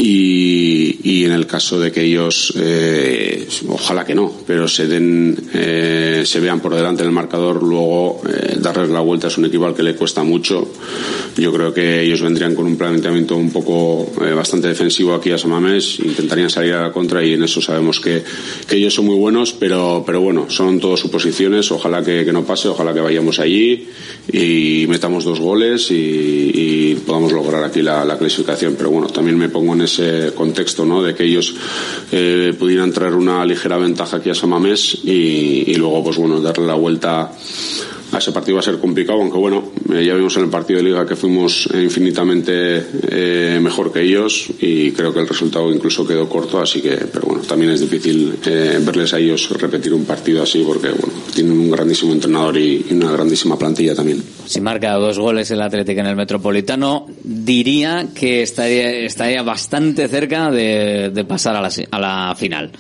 [0.04, 5.38] Y, y en el caso de que ellos, eh, ojalá que no, pero se den,
[5.54, 9.46] eh, se vean por delante en el marcador, luego eh, darles la vuelta es un
[9.46, 10.68] equipo al que le cuesta mucho.
[11.38, 15.38] Yo creo que ellos vendrían con un planteamiento un poco eh, bastante defensivo aquí a
[15.38, 18.24] Samamés, intentarían salir a la contra y en eso sabemos que,
[18.68, 21.72] que ellos son muy buenos, pero, pero bueno, son todas suposiciones.
[21.72, 23.88] Ojalá que, que no pase, ojalá que vayamos allí
[24.34, 28.74] y metamos dos goles y, y podamos lograr aquí la, la clasificación.
[28.76, 29.91] Pero bueno, también me pongo en ese
[30.36, 31.02] contexto, ¿no?
[31.02, 31.56] De que ellos
[32.12, 36.68] eh, pudieran traer una ligera ventaja aquí a Samamés y, y luego, pues bueno, darle
[36.68, 37.32] la vuelta
[38.20, 40.84] ese partido va a ser complicado, aunque bueno, eh, ya vimos en el partido de
[40.84, 46.06] liga que fuimos eh, infinitamente eh, mejor que ellos y creo que el resultado incluso
[46.06, 50.06] quedó corto, así que, pero bueno, también es difícil eh, verles a ellos repetir un
[50.06, 54.22] partido así porque bueno, tienen un grandísimo entrenador y, una grandísima plantilla también.
[54.46, 60.52] Si marca dos goles el Atlético en el Metropolitano, diría que estaría, estaría bastante cerca
[60.52, 62.72] de, pasar a la, a la final.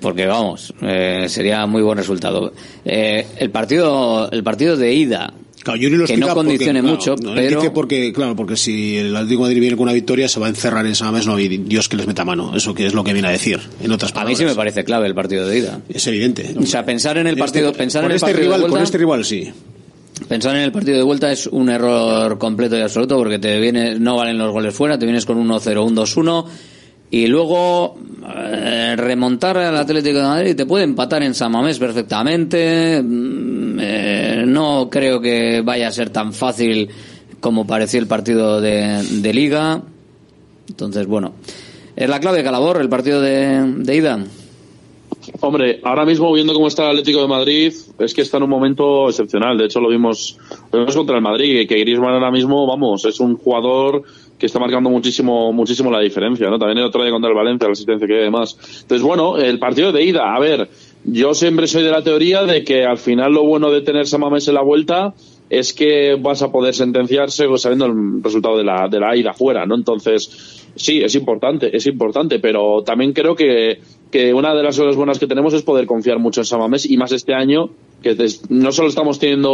[0.00, 2.52] Porque vamos, eh, sería muy buen resultado.
[2.84, 5.32] Eh, el partido, el partido de ida,
[5.62, 8.56] Claro, Yuri lo que no condicione porque, mucho, claro, no, pero dice porque, claro, porque
[8.56, 11.26] si el Atlético de Madrid viene con una victoria se va a encerrar en Samamés,
[11.26, 12.56] no hay Dios que les meta mano.
[12.56, 14.38] Eso que es lo que viene a decir, en otras a palabras.
[14.38, 15.80] mí sí me parece clave el partido de ida.
[15.90, 16.54] Es evidente.
[16.58, 18.76] O sea, pensar en el partido, Este- pensar en el este partido rival, de vuelta,
[18.78, 19.50] con este rival sí.
[20.28, 23.98] Pensar en el partido de vuelta es un error completo y absoluto porque te viene,
[23.98, 26.46] no valen los goles fuera, te vienes con un 1-0, un 2-1
[27.10, 27.96] y luego
[28.36, 33.02] eh, remontar al Atlético de Madrid te puede empatar en San Mamés perfectamente.
[33.02, 36.88] Mm, eh, no creo que vaya a ser tan fácil
[37.40, 39.82] como pareció el partido de, de Liga.
[40.68, 41.32] Entonces, bueno,
[41.96, 44.24] es la clave Calabor, el partido de, de ida.
[45.40, 48.50] Hombre, ahora mismo viendo cómo está el Atlético de Madrid, es que está en un
[48.50, 49.58] momento excepcional.
[49.58, 50.38] De hecho, lo vimos,
[50.72, 54.02] lo vimos contra el Madrid, que Griezmann ahora mismo, vamos, es un jugador
[54.40, 56.58] que está marcando muchísimo, muchísimo la diferencia, ¿no?
[56.58, 58.56] También el otro día contra el Valencia, la asistencia que hay demás.
[58.80, 60.70] Entonces, bueno, el partido de ida, a ver,
[61.04, 64.48] yo siempre soy de la teoría de que al final lo bueno de tener Samamés
[64.48, 65.14] en la vuelta
[65.50, 69.66] es que vas a poder sentenciarse sabiendo el resultado de la, de la ida fuera,
[69.66, 69.74] ¿no?
[69.74, 73.80] Entonces, sí, es importante, es importante, pero también creo que,
[74.10, 76.96] que una de las cosas buenas que tenemos es poder confiar mucho en Samamés y
[76.96, 77.70] más este año
[78.02, 78.16] que
[78.48, 79.52] no solo estamos teniendo,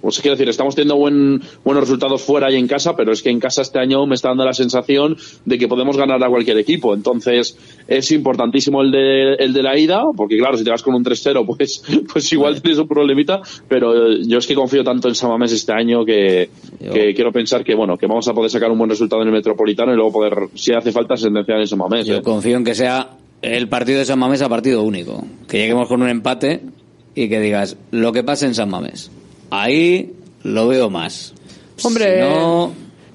[0.00, 3.22] o sea, quiero decir, estamos teniendo buen, buenos resultados fuera y en casa, pero es
[3.22, 6.28] que en casa este año me está dando la sensación de que podemos ganar a
[6.28, 6.94] cualquier equipo.
[6.94, 7.56] Entonces,
[7.88, 11.04] es importantísimo el de, el de la ida, porque claro, si te vas con un
[11.04, 11.82] 3-0, pues,
[12.12, 16.04] pues igual tienes un problemita, pero yo es que confío tanto en Samamés este año
[16.04, 19.28] que, que quiero pensar que, bueno, que vamos a poder sacar un buen resultado en
[19.28, 22.06] el Metropolitano y luego poder, si hace falta, sentenciar en Samamés.
[22.06, 22.22] Yo ¿eh?
[22.22, 25.24] confío en que sea el partido de San Mamés a partido único.
[25.48, 26.60] Que lleguemos con un empate
[27.14, 29.10] y que digas lo que pasa en San Mamés.
[29.50, 30.12] Ahí
[30.42, 31.34] lo veo más.
[31.82, 32.72] Hombre, Si no-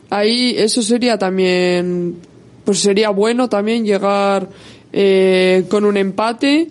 [0.10, 2.15] ahí eso sería también,
[2.64, 4.49] pues sería bueno también llegar
[4.91, 6.69] eh, con un empate.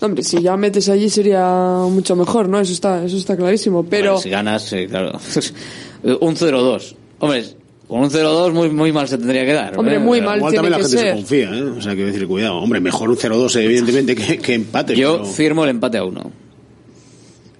[0.00, 1.44] Hombre, si ya metes allí sería
[1.90, 2.60] mucho mejor, ¿no?
[2.60, 3.84] Eso está, eso está clarísimo.
[3.84, 5.12] Pero si ganas, sí, claro.
[6.20, 6.94] un 0-2.
[7.18, 7.44] Hombre,
[7.88, 9.78] con un 0-2 muy, muy mal se tendría que dar.
[9.78, 9.98] Hombre, ¿eh?
[9.98, 11.14] muy mal Igual tiene también la que gente se ser.
[11.14, 11.62] confía, ¿eh?
[11.78, 12.56] O sea, quiero decir, cuidado.
[12.58, 14.94] Hombre, mejor un 0-2 evidentemente que, que empate.
[14.94, 16.30] Yo pero firmo el empate a uno.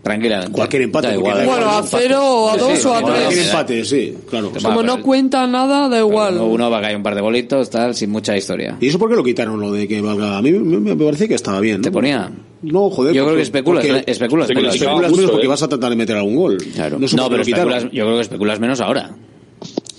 [0.03, 0.53] Tranquilamente.
[0.53, 1.37] Cualquier empate, Da igual.
[1.37, 1.59] da igual.
[1.61, 3.25] bueno, a cero o a Sí, dos sí, o a igual, tres.
[3.25, 3.51] Cualquier sí.
[3.51, 4.53] empate, sí, claro.
[4.53, 6.35] Como va, no cuenta nada, da igual.
[6.37, 8.77] Uno, uno va a caer un par de bolitos, tal, sin mucha historia.
[8.81, 10.39] ¿Y eso por qué lo quitaron, lo de que valga?
[10.39, 11.83] A mí me, me parece que estaba bien, ¿no?
[11.83, 12.31] ¿Te ponía?
[12.63, 13.13] No, joder.
[13.15, 14.75] Yo creo que especulas, porque- especulas, Sí, menos.
[14.77, 15.51] especulas mucho, menos porque ¿eh?
[15.51, 16.57] vas a tratar de meter algún gol.
[16.75, 16.99] Claro.
[16.99, 17.73] No, No, pero lo quitaron.
[17.73, 19.11] especulas, yo creo que especulas menos ahora.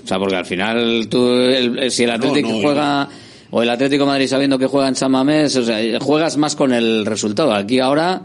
[0.10, 3.07] O sea, porque al final tú, el- si el Atlético no, juega,
[3.52, 6.56] o el Atlético de Madrid sabiendo que juega en San Mamés, o sea, juegas más
[6.56, 7.53] con el resultado.
[7.53, 8.23] Aquí ahora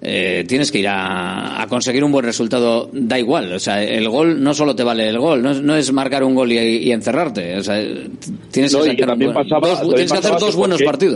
[0.00, 3.52] eh, tienes que ir a, a conseguir un buen resultado, da igual.
[3.52, 6.24] O sea, el gol no solo te vale el gol, no, es- no es marcar
[6.24, 7.58] un gol y, y encerrarte.
[7.58, 7.74] O sea,
[8.50, 11.08] tienes No, que buen- pasaba- dos- tienes que hacer dos buenos porque-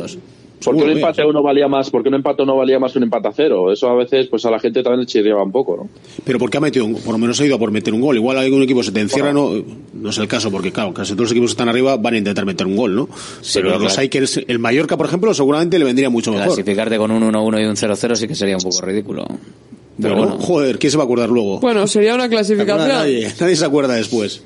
[0.64, 0.84] partidos.
[0.84, 2.98] Porque un empate a uno valía más, porque un empate a uno valía más que
[2.98, 3.72] un empate a cero.
[3.72, 5.88] Eso a veces, pues a la gente también le chirriaba un poco, ¿no?
[6.24, 8.16] Pero porque ha metido un, por lo menos ha ido a por meter un gol.
[8.16, 9.52] Igual algún equipo se te encierra, no,
[9.94, 12.18] no es el caso, porque claro, casi todos los equipos que están arriba van a
[12.18, 13.08] intentar meter un gol, ¿no?
[13.54, 16.46] pero pero los hay que el Mallorca, por ejemplo, seguramente le vendría mucho mejor.
[16.48, 19.24] Clasificarte con un 1-1 y un 0-0 sí que sería un poco ridículo.
[19.26, 20.38] Pero Pero bueno.
[20.38, 21.60] joder, ¿quién se va a acordar luego?
[21.60, 22.88] Bueno, sería una ¿Se acuerda clasificación.
[22.88, 24.42] nadie, nadie se acuerda después.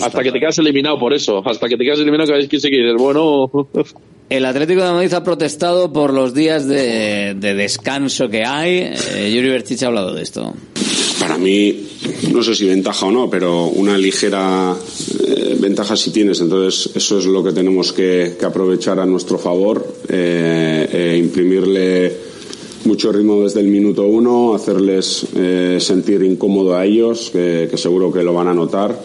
[0.00, 1.42] Hasta que te quedas eliminado por eso.
[1.44, 2.94] Hasta que te quedas eliminado, que veis que seguir.
[2.96, 3.50] Bueno,
[4.32, 8.90] El Atlético de Madrid ha protestado por los días de, de descanso que hay.
[9.14, 10.54] Eh, Yuri Berchich ha hablado de esto.
[11.20, 11.86] Para mí,
[12.32, 16.40] no sé si ventaja o no, pero una ligera eh, ventaja sí tienes.
[16.40, 22.16] Entonces, eso es lo que tenemos que, que aprovechar a nuestro favor, eh, eh, imprimirle
[22.86, 28.10] mucho ritmo desde el minuto uno, hacerles eh, sentir incómodo a ellos, que, que seguro
[28.10, 28.98] que lo van a notar.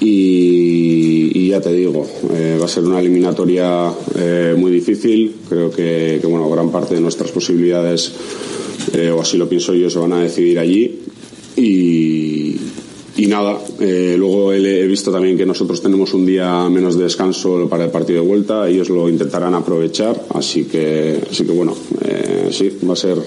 [0.00, 5.36] Y, ya te digo, eh, va a ser una eliminatoria eh, muy difícil.
[5.48, 8.12] Creo que, que, bueno, gran parte de nuestras posibilidades,
[8.92, 11.00] eh, o así lo pienso yo, se van a decidir allí.
[11.56, 12.56] Y,
[13.28, 17.66] nada, eh, luego he, he visto también que nosotros tenemos un día menos de descanso
[17.68, 21.74] para el partido de vuelta, ellos lo intentarán aprovechar, así que, así que bueno,
[22.52, 23.18] sí, va a ser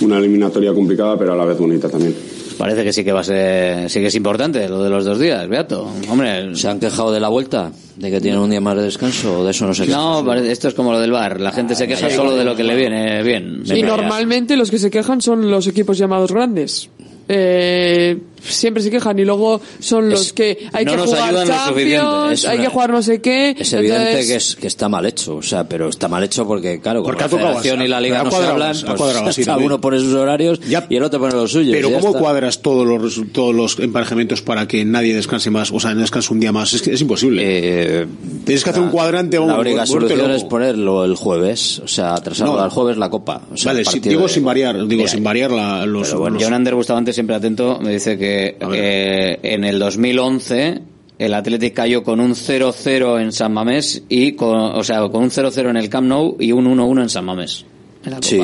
[0.00, 2.14] una eliminatoria complicada, pero a la vez bonita también.
[2.58, 5.18] Parece que sí que va a ser, sí que es importante lo de los dos
[5.18, 5.90] días, Beato.
[6.08, 7.72] Hombre, ¿Se han quejado de la vuelta?
[7.96, 9.40] ¿De que tienen un día más de descanso?
[9.40, 9.92] ¿O de eso no sé qué?
[9.92, 11.40] no, parece- esto es como lo del bar.
[11.40, 13.62] La gente se queja solo de lo que le viene bien.
[13.64, 16.88] Y normalmente los que se quejan son los equipos llamados grandes.
[17.28, 21.34] Eh, siempre se quejan y luego son los que hay no que jugar.
[21.46, 23.54] Champions, hay una- que jugar no sé qué.
[23.58, 26.46] Es evidente entonces- que, es, que está mal hecho, o sea, pero está mal hecho
[26.46, 29.98] porque, claro, Porque la Federación y la Liga no se hablan, pues, cuadrado uno pone
[29.98, 31.74] sus horarios y el otro pone los suyos.
[31.74, 32.18] Pero ¿cómo está.
[32.18, 35.70] cuadras todos los, todos los emparejamientos para que nadie descanse más?
[35.72, 36.72] O sea, no descanse un día más.
[36.74, 38.06] Es que es imposible.
[38.44, 39.36] Tienes que hacer un cuadrante.
[39.36, 40.30] Eh, La única solución loco.
[40.32, 42.60] es ponerlo el jueves, o sea, atrasarlo No.
[42.62, 43.42] al jueves la Copa.
[43.52, 46.38] O sea, vale, si- digo de- sin variar, digo sin variar la, los, Pero bueno,
[46.40, 48.33] John Ander Bustamante, siempre atento, me dice que
[48.72, 50.80] eh, en el 2011
[51.18, 55.30] el Athletic cayó con un 0-0 en San Mamés y con, o sea, con un
[55.30, 57.64] 0-0 en el Camp Nou y un 1-1 en San Mamés.
[58.04, 58.40] En la Sí.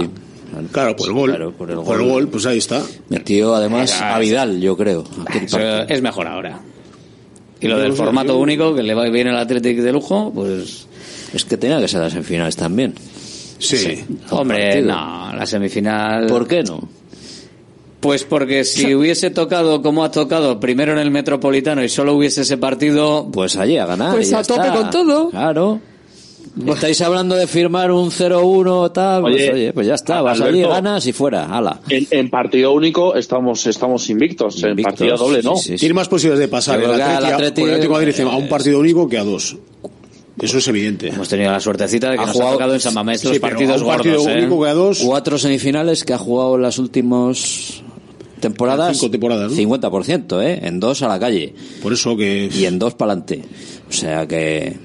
[0.72, 1.30] Claro, por el gol.
[1.30, 2.10] Claro, por el Por el gol.
[2.12, 2.82] gol, pues ahí está.
[3.08, 5.04] Metió además Era- a Vidal, yo creo.
[5.04, 5.82] partido.
[5.88, 6.60] es mejor ahora.
[7.60, 10.86] Y lo del formato yo- único, que le va bien al Athletic de lujo, pues...
[11.34, 12.94] Es que tenía que ser las semifinales también.
[13.58, 14.02] Sí.
[14.30, 14.86] Hombre, partido.
[14.88, 16.26] no, la semifinal...
[16.26, 16.88] ¿Por qué no?
[18.00, 22.42] Pues porque si hubiese tocado como ha tocado primero en el Metropolitano y solo hubiese
[22.42, 23.28] ese partido...
[23.30, 24.14] Pues allí a ganar.
[24.14, 24.74] Pues y ya a tope está.
[24.74, 25.28] con todo.
[25.30, 25.80] Claro.
[26.66, 30.58] Estáis hablando de firmar un 0-1 tal, pues Oye, oye, pues ya está, vas Alberto.
[30.58, 31.80] allí, ganas y fuera, ala.
[31.88, 35.54] En, en partido único estamos estamos invictos, en Invictos, partida doble no.
[35.56, 35.76] sí, sí, sí.
[35.78, 39.18] Tiene más posibilidades de pasar el Atlético de Madrid eh, a un partido único que
[39.18, 39.56] a dos.
[40.40, 41.08] Eso es evidente.
[41.08, 43.28] Hemos tenido la suertecita de que Ha nos jugado- ha tocado en San Mamés Sí,
[43.28, 44.38] los partidos un partido gordos, ¿eh?
[44.40, 45.02] único que a dos.
[45.04, 47.82] Cuatro semifinales que ha jugado en las últimas
[48.40, 48.96] temporadas.
[48.96, 49.56] Cinco temporadas, ¿no?
[49.56, 50.60] 50%, ¿eh?
[50.62, 51.54] En dos a la calle.
[51.82, 52.50] Por eso que.
[52.52, 53.42] Y en dos para adelante.
[53.88, 54.76] O sea que.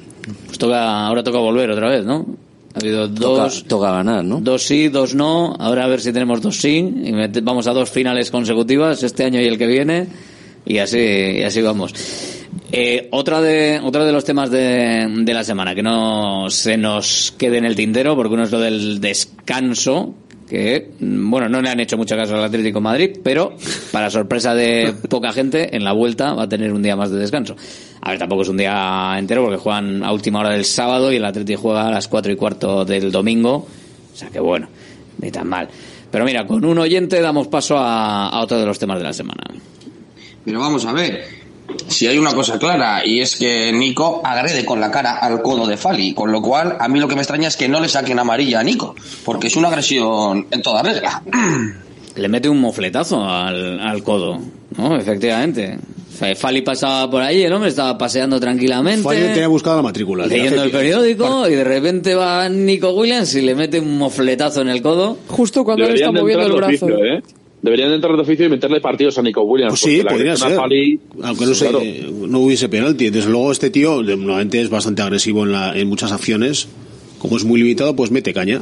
[0.45, 2.25] Pues toca, ahora toca volver otra vez, ¿no?
[2.73, 4.41] Ha habido dos, Toca, toca ganar, ¿no?
[4.41, 5.55] dos sí, dos no.
[5.57, 6.93] Ahora a ver si tenemos dos sí.
[7.03, 10.07] Y vamos a dos finales consecutivas este año y el que viene.
[10.65, 11.93] Y así, y así vamos.
[12.71, 17.33] Eh, otra de, otro de los temas de, de la semana, que no se nos
[17.37, 20.15] quede en el tintero, porque uno es lo del descanso,
[20.47, 23.55] que, bueno, no le han hecho mucho caso al Atlético de Madrid, pero
[23.91, 27.17] para sorpresa de poca gente, en la vuelta va a tener un día más de
[27.17, 27.55] descanso.
[28.01, 31.15] A ver, tampoco es un día entero, porque juegan a última hora del sábado y
[31.15, 33.67] el Atlético juega a las cuatro y cuarto del domingo,
[34.13, 34.67] o sea que bueno,
[35.19, 35.67] ni tan mal.
[36.11, 39.13] Pero mira, con un oyente damos paso a, a otro de los temas de la
[39.13, 39.43] semana.
[40.45, 41.25] Pero vamos a ver,
[41.87, 45.65] si hay una cosa clara y es que Nico agrede con la cara al codo
[45.67, 47.89] de Fali, con lo cual a mí lo que me extraña es que no le
[47.89, 51.21] saquen amarilla a Nico, porque es una agresión en toda regla.
[52.15, 54.39] Le mete un mofletazo al, al codo,
[54.77, 54.95] ¿no?
[54.95, 55.77] Efectivamente.
[56.17, 59.01] Fe- Fali pasaba por ahí, el hombre estaba paseando tranquilamente.
[59.03, 60.25] Fali tenía buscado la matrícula.
[60.25, 64.69] leyendo el periódico y de repente va Nico Williams y le mete un mofletazo en
[64.69, 65.17] el codo.
[65.27, 66.85] Justo cuando él está moviendo el brazo.
[66.85, 67.21] oficio, ¿eh?
[67.65, 69.71] Deberían de entrar de oficio y meterle partidos a Nico Williams.
[69.71, 70.55] Pues sí, podría ser.
[70.55, 71.81] Aunque no, sé, Claro.
[72.27, 73.09] no hubiese penalti.
[73.09, 76.67] Desde luego, este tío normalmente es bastante agresivo en, la, en muchas acciones.
[77.25, 78.61] Como es muy limitado, pues mete caña.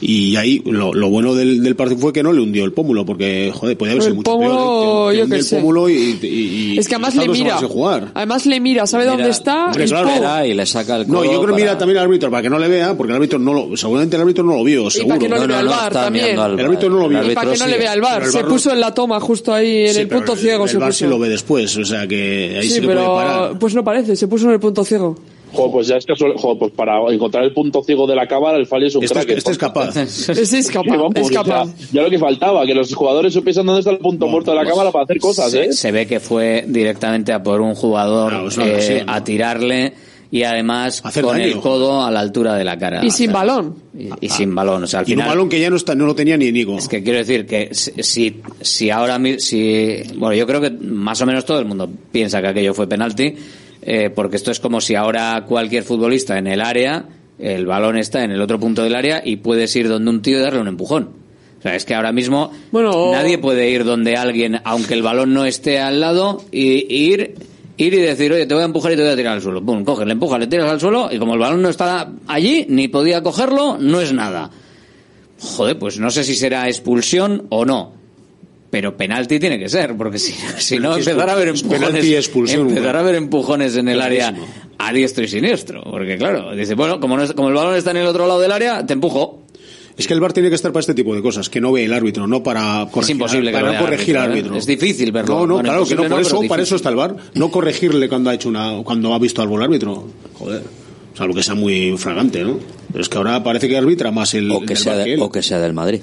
[0.00, 3.04] Y ahí lo, lo bueno del, del partido fue que no le hundió el pómulo,
[3.04, 5.10] porque, joder, podía haber sido El mucho pómulo, peor.
[5.10, 5.56] Te- te yo qué el sé.
[5.56, 6.26] pómulo y, y-
[6.74, 7.56] y- Es que además y le mira.
[7.58, 8.10] jugar.
[8.14, 10.08] Además le mira, sabe dónde está Hombre, y claro.
[10.14, 12.42] Mira, y le saca el No, yo creo que mira para- también al árbitro para
[12.42, 14.90] que no le vea, porque el árbitro no lo, seguramente el árbitro no lo vio,
[14.90, 15.18] seguro.
[15.18, 16.38] que no le vea el VAR está también.
[16.38, 17.20] al El árbitro no lo vio.
[17.20, 18.22] El Y para que no le vea el bar.
[18.22, 20.64] El Se puso en la toma justo ahí en Sí, el punto ciego.
[20.64, 20.98] El, se VAR puso.
[21.04, 23.58] sí lo ve después, o sea que ahí sí, Sí, puede pero parar.
[23.58, 25.16] pues no parece, se puso en el punto ciego.
[25.54, 28.58] Joder, pues ya es casual, joder, pues para encontrar el punto ciego de la cámara,
[28.58, 29.38] el Fali es un Este es- crack.
[29.38, 29.96] este es capaz.
[29.96, 31.68] Ese es capaz, vamos, es o sea, capaz.
[31.92, 34.64] ya lo que faltaba, que los jugadores supiesen dónde está el punto muerto de la
[34.68, 35.72] cámara para hacer cosas, se, ¿eh?
[35.72, 38.58] se ve que fue directamente a por un jugador es
[38.88, 39.12] eh, ¿no?
[39.12, 39.92] a tirarle
[40.30, 41.44] y además Hacer con daño.
[41.44, 43.04] el codo a la altura de la cara.
[43.04, 43.76] Y sin balón.
[43.96, 44.82] Y, y sin balón.
[44.82, 46.36] O sea, al Y en un final, balón que ya no, está, no lo tenía
[46.36, 46.76] ni Nico.
[46.76, 50.70] Es que quiero decir que si, si, si ahora mi- si bueno yo creo que
[50.70, 53.32] más o menos todo el mundo piensa que aquello fue penalti
[53.84, 57.06] eh, porque esto es como si ahora cualquier futbolista en el área
[57.38, 60.38] el balón está en el otro punto del área y puedes ir donde un tío
[60.38, 61.10] y darle un empujón.
[61.58, 65.32] O sea es que ahora mismo Bueno, nadie puede ir donde alguien aunque el balón
[65.32, 67.34] no esté al lado y, y ir
[67.76, 69.64] ir y decir oye te voy a empujar y te voy a tirar al suelo
[69.64, 72.66] pum coges le empujas le tiras al suelo y como el balón no está allí
[72.68, 74.50] ni podía cogerlo no es nada.
[75.40, 77.92] Joder, pues no sé si será expulsión o no.
[78.74, 82.16] Pero penalti tiene que ser, porque si, si no empezar a haber empujones, penalti y
[82.16, 84.34] expulsión, empezar a haber empujones en el área
[84.78, 87.92] a diestro y siniestro, porque claro, dice, bueno, como, no es- como el balón está
[87.92, 89.44] en el otro lado del área, te empujo.
[89.96, 91.84] Es que el VAR tiene que estar para este tipo de cosas, que no ve
[91.84, 94.40] el árbitro, no para corregir, imposible que para no corregir al árbitro, ¿eh?
[94.40, 94.58] árbitro.
[94.58, 95.34] Es difícil verlo.
[95.36, 97.16] No, no, Bueno, claro que no, imposible por no, eso, para eso está el VAR,
[97.34, 100.08] no corregirle cuando ha hecho una, cuando ha visto algo el árbitro.
[100.32, 100.62] Joder.
[101.16, 102.58] Salvo que sea muy fragante, ¿no?
[102.90, 105.42] Pero es que ahora parece que arbitra más el, O que, sea de- o que
[105.42, 106.00] sea del Madrid.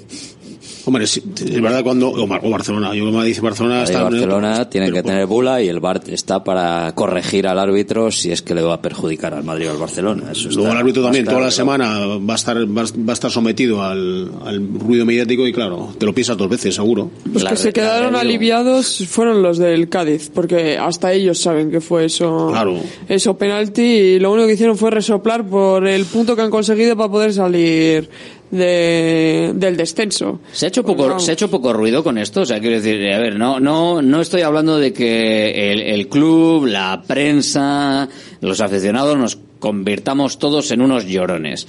[0.86, 4.70] Hombre, sí, es verdad cuando o, Barcelona, yo me dice Barcelona Madrid y está Barcelona
[4.70, 8.56] tienen que tener bula y el VAR está para corregir al árbitro si es que
[8.56, 10.32] le va a perjudicar al Madrid o al Barcelona.
[10.32, 13.32] Eso Luego el árbitro también toda la semana va a estar va va a estar
[13.32, 17.12] sometido al, al ruido mediático y claro, te lo piensas dos veces seguro.
[17.32, 22.06] Los que se quedaron aliviados fueron los del Cádiz, porque hasta ellos saben que fue
[22.06, 22.78] eso, Claro.
[23.08, 26.96] eso penalti y lo único que hicieron fue resoplar por el punto que han conseguido
[26.96, 28.10] para poder salir
[28.52, 30.42] de, del descenso.
[30.52, 33.12] Se ha hecho poco, se ha hecho poco ruido con esto, o sea, quiero decir,
[33.12, 38.08] a ver, no, no, no estoy hablando de que el, el club, la prensa,
[38.42, 41.68] los aficionados nos convirtamos todos en unos llorones.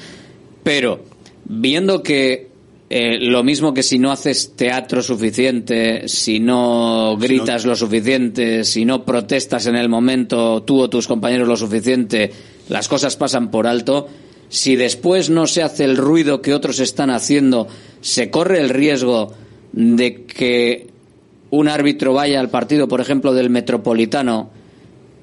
[0.63, 1.01] Pero,
[1.45, 2.53] viendo que
[2.95, 8.85] eh, lo mismo que si no haces teatro suficiente, si no gritas lo suficiente, si
[8.85, 12.31] no protestas en el momento tú o tus compañeros lo suficiente,
[12.69, 14.09] las cosas pasan por alto.
[14.53, 17.69] Si después no se hace el ruido que otros están haciendo,
[18.03, 19.33] se corre el riesgo
[19.73, 20.89] de que
[21.49, 24.51] un árbitro vaya al partido, por ejemplo, del Metropolitano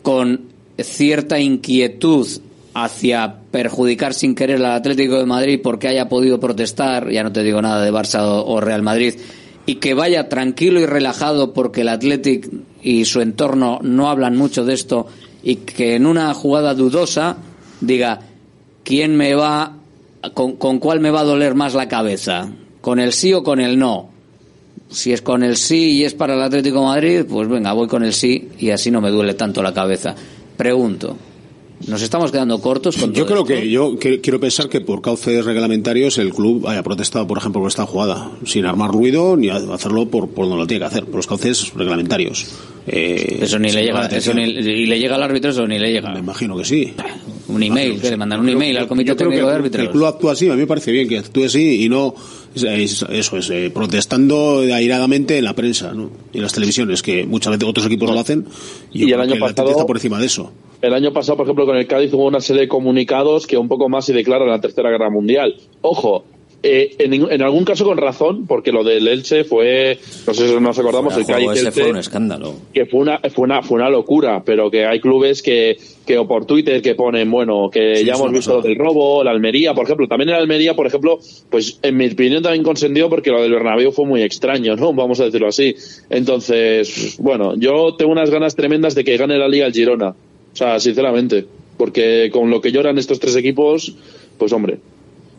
[0.01, 0.45] con
[0.79, 2.27] cierta inquietud
[2.73, 7.43] hacia perjudicar sin querer al Atlético de Madrid porque haya podido protestar, ya no te
[7.43, 9.13] digo nada de Barça o, Real Madrid,
[9.67, 12.49] y que vaya tranquilo y relajado porque el Atlético
[12.81, 15.05] y su entorno no hablan mucho de esto
[15.43, 17.37] y que en una jugada dudosa
[17.79, 18.21] diga
[18.89, 19.77] quién me va
[20.33, 22.49] con, con cuál me va a doler más la cabeza,
[22.81, 24.09] con el sí o con el no.
[24.89, 27.87] Si es con el sí y es para el Atlético de Madrid, pues venga, voy
[27.87, 30.15] con el sí y así no me duele tanto la cabeza.
[30.57, 31.15] Pregunto,
[31.87, 33.45] ¿nos estamos quedando cortos con Yo creo esto?
[33.45, 37.61] que yo que- quiero pensar que por cauces reglamentarios el club haya protestado, por ejemplo,
[37.61, 41.05] por esta jugada, sin armar ruido ni hacerlo por, por donde lo tiene que hacer,
[41.05, 42.47] por los cauces reglamentarios.
[42.87, 45.91] Eh, Eso ni le llega, eso ni, y le llega al árbitro, eso ni le
[45.91, 46.11] llega.
[46.11, 46.93] Me imagino que sí.
[47.49, 49.83] Un email, que le mandan un email al comité Yo creo técnico que de árbitros.
[49.85, 52.13] El club actúa así, a mí me parece bien que actúe así y no
[52.55, 56.09] es- es- eso es eh, protestando airadamente en la prensa ¿no?
[56.31, 58.45] y en las televisiones, que muchas veces otros equipos lo hacen
[58.93, 60.51] y, el año pasado- está por encima de eso.
[60.81, 63.67] El año pasado, por ejemplo, con el Cádiz hubo una serie de comunicados que un
[63.67, 65.55] poco más se declaran la Tercera Guerra Mundial.
[65.81, 66.23] Ojo,
[66.61, 70.55] eh, en, en algún caso con razón, porque lo del Elche fue, no sé si
[70.55, 72.55] nos acordamos, el Fuera Cádiz ese fue un escándalo.
[72.73, 76.27] que fue una, fue una, fue una locura, pero que hay clubes que, que o
[76.27, 79.73] por Twitter que ponen, bueno, que Sí, ya hemos visto lo del robo, la Almería,
[79.73, 81.19] por ejemplo, también en la Almería, por ejemplo,
[81.49, 84.93] pues en mi opinión también consentido porque lo del Bernabéu fue muy extraño, ¿no?
[84.93, 85.75] Vamos a decirlo así.
[86.09, 90.09] Entonces, bueno, yo tengo unas ganas tremendas de que gane la Liga el Girona.
[90.09, 91.45] O sea, sinceramente,
[91.77, 93.95] porque con lo que lloran estos tres equipos,
[94.37, 94.79] pues hombre,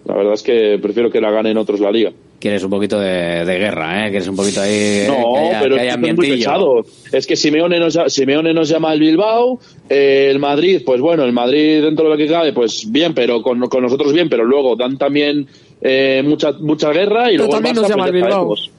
[0.04, 2.12] la verdad es que prefiero que la ganen otros la Liga.
[2.38, 4.10] Quieres un poquito de, de guerra, ¿eh?
[4.10, 6.84] Quieres un poquito ahí eh, No, que haya, pero que haya es que muy.
[7.12, 9.60] Es que Simeone nos, Simeone nos llama al Bilbao,
[9.90, 13.42] eh, el Madrid, pues bueno, el Madrid dentro de lo que cabe, pues bien, pero
[13.42, 15.46] con, con nosotros bien, pero luego dan también
[15.82, 18.56] eh, mucha mucha guerra y Pero luego el Barça, nos llama pues al ya Bilbao.
[18.56, 18.70] sabemos.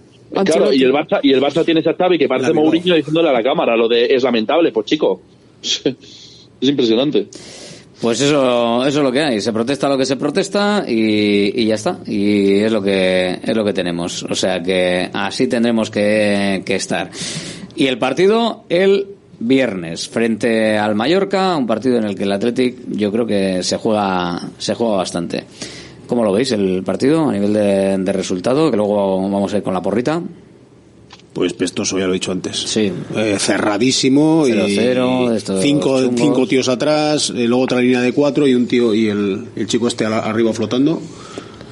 [0.46, 2.54] Claro, y el Barça y el Barça tiene esa Xavi que parece.
[2.54, 5.22] Mourinho diciéndole a la cámara lo de es lamentable, pues chico.
[5.62, 5.86] es
[6.62, 7.28] impresionante.
[8.02, 9.42] Pues eso, eso es lo que hay.
[9.42, 12.00] Se protesta lo que se protesta y, y ya está.
[12.08, 14.24] Y es lo que es lo que tenemos.
[14.24, 17.12] O sea que así tendremos que, que estar.
[17.76, 19.08] Y el partido el
[19.40, 23.78] viernes frente al Mallorca, un partido en el que el Athletic yo creo que se
[23.78, 25.46] juega se juega bastante.
[26.08, 28.72] ¿Cómo lo veis el partido a nivel de, de resultado?
[28.72, 30.22] Que luego vamos a ir con la porrita.
[31.42, 32.56] Pues pestoso, ya lo he dicho antes.
[32.56, 32.92] Sí.
[33.16, 38.14] Eh, cerradísimo y 0-0, de estos cinco, cinco tíos atrás, eh, luego otra línea de
[38.14, 41.02] cuatro y un tío y el, el chico este arriba flotando.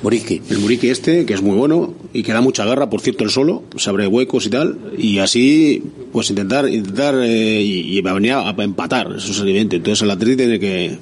[0.02, 0.42] Muriqui.
[0.50, 3.30] El Muriqui este, que es muy bueno y que da mucha garra, por cierto, el
[3.30, 8.10] solo, se abre huecos y tal, y así, pues intentar, intentar, eh, y, y va
[8.10, 9.76] a venir a, a empatar, eso es evidente.
[9.76, 10.98] Entonces el Atleti tiene que,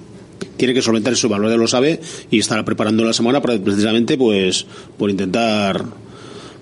[0.57, 4.65] tiene que solventar eso, Valverde lo sabe, y estará preparando la semana para precisamente, pues,
[4.97, 5.85] por intentar,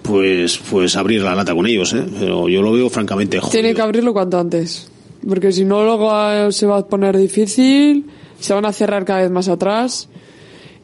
[0.05, 2.03] pues, pues abrir la lata con ellos, eh.
[2.19, 3.51] Pero yo lo veo francamente jodido.
[3.51, 4.89] Tiene que abrirlo cuanto antes.
[5.27, 8.05] Porque si no, luego eh, se va a poner difícil,
[8.39, 10.09] se van a cerrar cada vez más atrás.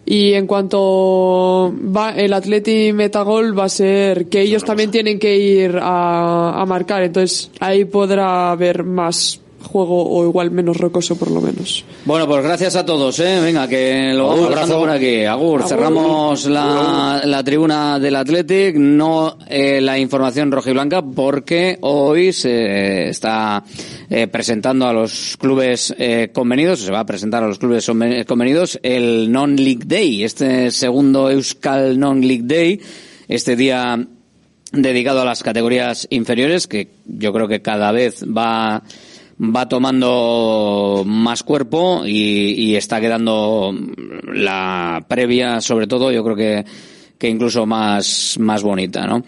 [0.04, 5.20] Y en cuanto va el Atleti meta gol, va a ser que ellos también tienen
[5.20, 7.04] que ir a, a marcar.
[7.04, 11.84] Entonces ahí podrá haber más juego o igual menos rocoso por lo menos.
[12.06, 13.40] Bueno, pues gracias a todos, ¿eh?
[13.42, 15.26] Venga, que lo vamos dejando por aquí.
[15.26, 23.10] Agur, cerramos la, la tribuna del Athletic, no eh, la información rojiblanca, porque hoy se
[23.10, 23.64] está
[24.10, 27.86] eh, presentando a los clubes eh, convenidos, se va a presentar a los clubes
[28.28, 32.82] convenidos el Non-League Day, este segundo Euskal Non-League Day,
[33.28, 34.06] este día
[34.72, 38.84] dedicado a las categorías inferiores, que yo creo que cada vez va
[39.42, 43.74] va tomando más cuerpo y, y, está quedando
[44.34, 46.66] la previa, sobre todo, yo creo que,
[47.22, 49.24] que incluso más, más bonita, ¿no?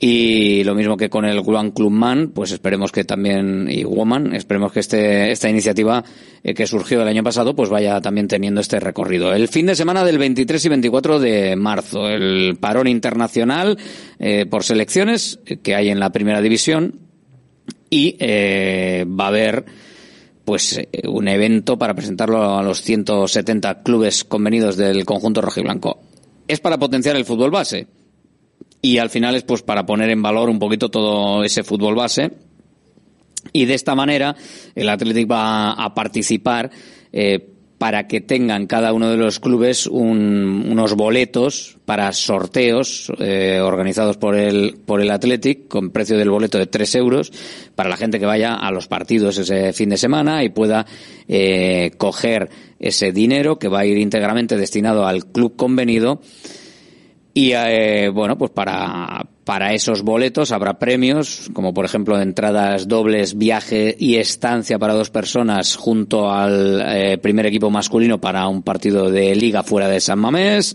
[0.00, 4.34] Y lo mismo que con el One Club Man, pues esperemos que también, y Woman,
[4.34, 6.04] esperemos que este, esta iniciativa
[6.42, 9.32] eh, que surgió el año pasado, pues vaya también teniendo este recorrido.
[9.32, 13.78] El fin de semana del 23 y 24 de marzo, el parón internacional
[14.18, 17.05] eh, por selecciones que hay en la primera división,
[17.90, 19.64] y eh, va a haber
[20.44, 26.00] pues eh, un evento para presentarlo a los 170 clubes convenidos del conjunto rojiblanco.
[26.48, 27.86] Es para potenciar el fútbol base
[28.80, 32.30] y al final es pues para poner en valor un poquito todo ese fútbol base
[33.52, 34.36] y de esta manera
[34.74, 36.70] el Athletic va a participar
[37.12, 44.16] eh, para que tengan cada uno de los clubes unos boletos para sorteos eh, organizados
[44.16, 47.32] por el, por el Athletic con precio del boleto de 3 euros
[47.74, 50.86] para la gente que vaya a los partidos ese fin de semana y pueda
[51.28, 52.48] eh, coger
[52.78, 56.20] ese dinero que va a ir íntegramente destinado al club convenido
[57.36, 63.36] y eh, bueno, pues para, para esos boletos habrá premios, como por ejemplo entradas dobles,
[63.36, 69.10] viaje y estancia para dos personas junto al eh, primer equipo masculino para un partido
[69.10, 70.74] de liga fuera de San Mamés.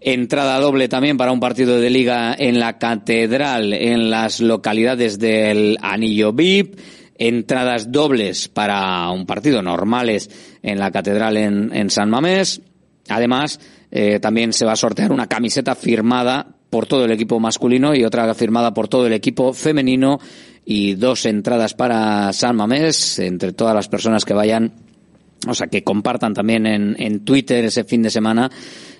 [0.00, 5.78] Entrada doble también para un partido de liga en la catedral en las localidades del
[5.80, 6.76] Anillo VIP.
[7.18, 10.28] Entradas dobles para un partido normales
[10.60, 12.60] en la catedral en, en San Mamés.
[13.08, 13.60] Además,
[13.90, 18.04] eh, también se va a sortear una camiseta firmada por todo el equipo masculino y
[18.04, 20.18] otra firmada por todo el equipo femenino
[20.64, 24.72] y dos entradas para San Mamés entre todas las personas que vayan,
[25.46, 28.50] o sea, que compartan también en, en Twitter ese fin de semana,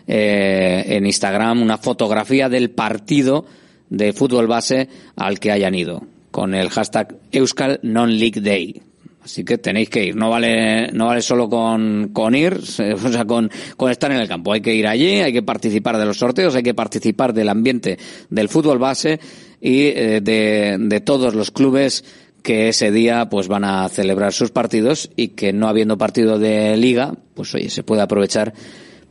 [0.07, 3.47] eh, en Instagram, una fotografía del partido
[3.89, 8.83] de fútbol base al que hayan ido, con el hashtag Euskal Non League Day.
[9.25, 10.17] Así que tenéis que ir.
[10.17, 14.29] No vale, no vale solo con, con ir, o sea, con, con estar en el
[14.29, 14.53] campo.
[14.53, 17.99] Hay que ir allí, hay que participar de los sorteos, hay que participar del ambiente
[18.29, 19.19] del fútbol base
[19.63, 22.05] y eh, de, de todos los clubes
[22.43, 26.77] que ese día pues van a celebrar sus partidos y que no habiendo partido de
[26.77, 28.53] liga, pues oye, se puede aprovechar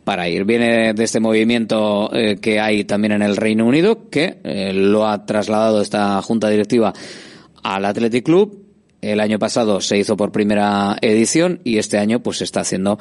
[0.04, 0.46] para ir.
[0.46, 5.08] Viene de este movimiento eh, que hay también en el Reino Unido, que eh, lo
[5.08, 6.94] ha trasladado esta junta directiva
[7.64, 8.63] al Athletic Club
[9.04, 12.98] el año pasado se hizo por primera edición y este año pues se está haciendo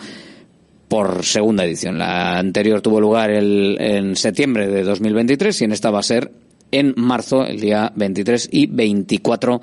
[0.88, 1.98] por segunda edición.
[1.98, 6.32] La anterior tuvo lugar el, en septiembre de 2023 y en esta va a ser
[6.70, 9.60] en marzo, el día 23 y 24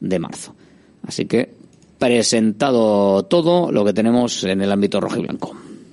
[0.00, 0.54] de marzo.
[1.06, 1.54] Así que
[1.98, 5.56] presentado todo lo que tenemos en el ámbito rojo y blanco.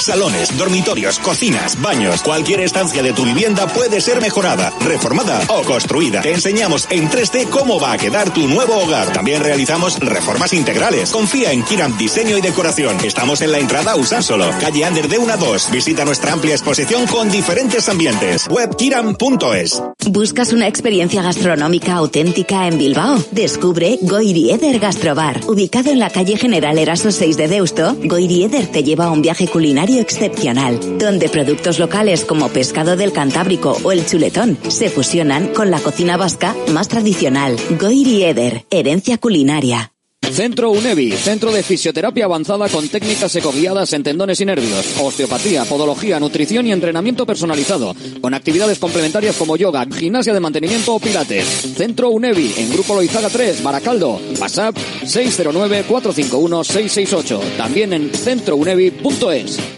[0.00, 6.20] Salones, dormitorios, cocinas, baños, cualquier estancia de tu vivienda puede ser mejorada, reformada o construida.
[6.22, 9.12] Te enseñamos en 3D cómo va a quedar tu nuevo hogar.
[9.12, 11.10] También realizamos reformas integrales.
[11.10, 12.96] Confía en Kiram Diseño y Decoración.
[13.04, 15.70] Estamos en la entrada Usánsolo, calle Ander de 1 a 2.
[15.72, 18.46] Visita nuestra amplia exposición con diferentes ambientes.
[18.48, 19.82] Webkiram.es.
[20.10, 23.22] ¿Buscas una experiencia gastronómica auténtica en Bilbao?
[23.32, 25.40] Descubre Goirieder Gastrobar.
[25.48, 29.48] Ubicado en la calle General Eraso 6 de Deusto, Goirieder te lleva a un viaje
[29.48, 35.70] culinario excepcional, donde productos locales como pescado del Cantábrico o el chuletón se fusionan con
[35.70, 37.56] la cocina vasca más tradicional.
[37.80, 39.92] Goiri Eder, herencia culinaria.
[40.32, 46.20] Centro UNEVI, centro de fisioterapia avanzada con técnicas ecoguiadas en tendones y nervios, osteopatía, podología,
[46.20, 51.46] nutrición y entrenamiento personalizado, con actividades complementarias como yoga, gimnasia de mantenimiento o pilates.
[51.76, 59.77] Centro UNEVI, en Grupo Loizaga 3, Baracaldo, WhatsApp 609-451-668, también en centrounevi.es.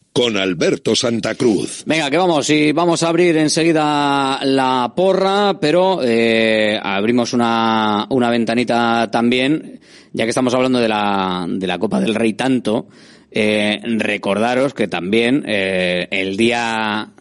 [0.13, 1.83] con Alberto Santa Cruz.
[1.85, 8.29] Venga, que vamos, y vamos a abrir enseguida la porra, pero eh, abrimos una, una
[8.29, 9.79] ventanita también,
[10.11, 12.87] ya que estamos hablando de la, de la Copa del Rey tanto,
[13.31, 17.11] eh, recordaros que también eh, el día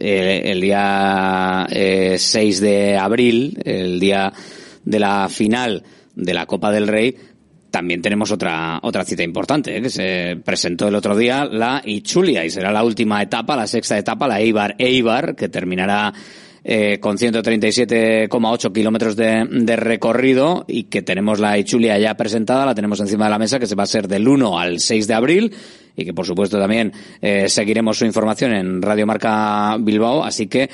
[0.00, 4.32] el día eh, 6 de abril, el día
[4.84, 5.82] de la final
[6.14, 7.14] de la Copa del Rey,
[7.70, 9.82] también tenemos otra otra cita importante, ¿eh?
[9.82, 13.98] que se presentó el otro día, la Ichulia, y será la última etapa, la sexta
[13.98, 16.12] etapa, la Eibar Eibar, que terminará
[16.64, 22.74] eh, con 137,8 kilómetros de, de recorrido y que tenemos la Ichulia ya presentada, la
[22.74, 25.14] tenemos encima de la mesa, que se va a ser del 1 al 6 de
[25.14, 25.54] abril
[25.96, 30.68] y que por supuesto también eh, seguiremos su información en Radio Marca Bilbao, así que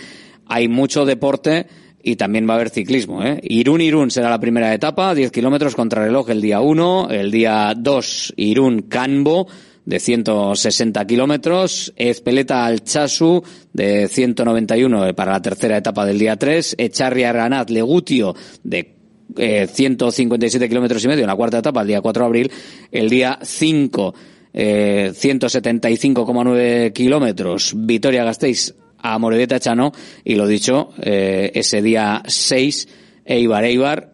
[0.47, 1.67] hay mucho deporte
[2.03, 3.23] y también va a haber ciclismo.
[3.23, 3.41] ¿eh?
[3.43, 8.35] Irún-Irún será la primera etapa, 10 kilómetros contra reloj el día 1, el día 2
[8.37, 9.47] Irún-Canbo
[9.85, 13.43] de 160 kilómetros, Ezpeleta Alchazu
[13.73, 18.95] de 191 para la tercera etapa del día 3, Echarria Granat Legutio de
[19.37, 22.51] eh, 157 kilómetros y medio en la cuarta etapa el día 4 de abril,
[22.91, 24.15] el día 5
[24.55, 29.93] eh, 175,9 kilómetros, Vitoria Gasteiz a Moredeta Chano
[30.25, 32.89] y lo dicho, eh, ese día 6
[33.25, 34.13] Eibar Eibar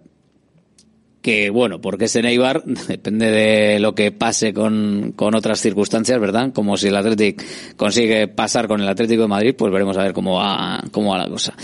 [1.22, 6.18] que bueno, porque es en Eibar, depende de lo que pase con, con otras circunstancias,
[6.20, 6.52] ¿verdad?
[6.52, 7.44] Como si el Athletic
[7.76, 11.18] consigue pasar con el Atlético de Madrid, pues veremos a ver cómo va, cómo va
[11.18, 11.54] la cosa.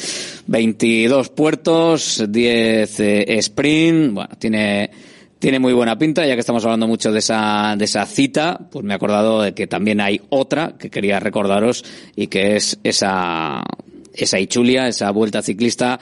[0.46, 4.90] 22 puertos, 10 eh, sprint, bueno, tiene,
[5.44, 8.82] tiene muy buena pinta, ya que estamos hablando mucho de esa, de esa cita, pues
[8.82, 11.84] me he acordado de que también hay otra que quería recordaros
[12.16, 13.62] y que es esa,
[14.14, 16.00] esa Ichulia, esa vuelta ciclista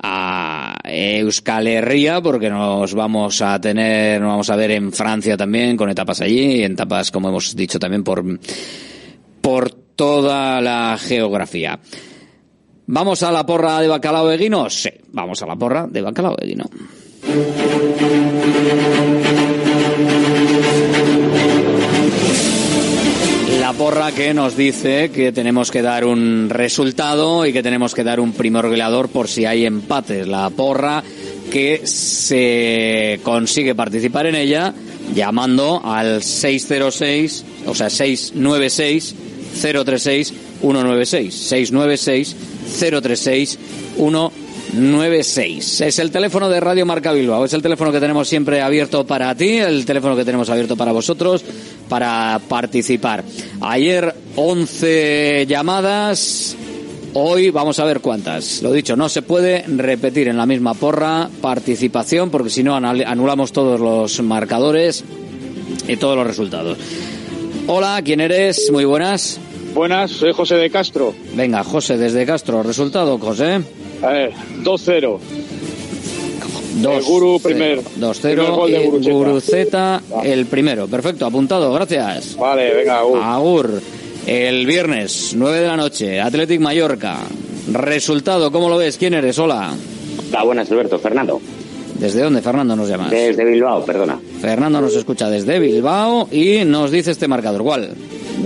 [0.00, 5.76] a Euskal Herria porque nos vamos a tener, nos vamos a ver en Francia también
[5.76, 8.22] con etapas allí y en etapas como hemos dicho también por,
[9.40, 11.80] por toda la geografía.
[12.86, 14.70] ¿Vamos a la porra de bacalao de guino?
[14.70, 16.70] Sí, vamos a la porra de bacalao de guino.
[23.60, 28.04] La porra que nos dice que tenemos que dar un resultado y que tenemos que
[28.04, 30.28] dar un primer goleador por si hay empates.
[30.28, 31.02] La porra
[31.50, 34.72] que se consigue participar en ella
[35.12, 39.14] llamando al 606, o sea, 696
[39.60, 42.36] 036 196 696
[42.78, 43.58] 036
[43.98, 44.43] 196
[45.80, 49.32] Es el teléfono de Radio Marca Bilbao, es el teléfono que tenemos siempre abierto para
[49.36, 51.44] ti, el teléfono que tenemos abierto para vosotros
[51.88, 53.22] para participar.
[53.60, 56.56] Ayer 11 llamadas,
[57.12, 58.62] hoy vamos a ver cuántas.
[58.62, 63.52] Lo dicho, no se puede repetir en la misma porra participación porque si no anulamos
[63.52, 65.04] todos los marcadores
[65.86, 66.78] y todos los resultados.
[67.68, 68.70] Hola, ¿quién eres?
[68.72, 69.38] Muy buenas.
[69.72, 71.14] Buenas, soy José de Castro.
[71.34, 72.62] Venga, José, desde Castro.
[72.62, 73.60] ¿Resultado, José?
[74.02, 74.32] A ver,
[74.64, 75.18] 2-0.
[76.80, 77.82] Dos, El Guru primero.
[77.82, 78.20] 2-0.
[78.20, 79.12] Primer gol de Guruceta.
[79.12, 80.88] Guruceta, el primero.
[80.88, 82.36] Perfecto, apuntado, gracias.
[82.36, 83.18] Vale, venga, Agur.
[83.22, 83.82] Agur.
[84.26, 87.18] El viernes, 9 de la noche, Athletic Mallorca.
[87.70, 88.96] Resultado, ¿cómo lo ves?
[88.96, 89.38] ¿Quién eres?
[89.38, 89.74] Hola.
[90.30, 90.98] Hola, buenas, Alberto.
[90.98, 91.40] Fernando.
[91.98, 93.10] ¿Desde dónde, Fernando, nos llamas?
[93.10, 94.18] Desde Bilbao, perdona.
[94.40, 97.62] Fernando nos escucha desde Bilbao y nos dice este marcador.
[97.62, 97.94] ¿Cuál?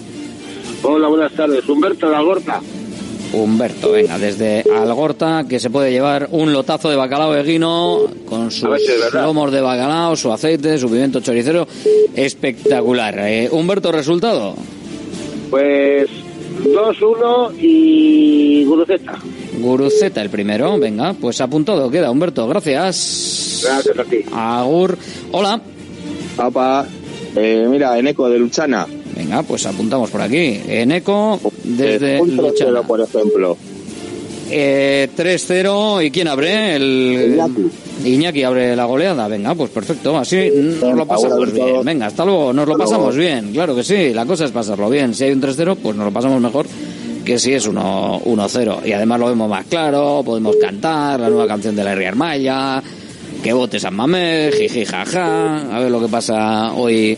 [0.83, 1.69] Hola, buenas tardes.
[1.69, 2.61] Humberto de Algorta.
[3.33, 8.53] Humberto, venga, desde Algorta, que se puede llevar un lotazo de bacalao de guino con
[8.53, 8.69] sus
[9.13, 11.67] lomos de bacalao, su aceite, su pimiento choricero.
[12.15, 13.19] Espectacular.
[13.21, 14.55] Eh, Humberto, resultado.
[15.51, 16.09] Pues
[16.63, 19.19] 2-1 y Guruceta.
[19.59, 23.63] Guruceta el primero, venga, pues apuntado queda, Humberto, gracias.
[23.65, 24.19] Gracias a ti.
[24.33, 24.99] Agur.
[25.33, 25.61] Hola.
[26.37, 26.87] Papá,
[27.37, 28.87] eh, mira, Eneco de Luchana.
[29.17, 30.61] Venga, pues apuntamos por aquí.
[30.67, 32.83] Eneco, desde un 3-0, Luchana.
[32.83, 33.57] por ejemplo.
[34.51, 36.05] Eh, 3-0.
[36.05, 36.77] ¿Y quién abre?
[36.77, 37.35] El...
[37.35, 37.71] Iñaki.
[38.03, 39.29] Iñaki abre la goleada.
[39.29, 40.17] Venga, pues perfecto.
[40.17, 40.51] Así
[40.81, 41.85] nos lo pasamos bien.
[41.85, 42.53] Venga, hasta luego.
[42.53, 43.53] Nos lo pasamos bien.
[43.53, 44.13] Claro que sí.
[44.13, 45.15] La cosa es pasarlo bien.
[45.15, 46.67] Si hay un 3-0, pues nos lo pasamos mejor
[47.25, 48.87] que si es 1 1-0.
[48.87, 50.23] Y además lo vemos más claro.
[50.25, 52.83] Podemos cantar la nueva canción de la Rier Maya.
[53.43, 55.77] Que vote San Mamés, jiji, jaja.
[55.77, 57.17] A ver lo que pasa hoy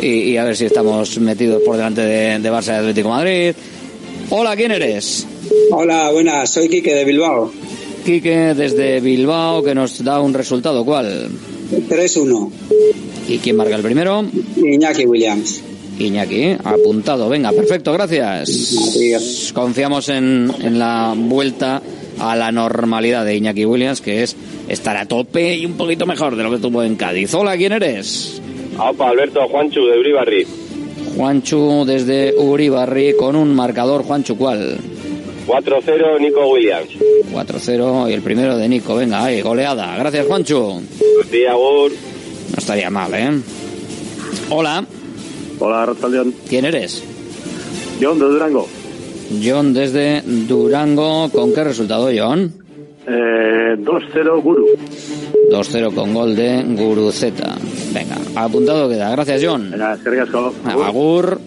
[0.00, 3.54] y, y a ver si estamos metidos por delante de, de Barça y Atlético Madrid.
[4.30, 5.26] Hola, ¿quién eres?
[5.70, 7.50] Hola, buenas, soy Quique de Bilbao.
[8.08, 10.82] Quique desde Bilbao que nos da un resultado.
[10.82, 11.28] ¿Cuál?
[11.90, 12.50] 3-1.
[13.28, 14.24] ¿Y quién marca el primero?
[14.56, 15.62] Iñaki Williams.
[15.98, 17.28] Iñaki, apuntado.
[17.28, 19.52] Venga, perfecto, gracias.
[19.52, 21.82] Confiamos en, en la vuelta
[22.18, 24.34] a la normalidad de Iñaki Williams, que es
[24.68, 27.34] estar a tope y un poquito mejor de lo que tuvo en Cádiz.
[27.34, 28.40] Hola, ¿quién eres?
[28.78, 30.46] Opa, Alberto, Juanchu de Uribarri.
[31.14, 34.02] Juanchu desde Uribarri con un marcador.
[34.02, 34.78] Juanchu, ¿cuál?
[35.48, 36.90] 4-0, Nico Williams.
[37.32, 38.94] 4-0 y el primero de Nico.
[38.94, 39.96] Venga, ahí, goleada.
[39.96, 40.82] Gracias, Juanchu.
[41.30, 41.90] Sí, Agur.
[41.90, 43.30] No estaría mal, ¿eh?
[44.50, 44.84] Hola.
[45.58, 46.34] Hola, Ratzaldeón.
[46.48, 47.02] ¿Quién eres?
[48.00, 48.68] John de Durango.
[49.42, 51.30] John desde Durango.
[51.30, 52.52] ¿Con qué resultado, John?
[53.06, 54.66] Eh, 2-0 Guru.
[55.50, 57.56] 2-0 con gol de Guruceta.
[57.94, 59.10] Venga, apuntado queda.
[59.12, 59.70] Gracias, John.
[59.70, 60.52] Venga, asko.
[60.66, 61.40] Agur.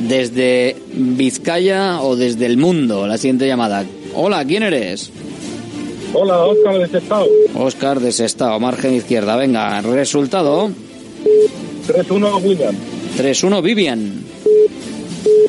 [0.00, 3.06] Desde Vizcaya o desde el mundo.
[3.06, 3.84] La siguiente llamada.
[4.14, 5.10] Hola, ¿quién eres?
[6.12, 7.26] Hola, Óscar de Sestao.
[7.54, 9.36] Oscar de Sestao, margen izquierda.
[9.36, 10.70] Venga, resultado.
[11.86, 12.74] 3-1 William.
[13.16, 14.24] 3-1 Vivian.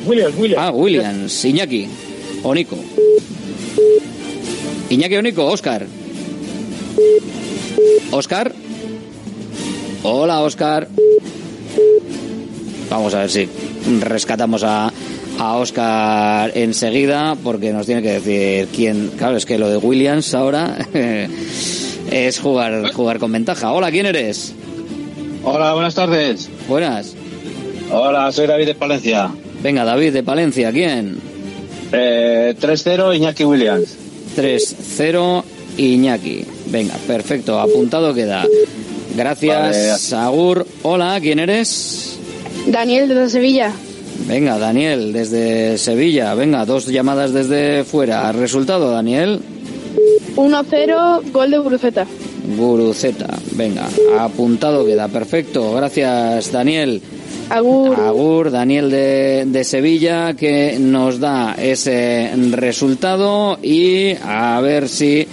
[0.06, 0.64] Williams, Williams.
[0.64, 1.44] Ah, Williams.
[1.44, 1.88] Iñaki.
[2.42, 2.76] O Nico.
[4.90, 5.86] Iñaki o Nico, Oscar.
[8.12, 8.52] Oscar.
[10.04, 10.88] Hola, Oscar.
[12.90, 13.48] Vamos a ver si
[14.00, 14.92] rescatamos a,
[15.38, 19.10] a Oscar enseguida, porque nos tiene que decir quién.
[19.16, 20.76] Claro, es que lo de Williams ahora
[22.10, 23.72] es jugar, jugar con ventaja.
[23.72, 24.54] Hola, ¿quién eres?
[25.44, 26.48] Hola, buenas tardes.
[26.68, 27.14] Buenas.
[27.90, 29.30] Hola, soy David de Palencia.
[29.62, 31.18] Venga, David de Palencia, ¿quién?
[31.92, 33.96] Eh, 3-0 Iñaki Williams.
[34.36, 35.44] 3-0
[35.76, 36.44] Iñaki.
[36.66, 38.46] Venga, perfecto, apuntado queda.
[39.16, 40.66] Gracias, Agur.
[40.82, 42.18] Hola, ¿quién eres?
[42.66, 43.72] Daniel desde Sevilla.
[44.26, 46.34] Venga, Daniel, desde Sevilla.
[46.34, 48.30] Venga, dos llamadas desde fuera.
[48.32, 49.40] ¿Resultado, Daniel?
[50.36, 52.06] 1-0, gol de Guruceta.
[52.56, 53.38] Guruceta.
[53.52, 55.08] Venga, apuntado queda.
[55.08, 55.72] Perfecto.
[55.74, 57.02] Gracias, Daniel.
[57.50, 57.98] Agur.
[58.00, 65.26] Agur, Daniel de, de Sevilla, que nos da ese resultado y a ver si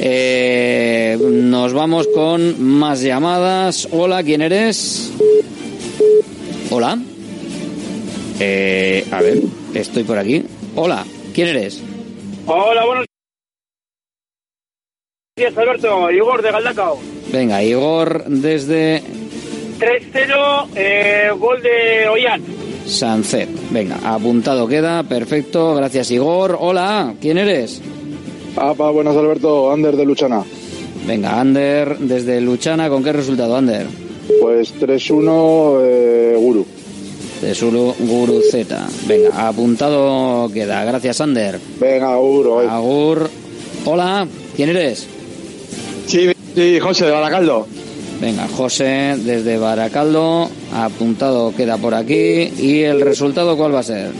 [0.00, 3.86] eh, nos vamos con más llamadas.
[3.90, 5.12] Hola, ¿quién eres?
[6.74, 6.98] Hola.
[8.40, 9.42] Eh, a ver,
[9.74, 10.42] estoy por aquí.
[10.74, 11.04] Hola,
[11.34, 11.82] ¿quién eres?
[12.46, 13.04] Hola, buenos
[15.36, 16.10] días, Alberto.
[16.10, 16.98] Igor de Galdacao.
[17.30, 19.02] Venga, Igor desde
[19.78, 22.42] 3-0, eh, gol de Ollán.
[22.86, 23.50] Sancet.
[23.70, 25.74] Venga, apuntado queda, perfecto.
[25.74, 26.56] Gracias, Igor.
[26.58, 27.82] Hola, ¿quién eres?
[28.56, 30.42] Apa, buenas Alberto, Ander de Luchana.
[31.06, 33.86] Venga, Ander desde Luchana, ¿con qué resultado, Ander?
[34.40, 36.66] Pues 3-1 eh, Guru.
[37.40, 38.86] De Sulu Guru Z.
[39.06, 40.84] Venga, apuntado queda.
[40.84, 41.58] Gracias, Ander.
[41.80, 42.64] Venga, Agur.
[42.68, 43.30] Agur.
[43.84, 45.08] Hola, ¿quién eres?
[46.06, 47.66] Sí, sí, José de Baracaldo.
[48.20, 50.48] Venga, José desde Baracaldo.
[50.72, 52.52] Apuntado queda por aquí.
[52.58, 54.12] ¿Y el resultado cuál va a ser?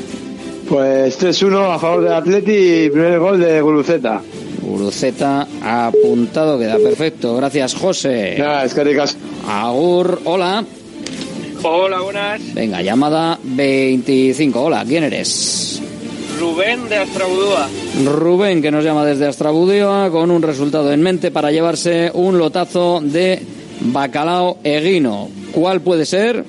[0.68, 4.20] Pues 3-1 a favor del Atleti y primer gol de Guruceta.
[4.62, 6.78] Guruceta apuntado queda.
[6.78, 7.36] Perfecto.
[7.36, 8.36] Gracias, José.
[8.38, 9.04] Ya, es que
[9.48, 10.20] Agur.
[10.24, 10.64] Hola.
[11.64, 12.54] Hola, buenas.
[12.54, 14.60] Venga, llamada 25.
[14.60, 15.80] Hola, ¿quién eres?
[16.38, 17.68] Rubén de Astrabudúa.
[18.04, 23.00] Rubén, que nos llama desde Astrabudioa con un resultado en mente para llevarse un lotazo
[23.00, 23.40] de
[23.80, 25.28] bacalao eguino.
[25.52, 26.44] ¿Cuál puede ser?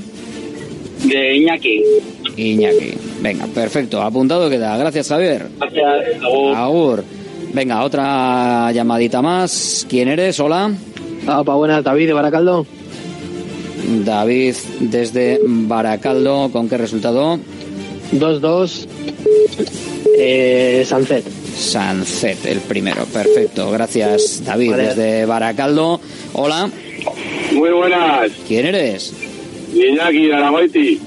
[1.05, 1.83] De Iñaki.
[2.37, 2.95] Iñaki.
[3.21, 4.01] Venga, perfecto.
[4.03, 4.77] Apuntado queda.
[4.77, 5.49] Gracias, Javier.
[5.59, 6.23] Gracias.
[6.23, 6.57] Agur.
[6.57, 7.05] Agur.
[7.53, 9.87] Venga, otra llamadita más.
[9.89, 10.39] ¿Quién eres?
[10.41, 10.71] Hola.
[11.27, 12.67] Opa, buenas, David de Baracaldo.
[14.05, 16.51] David desde Baracaldo.
[16.53, 17.39] ¿Con qué resultado?
[18.13, 18.87] 2-2.
[20.19, 21.25] Eh, Sancet.
[21.57, 23.05] Sancet, el primero.
[23.07, 23.71] Perfecto.
[23.71, 24.83] Gracias, David Vale.
[24.85, 26.01] desde Baracaldo.
[26.35, 26.71] Hola.
[27.53, 28.31] Muy buenas.
[28.47, 29.13] ¿Quién eres?
[29.75, 31.01] Iñaki de Aragoiti.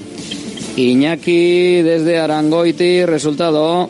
[0.76, 3.04] Iñaki desde Arangoiti.
[3.06, 3.88] Resultado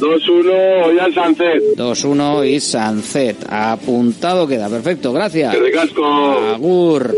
[0.00, 1.62] 2-1, Ollán Sánchez.
[1.76, 3.36] 2-1 y Sancet.
[3.48, 4.68] Apuntado queda.
[4.68, 5.12] Perfecto.
[5.12, 5.54] Gracias.
[5.54, 6.04] Que ricasco.
[6.04, 7.14] Agur.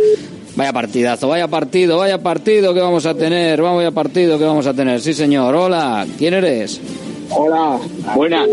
[0.56, 4.72] Vaya partidazo, vaya partido, vaya partido que vamos a tener, vaya partido que vamos a
[4.72, 5.02] tener.
[5.02, 5.54] Sí, señor.
[5.54, 6.80] Hola, ¿quién eres?
[7.28, 7.78] Hola.
[8.14, 8.48] Buenas.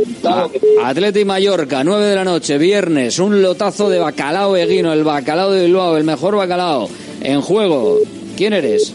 [0.84, 5.65] Atleti Mallorca, 9 de la noche, viernes, un lotazo de bacalao eguino, el bacalao de
[5.65, 6.90] Bilbao, el mejor bacalao
[7.22, 7.99] en juego.
[8.35, 8.93] ¿Quién eres?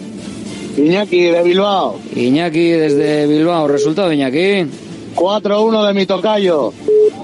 [0.76, 1.98] Iñaki de Bilbao.
[2.14, 4.66] Iñaki desde Bilbao, resultado Iñaki.
[5.14, 6.72] 4-1 de mi tocayo.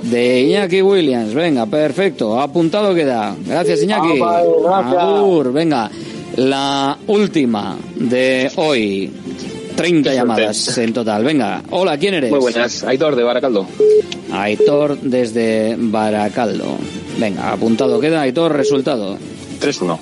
[0.03, 3.35] De Iñaki Williams, venga, perfecto, apuntado queda.
[3.47, 4.21] Gracias Iñaki.
[4.21, 5.03] Ah, vale, gracias.
[5.03, 5.91] Agur, venga,
[6.37, 9.11] la última de hoy.
[9.77, 11.63] 30 llamadas en total, venga.
[11.71, 12.31] Hola, ¿quién eres?
[12.31, 13.67] Muy buenas, Aitor de Baracaldo.
[14.33, 16.77] Aitor desde Baracaldo.
[17.19, 19.17] Venga, apuntado queda, Aitor, resultado.
[19.61, 19.99] 3-1.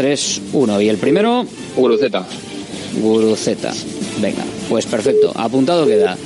[0.00, 0.82] 3-1.
[0.82, 1.44] ¿Y el primero?
[1.76, 2.24] Guruceta.
[3.00, 3.72] Guruceta.
[4.18, 5.32] Venga, pues perfecto.
[5.34, 6.16] Apuntado queda.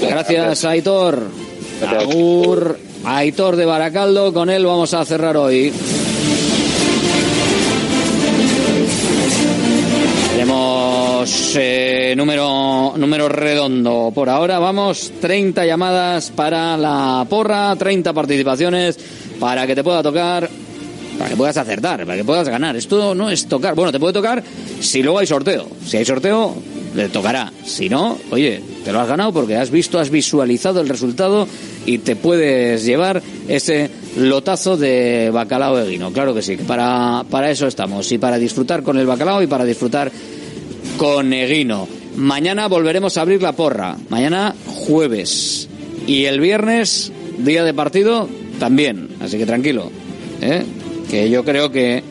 [0.00, 1.22] Gracias, Aitor.
[1.86, 2.78] Agur.
[3.04, 5.72] Aitor de Baracaldo, con él vamos a cerrar hoy.
[10.30, 14.10] Tenemos eh, número, número redondo.
[14.14, 18.98] Por ahora vamos, 30 llamadas para la porra, 30 participaciones
[19.38, 20.48] para que te pueda tocar,
[21.18, 22.76] para que puedas acertar, para que puedas ganar.
[22.76, 23.74] Esto no es tocar.
[23.74, 24.42] Bueno, te puede tocar
[24.80, 25.68] si luego hay sorteo.
[25.86, 26.54] Si hay sorteo,
[26.94, 27.52] le tocará.
[27.64, 31.46] Si no, oye, te lo has ganado porque has visto, has visualizado el resultado
[31.86, 36.12] y te puedes llevar ese lotazo de bacalao de guino.
[36.12, 38.10] Claro que sí, para, para eso estamos.
[38.12, 40.10] Y para disfrutar con el bacalao y para disfrutar
[40.96, 41.88] con Eguino.
[42.16, 43.96] Mañana volveremos a abrir la porra.
[44.08, 45.68] Mañana jueves.
[46.06, 48.28] Y el viernes, día de partido,
[48.58, 49.08] también.
[49.20, 49.90] Así que tranquilo.
[50.40, 50.64] ¿eh?
[51.14, 52.02] Que yo creo que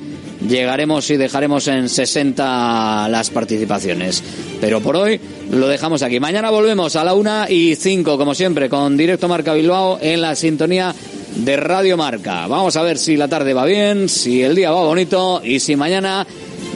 [0.48, 4.24] llegaremos y dejaremos en 60 las participaciones.
[4.62, 5.20] Pero por hoy
[5.52, 6.22] lo dejamos aquí.
[6.22, 10.38] Mañana volvemos a la 1 y 5, como siempre, con Directo Marca Bilbao en la
[10.38, 10.96] sintonía
[11.36, 12.48] de Radio Marca.
[12.48, 15.76] Vamos a ver si la tarde va bien, si el día va bonito y si
[15.76, 16.26] mañana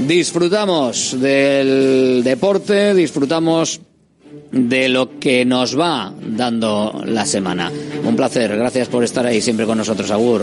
[0.05, 3.79] disfrutamos del deporte, disfrutamos
[4.51, 7.71] de lo que nos va dando la semana.
[8.03, 10.41] Un placer, gracias por estar ahí siempre con nosotros, Agur.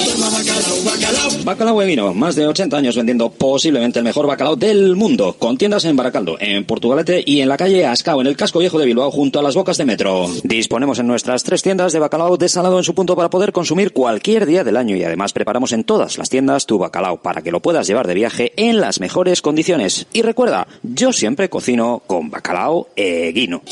[1.45, 5.57] Bacalao de vino, más de 80 años vendiendo posiblemente el mejor bacalao del mundo, con
[5.57, 8.87] tiendas en Baracaldo, en Portugalete y en la calle Ascao, en el casco viejo de
[8.87, 10.29] Bilbao, junto a las bocas de metro.
[10.43, 14.47] Disponemos en nuestras tres tiendas de bacalao desalado en su punto para poder consumir cualquier
[14.47, 17.61] día del año y además preparamos en todas las tiendas tu bacalao para que lo
[17.61, 20.07] puedas llevar de viaje en las mejores condiciones.
[20.13, 23.63] Y recuerda, yo siempre cocino con bacalao eguino.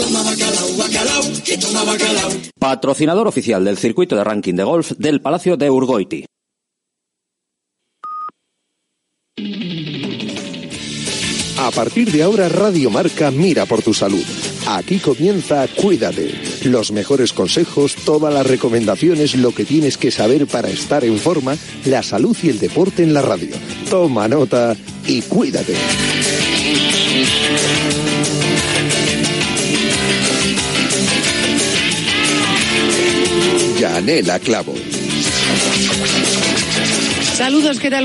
[2.58, 6.24] Patrocinador oficial del circuito de ranking de golf del Palacio de Urgoiti.
[11.58, 14.24] A partir de ahora, Radio Marca mira por tu salud.
[14.66, 16.34] Aquí comienza Cuídate.
[16.64, 21.56] Los mejores consejos, todas las recomendaciones, lo que tienes que saber para estar en forma,
[21.84, 23.54] la salud y el deporte en la radio.
[23.88, 24.76] Toma nota
[25.06, 25.74] y cuídate.
[33.82, 34.74] Yanela Clavo.
[37.36, 38.00] Saludos, ¿qué tal?